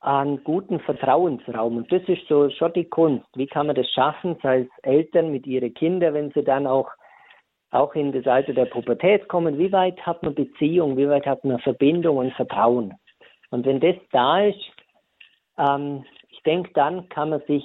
[0.00, 1.76] einen guten Vertrauensraum.
[1.76, 3.26] Und das ist so schon die Kunst.
[3.34, 6.90] Wie kann man das schaffen, sei es Eltern mit ihren Kindern, wenn sie dann auch,
[7.70, 9.58] auch in das Alter der Pubertät kommen?
[9.58, 10.96] Wie weit hat man Beziehung?
[10.96, 12.94] Wie weit hat man Verbindung und Vertrauen?
[13.52, 14.72] Und wenn das da ist,
[15.58, 17.62] ähm, ich denke, dann kann man sich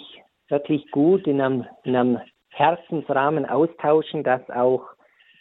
[0.49, 2.19] wirklich gut in einem, in einem
[2.49, 4.83] Herzensrahmen austauschen, dass auch,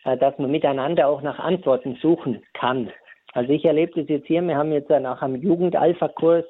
[0.05, 2.93] äh, dass man miteinander auch nach Antworten suchen kann.
[3.33, 6.45] Also ich erlebe das jetzt hier, wir haben jetzt nach einem Jugendalpha-Kurs,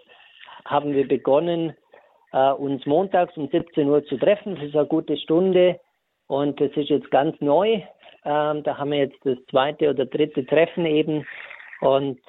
[0.66, 1.74] haben wir begonnen,
[2.32, 4.56] äh, uns montags um 17 Uhr zu treffen.
[4.56, 5.80] Das ist eine gute Stunde
[6.26, 7.80] und das ist jetzt ganz neu.
[8.26, 11.26] Ähm, da haben wir jetzt das zweite oder dritte Treffen eben
[11.80, 12.20] und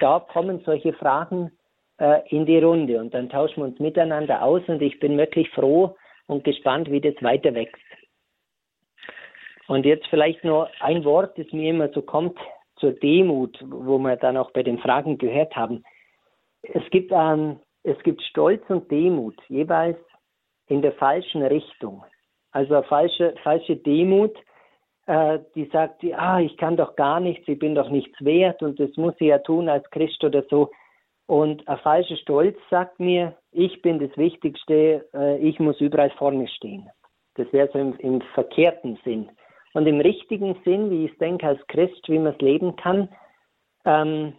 [0.00, 1.50] da kommen solche Fragen
[1.98, 5.50] äh, in die Runde und dann tauschen wir uns miteinander aus und ich bin wirklich
[5.50, 7.82] froh und gespannt, wie das weiter wächst.
[9.68, 12.38] Und jetzt vielleicht nur ein Wort, das mir immer so kommt
[12.76, 15.84] zur Demut, wo wir dann auch bei den Fragen gehört haben.
[16.62, 19.98] Es gibt, ähm, es gibt Stolz und Demut, jeweils
[20.66, 22.04] in der falschen Richtung.
[22.52, 24.36] Also falsche, falsche Demut
[25.54, 28.96] die sagt, ah, ich kann doch gar nichts, ich bin doch nichts wert und das
[28.96, 30.70] muss ich ja tun als Christ oder so.
[31.26, 36.48] Und ein falscher Stolz sagt mir, ich bin das Wichtigste, äh, ich muss überall vorne
[36.48, 36.88] stehen.
[37.34, 39.30] Das wäre so im, im, verkehrten Sinn.
[39.72, 43.08] Und im richtigen Sinn, wie ich denke, als Christ, wie man es leben kann,
[43.84, 44.34] ähm,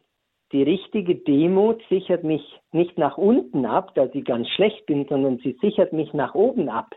[0.51, 2.43] die richtige Demut sichert mich
[2.73, 6.67] nicht nach unten ab, dass ich ganz schlecht bin, sondern sie sichert mich nach oben
[6.67, 6.93] ab.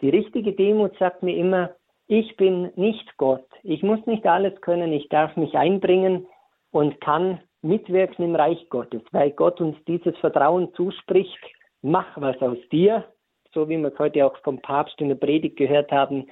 [0.00, 1.70] Die richtige Demut sagt mir immer,
[2.12, 3.46] ich bin nicht Gott.
[3.62, 4.92] Ich muss nicht alles können.
[4.92, 6.26] Ich darf mich einbringen
[6.70, 11.38] und kann mitwirken im Reich Gottes, weil Gott uns dieses Vertrauen zuspricht,
[11.80, 13.06] mach was aus dir,
[13.54, 16.26] so wie wir es heute auch vom Papst in der Predigt gehört haben.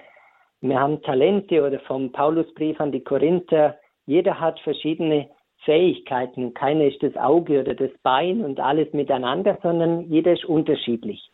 [0.61, 3.79] Wir haben Talente oder vom Paulusbrief an die Korinther.
[4.05, 5.31] Jeder hat verschiedene
[5.65, 6.53] Fähigkeiten.
[6.53, 11.31] Keiner ist das Auge oder das Bein und alles miteinander, sondern jeder ist unterschiedlich.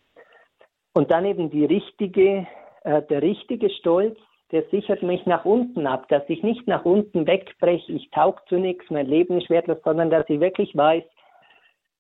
[0.94, 2.46] Und dann eben die richtige,
[2.84, 4.16] äh, der richtige Stolz,
[4.52, 8.56] der sichert mich nach unten ab, dass ich nicht nach unten wegbreche, ich taug zu
[8.56, 11.04] nichts, mein Leben ist wertlos, sondern dass ich wirklich weiß,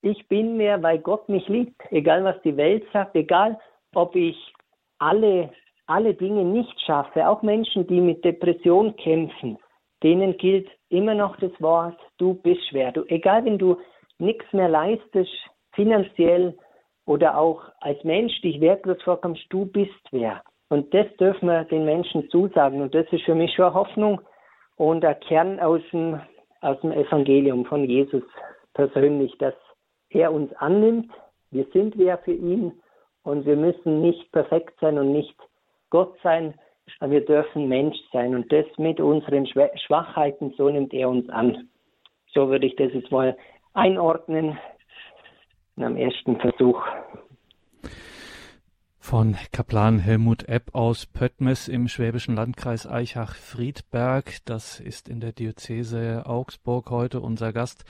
[0.02, 1.80] ich bin mehr, weil Gott mich liebt.
[1.90, 3.58] Egal was die Welt sagt, egal
[3.94, 4.36] ob ich
[4.98, 5.50] alle,
[5.86, 9.58] alle Dinge nicht schaffe, auch Menschen, die mit Depression kämpfen,
[10.02, 12.92] denen gilt immer noch das Wort, du bist schwer.
[12.92, 13.78] Du, egal wenn du
[14.18, 15.32] nichts mehr leistest,
[15.72, 16.56] finanziell
[17.06, 20.42] oder auch als Mensch dich wertlos vorkommst, du bist wer.
[20.68, 22.82] Und das dürfen wir den Menschen zusagen.
[22.82, 24.20] Und das ist für mich schon Hoffnung
[24.76, 26.20] und ein Kern aus dem,
[26.60, 28.22] aus dem Evangelium von Jesus
[28.74, 29.54] persönlich, dass
[30.10, 31.10] er uns annimmt.
[31.50, 32.72] Wir sind wer für ihn
[33.22, 35.36] und wir müssen nicht perfekt sein und nicht
[35.90, 36.54] Gott sein,
[37.00, 38.34] aber wir dürfen Mensch sein.
[38.34, 41.68] Und das mit unseren Schwachheiten, so nimmt er uns an.
[42.32, 43.36] So würde ich das jetzt mal
[43.74, 44.58] einordnen
[45.76, 46.82] am ersten Versuch
[49.06, 54.38] von Kaplan Helmut Epp aus Pöttmes im schwäbischen Landkreis Eichach-Friedberg.
[54.46, 57.84] Das ist in der Diözese Augsburg heute unser Gast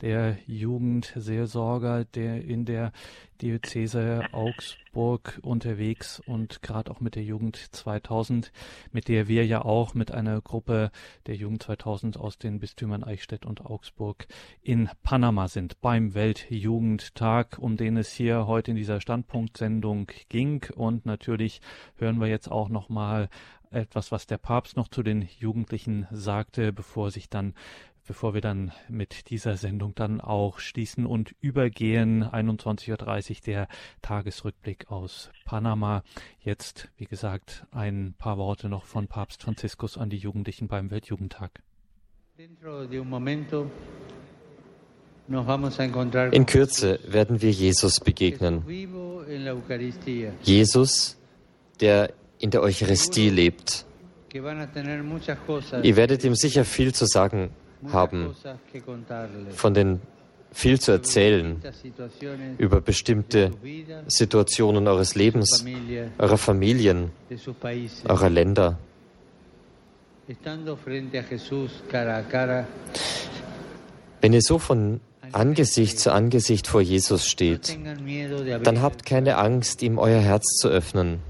[0.00, 2.92] der Jugendseelsorger, der in der
[3.40, 8.52] Diözese Augsburg unterwegs und gerade auch mit der Jugend 2000,
[8.92, 10.90] mit der wir ja auch mit einer Gruppe
[11.26, 14.26] der Jugend 2000 aus den Bistümern Eichstätt und Augsburg
[14.62, 15.80] in Panama sind.
[15.80, 20.66] Beim Weltjugendtag, um den es hier heute in dieser Standpunktsendung ging.
[20.74, 21.60] Und natürlich
[21.96, 23.28] hören wir jetzt auch noch mal
[23.70, 27.54] etwas, was der Papst noch zu den Jugendlichen sagte, bevor sich dann
[28.10, 32.24] bevor wir dann mit dieser Sendung dann auch schließen und übergehen.
[32.24, 33.68] 21.30 Uhr der
[34.02, 36.02] Tagesrückblick aus Panama.
[36.40, 41.62] Jetzt, wie gesagt, ein paar Worte noch von Papst Franziskus an die Jugendlichen beim Weltjugendtag.
[42.36, 42.56] In
[46.46, 48.64] Kürze werden wir Jesus begegnen.
[50.42, 51.16] Jesus,
[51.78, 53.86] der in der Eucharistie lebt.
[54.32, 57.50] Ihr werdet ihm sicher viel zu sagen
[57.88, 58.34] haben,
[59.50, 60.00] von den
[60.52, 61.62] viel zu erzählen
[62.58, 63.52] über bestimmte
[64.06, 65.64] Situationen eures Lebens,
[66.18, 67.10] eurer Familien,
[68.08, 68.78] eurer Länder.
[74.20, 75.00] Wenn ihr so von
[75.32, 77.78] Angesicht zu Angesicht vor Jesus steht,
[78.64, 81.20] dann habt keine Angst, ihm euer Herz zu öffnen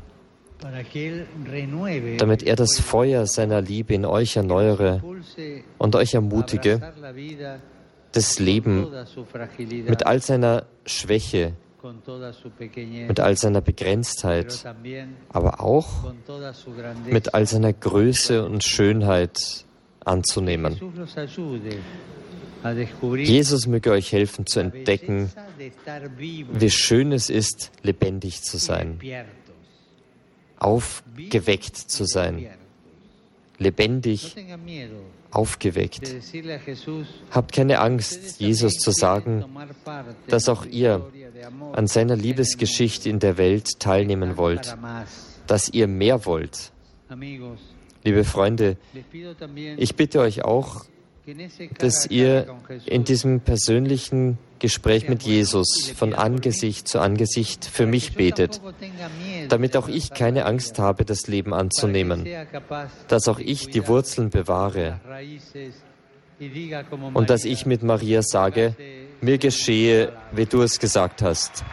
[2.18, 5.02] damit er das Feuer seiner Liebe in euch erneuere
[5.78, 6.80] und euch ermutige,
[8.12, 8.88] das Leben
[9.88, 11.54] mit all seiner Schwäche,
[13.08, 14.64] mit all seiner Begrenztheit,
[15.30, 16.12] aber auch
[17.06, 19.64] mit all seiner Größe und Schönheit
[20.04, 20.78] anzunehmen.
[23.16, 25.30] Jesus möge euch helfen zu entdecken,
[26.52, 29.00] wie schön es ist, lebendig zu sein
[30.60, 32.46] aufgeweckt zu sein,
[33.58, 34.36] lebendig
[35.32, 36.14] aufgeweckt.
[37.30, 39.44] Habt keine Angst, Jesus zu sagen,
[40.28, 41.10] dass auch ihr
[41.72, 44.76] an seiner Liebesgeschichte in der Welt teilnehmen wollt,
[45.46, 46.72] dass ihr mehr wollt.
[48.04, 48.76] Liebe Freunde,
[49.76, 50.84] ich bitte euch auch,
[51.78, 52.46] dass ihr
[52.86, 58.60] in diesem persönlichen Gespräch mit Jesus von Angesicht zu Angesicht für mich betet,
[59.48, 62.26] damit auch ich keine Angst habe, das Leben anzunehmen,
[63.08, 65.00] dass auch ich die Wurzeln bewahre
[67.14, 68.74] und dass ich mit Maria sage,
[69.20, 71.64] mir geschehe, wie du es gesagt hast.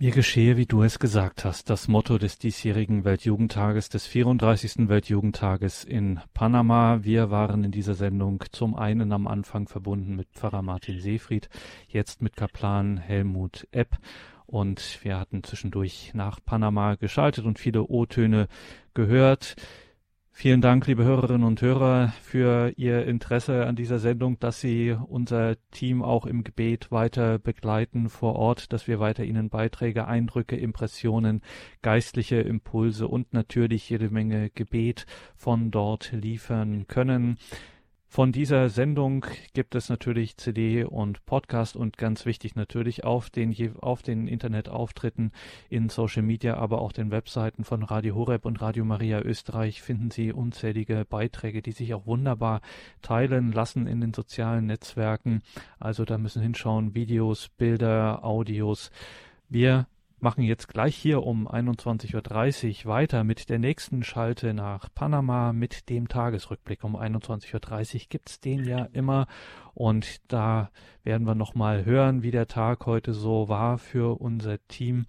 [0.00, 4.88] Mir geschehe, wie du es gesagt hast, das Motto des diesjährigen Weltjugendtages, des 34.
[4.88, 7.04] Weltjugendtages in Panama.
[7.04, 11.48] Wir waren in dieser Sendung zum einen am Anfang verbunden mit Pfarrer Martin Seefried,
[11.86, 13.98] jetzt mit Kaplan Helmut Epp
[14.46, 18.48] und wir hatten zwischendurch nach Panama geschaltet und viele O-Töne
[18.94, 19.54] gehört.
[20.36, 25.54] Vielen Dank, liebe Hörerinnen und Hörer, für Ihr Interesse an dieser Sendung, dass Sie unser
[25.70, 31.40] Team auch im Gebet weiter begleiten vor Ort, dass wir weiter Ihnen Beiträge, Eindrücke, Impressionen,
[31.82, 35.06] geistliche Impulse und natürlich jede Menge Gebet
[35.36, 37.38] von dort liefern können.
[38.14, 43.76] Von dieser Sendung gibt es natürlich CD und Podcast und ganz wichtig natürlich auf den,
[43.80, 45.32] auf den Internetauftritten
[45.68, 50.12] in Social Media, aber auch den Webseiten von Radio Horeb und Radio Maria Österreich finden
[50.12, 52.60] Sie unzählige Beiträge, die sich auch wunderbar
[53.02, 55.42] teilen lassen in den sozialen Netzwerken.
[55.80, 58.92] Also da müssen hinschauen, Videos, Bilder, Audios.
[59.48, 59.88] Wir
[60.24, 65.90] machen jetzt gleich hier um 21.30 Uhr weiter mit der nächsten Schalte nach Panama mit
[65.90, 66.82] dem Tagesrückblick.
[66.82, 69.26] Um 21.30 Uhr gibt es den ja immer
[69.74, 70.70] und da
[71.02, 75.04] werden wir nochmal hören, wie der Tag heute so war für unser Team.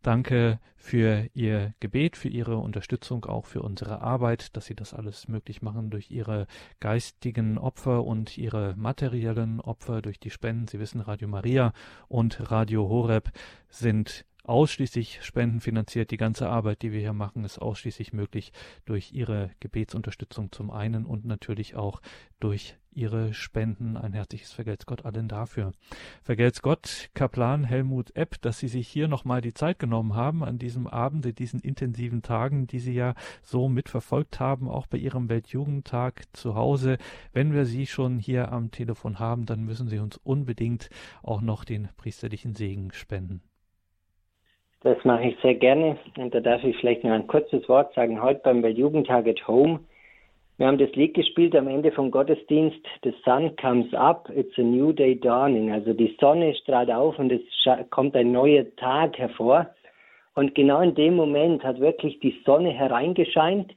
[0.00, 5.26] Danke für Ihr Gebet, für Ihre Unterstützung, auch für unsere Arbeit, dass Sie das alles
[5.26, 6.46] möglich machen durch Ihre
[6.78, 10.68] geistigen Opfer und Ihre materiellen Opfer durch die Spenden.
[10.68, 11.72] Sie wissen, Radio Maria
[12.06, 13.30] und Radio Horeb
[13.68, 16.10] sind ausschließlich spendenfinanziert.
[16.10, 18.52] Die ganze Arbeit, die wir hier machen, ist ausschließlich möglich
[18.84, 22.00] durch Ihre Gebetsunterstützung zum einen und natürlich auch
[22.40, 23.96] durch Ihre Spenden.
[23.96, 25.72] Ein herzliches Vergelt's Gott allen dafür.
[26.22, 30.58] Vergelt's Gott, Kaplan Helmut Epp, dass Sie sich hier nochmal die Zeit genommen haben an
[30.58, 35.28] diesem Abend, in diesen intensiven Tagen, die Sie ja so mitverfolgt haben, auch bei Ihrem
[35.28, 36.98] Weltjugendtag zu Hause.
[37.32, 40.90] Wenn wir Sie schon hier am Telefon haben, dann müssen Sie uns unbedingt
[41.22, 43.40] auch noch den priesterlichen Segen spenden.
[44.84, 45.96] Das mache ich sehr gerne.
[46.16, 48.20] Und da darf ich vielleicht noch ein kurzes Wort sagen.
[48.20, 49.80] Heute beim Jugendtag at Home.
[50.58, 52.84] Wir haben das Lied gespielt am Ende vom Gottesdienst.
[53.04, 55.72] The sun comes up, it's a new day dawning.
[55.72, 57.40] Also die Sonne strahlt auf und es
[57.90, 59.68] kommt ein neuer Tag hervor.
[60.34, 63.72] Und genau in dem Moment hat wirklich die Sonne hereingescheint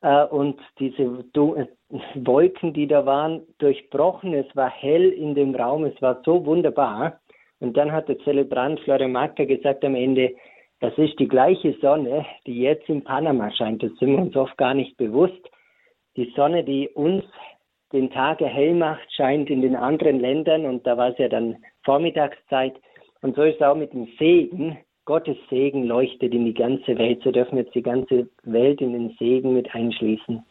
[0.00, 1.66] äh, und diese äh,
[2.14, 4.32] Wolken, die da waren, durchbrochen.
[4.34, 7.20] Es war hell in dem Raum, es war so wunderbar.
[7.60, 10.34] Und dann hat der Zelebrant Florian Marker gesagt am Ende,
[10.80, 13.82] das ist die gleiche Sonne, die jetzt in Panama scheint.
[13.82, 15.50] Das sind wir uns oft gar nicht bewusst.
[16.16, 17.22] Die Sonne, die uns
[17.92, 21.56] den Tag hell macht, scheint in den anderen Ländern und da war es ja dann
[21.84, 22.74] Vormittagszeit.
[23.20, 24.78] Und so ist es auch mit dem Segen.
[25.04, 27.20] Gottes Segen leuchtet in die ganze Welt.
[27.24, 30.44] So dürfen wir jetzt die ganze Welt in den Segen mit einschließen.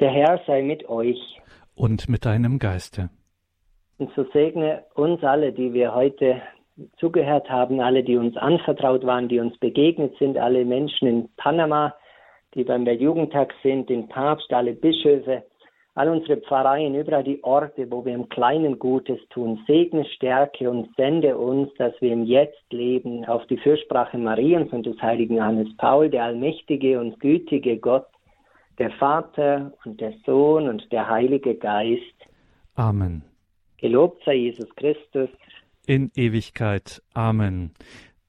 [0.00, 1.40] Der Herr sei mit euch.
[1.74, 3.10] Und mit deinem Geiste.
[3.98, 6.40] Und so segne uns alle, die wir heute
[6.98, 11.94] zugehört haben, alle, die uns anvertraut waren, die uns begegnet sind, alle Menschen in Panama,
[12.54, 15.42] die beim Weltjugendtag sind, den Papst, alle Bischöfe,
[15.94, 19.62] all unsere Pfarreien, überall die Orte, wo wir im Kleinen Gutes tun.
[19.66, 24.86] Segne, stärke und sende uns, dass wir im Jetzt leben, auf die Fürsprache Mariens und
[24.86, 28.06] des heiligen Johannes Paul, der allmächtige und gütige Gott,
[28.78, 32.16] der Vater und der Sohn und der Heilige Geist.
[32.74, 33.22] Amen.
[33.82, 35.28] Gelobt sei Jesus Christus.
[35.86, 37.02] In Ewigkeit.
[37.14, 37.72] Amen.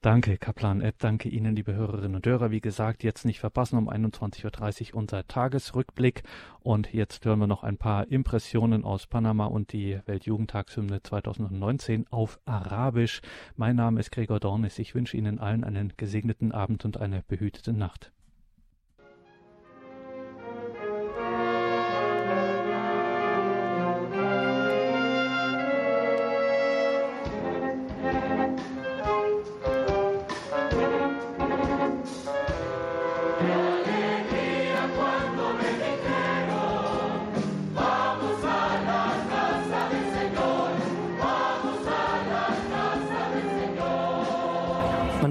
[0.01, 0.95] Danke, Kaplan Ed.
[0.97, 2.49] Danke Ihnen, liebe Hörerinnen und Hörer.
[2.49, 6.23] Wie gesagt, jetzt nicht verpassen um 21.30 Uhr unser Tagesrückblick.
[6.61, 12.39] Und jetzt hören wir noch ein paar Impressionen aus Panama und die Weltjugendtagshymne 2019 auf
[12.45, 13.21] Arabisch.
[13.55, 14.80] Mein Name ist Gregor Dornis.
[14.80, 18.11] Ich wünsche Ihnen allen einen gesegneten Abend und eine behütete Nacht.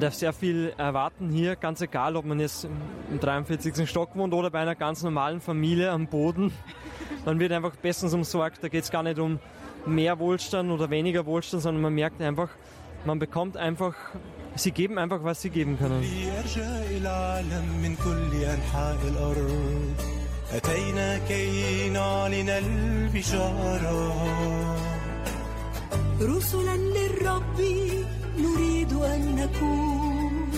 [0.07, 2.65] darf sehr viel erwarten hier, ganz egal, ob man jetzt
[3.11, 3.89] im 43.
[3.89, 6.53] Stock wohnt oder bei einer ganz normalen Familie am Boden.
[7.25, 8.63] Man wird einfach bestens umsorgt.
[8.63, 9.39] Da geht es gar nicht um
[9.85, 12.49] mehr Wohlstand oder weniger Wohlstand, sondern man merkt einfach,
[13.05, 13.95] man bekommt einfach,
[14.55, 16.03] sie geben einfach, was sie geben können.
[26.21, 27.61] رسلا للرب
[28.41, 30.51] نريد أن نكون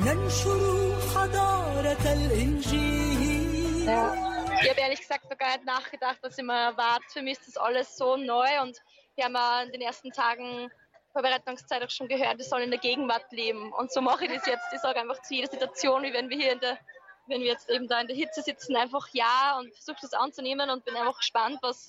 [0.00, 4.30] ننشر حضارة الإنجيل ja.
[4.62, 7.10] Ich habe ehrlich gesagt noch gar nicht nachgedacht, was ich mir erwartet.
[7.12, 8.76] Für mich ist das alles so neu und
[9.16, 10.70] wir haben ja in den ersten Tagen
[11.12, 13.72] Vorbereitungszeit auch schon gehört, wir sollen in der Gegenwart leben.
[13.72, 14.72] Und so mache ich das jetzt.
[14.72, 16.78] Ich sage einfach zu jeder Situation, wie wenn wir hier in der,
[17.26, 20.70] wenn wir jetzt eben da in der Hitze sitzen, einfach ja und versuche das anzunehmen
[20.70, 21.88] und bin einfach gespannt, was,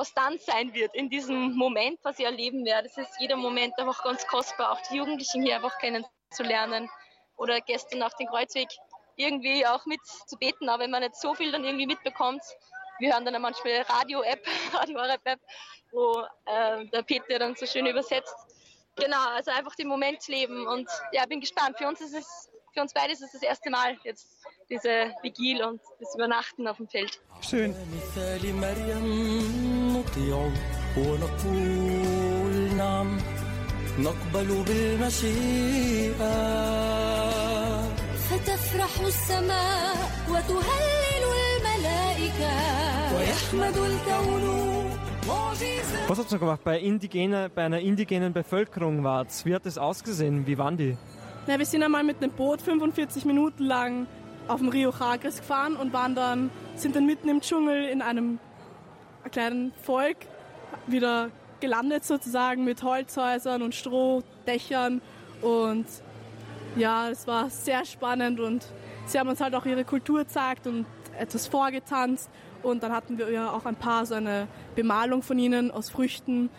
[0.00, 2.88] was dann sein wird in diesem Moment, was ich erleben werde.
[2.88, 6.88] Es ist jeder Moment einfach ganz kostbar, auch die Jugendlichen hier einfach kennenzulernen.
[7.36, 8.68] Oder gestern auf den Kreuzweg
[9.16, 12.42] irgendwie auch mit zu beten, aber wenn man nicht so viel dann irgendwie mitbekommt.
[12.98, 15.40] Wir hören dann manchmal Radio-App, Radio-App,
[15.92, 18.34] wo äh, der Peter dann so schön übersetzt.
[18.96, 21.76] Genau, also einfach den Moment leben und ja, bin gespannt.
[21.76, 24.28] Für uns ist es für uns beide ist es das erste Mal jetzt
[24.68, 27.20] diese Vigil und das Übernachten auf dem Feld.
[27.42, 27.74] Schön.
[33.99, 36.35] نقبل بالمشيئة
[38.29, 39.95] فتفرح السماء
[40.29, 41.23] وتهلل
[41.55, 42.55] الملائكة
[43.17, 44.65] ويحمد الكون
[46.07, 46.63] Was habt ihr noch gemacht?
[46.63, 49.43] Bei, indigene, bei einer indigenen Bevölkerung war's.
[49.43, 50.45] Wie hat das ausgesehen?
[50.45, 50.97] Wie waren die?
[51.47, 54.05] Na, wir sind einmal mit einem Boot 45 Minuten lang
[54.47, 58.37] auf dem Rio Chagres gefahren und waren dann, sind dann mitten im Dschungel in einem
[59.30, 60.16] kleinen Volk
[60.86, 61.30] wieder
[61.60, 65.00] gelandet sozusagen mit Holzhäusern und Strohdächern
[65.42, 65.86] und
[66.76, 68.64] ja, es war sehr spannend und
[69.06, 70.86] sie haben uns halt auch ihre Kultur gezeigt und
[71.18, 72.30] etwas vorgetanzt
[72.62, 76.50] und dann hatten wir ja auch ein paar so eine Bemalung von ihnen aus Früchten,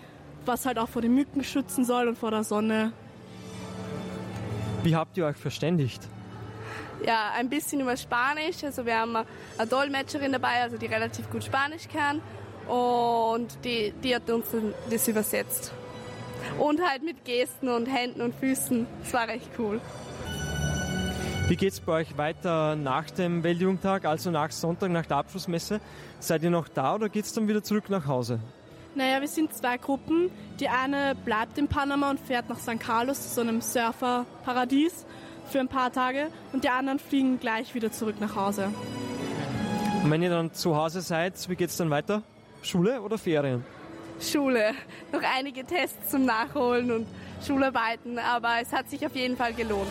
[0.46, 2.94] was halt auch vor den Mücken schützen soll und vor der Sonne.
[4.84, 6.08] Wie habt ihr euch verständigt?
[7.06, 8.64] Ja, ein bisschen über Spanisch.
[8.64, 12.22] Also wir haben eine Dolmetscherin dabei, also die relativ gut Spanisch kann
[12.68, 14.48] und die, die hat uns
[14.90, 15.74] das übersetzt.
[16.60, 18.88] Und halt mit Gesten und Händen und Füßen.
[19.04, 19.80] Das war recht cool.
[21.48, 25.82] Wie geht es bei euch weiter nach dem Weltjugendtag, also nach Sonntag, nach der Abschlussmesse?
[26.20, 28.40] Seid ihr noch da oder geht es dann wieder zurück nach Hause?
[28.96, 30.30] Naja, wir sind zwei Gruppen.
[30.60, 35.06] Die eine bleibt in Panama und fährt nach San Carlos, so einem Surferparadies,
[35.46, 36.28] für ein paar Tage.
[36.54, 38.70] Und die anderen fliegen gleich wieder zurück nach Hause.
[40.04, 42.24] Und wenn ihr dann zu Hause seid, wie geht es dann weiter?
[42.62, 43.64] Schule oder Ferien?
[44.20, 44.72] Schule.
[45.12, 47.08] Noch einige Tests zum Nachholen und
[47.46, 49.90] Schularbeiten, aber es hat sich auf jeden Fall gelohnt.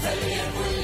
[0.00, 0.77] Verlieren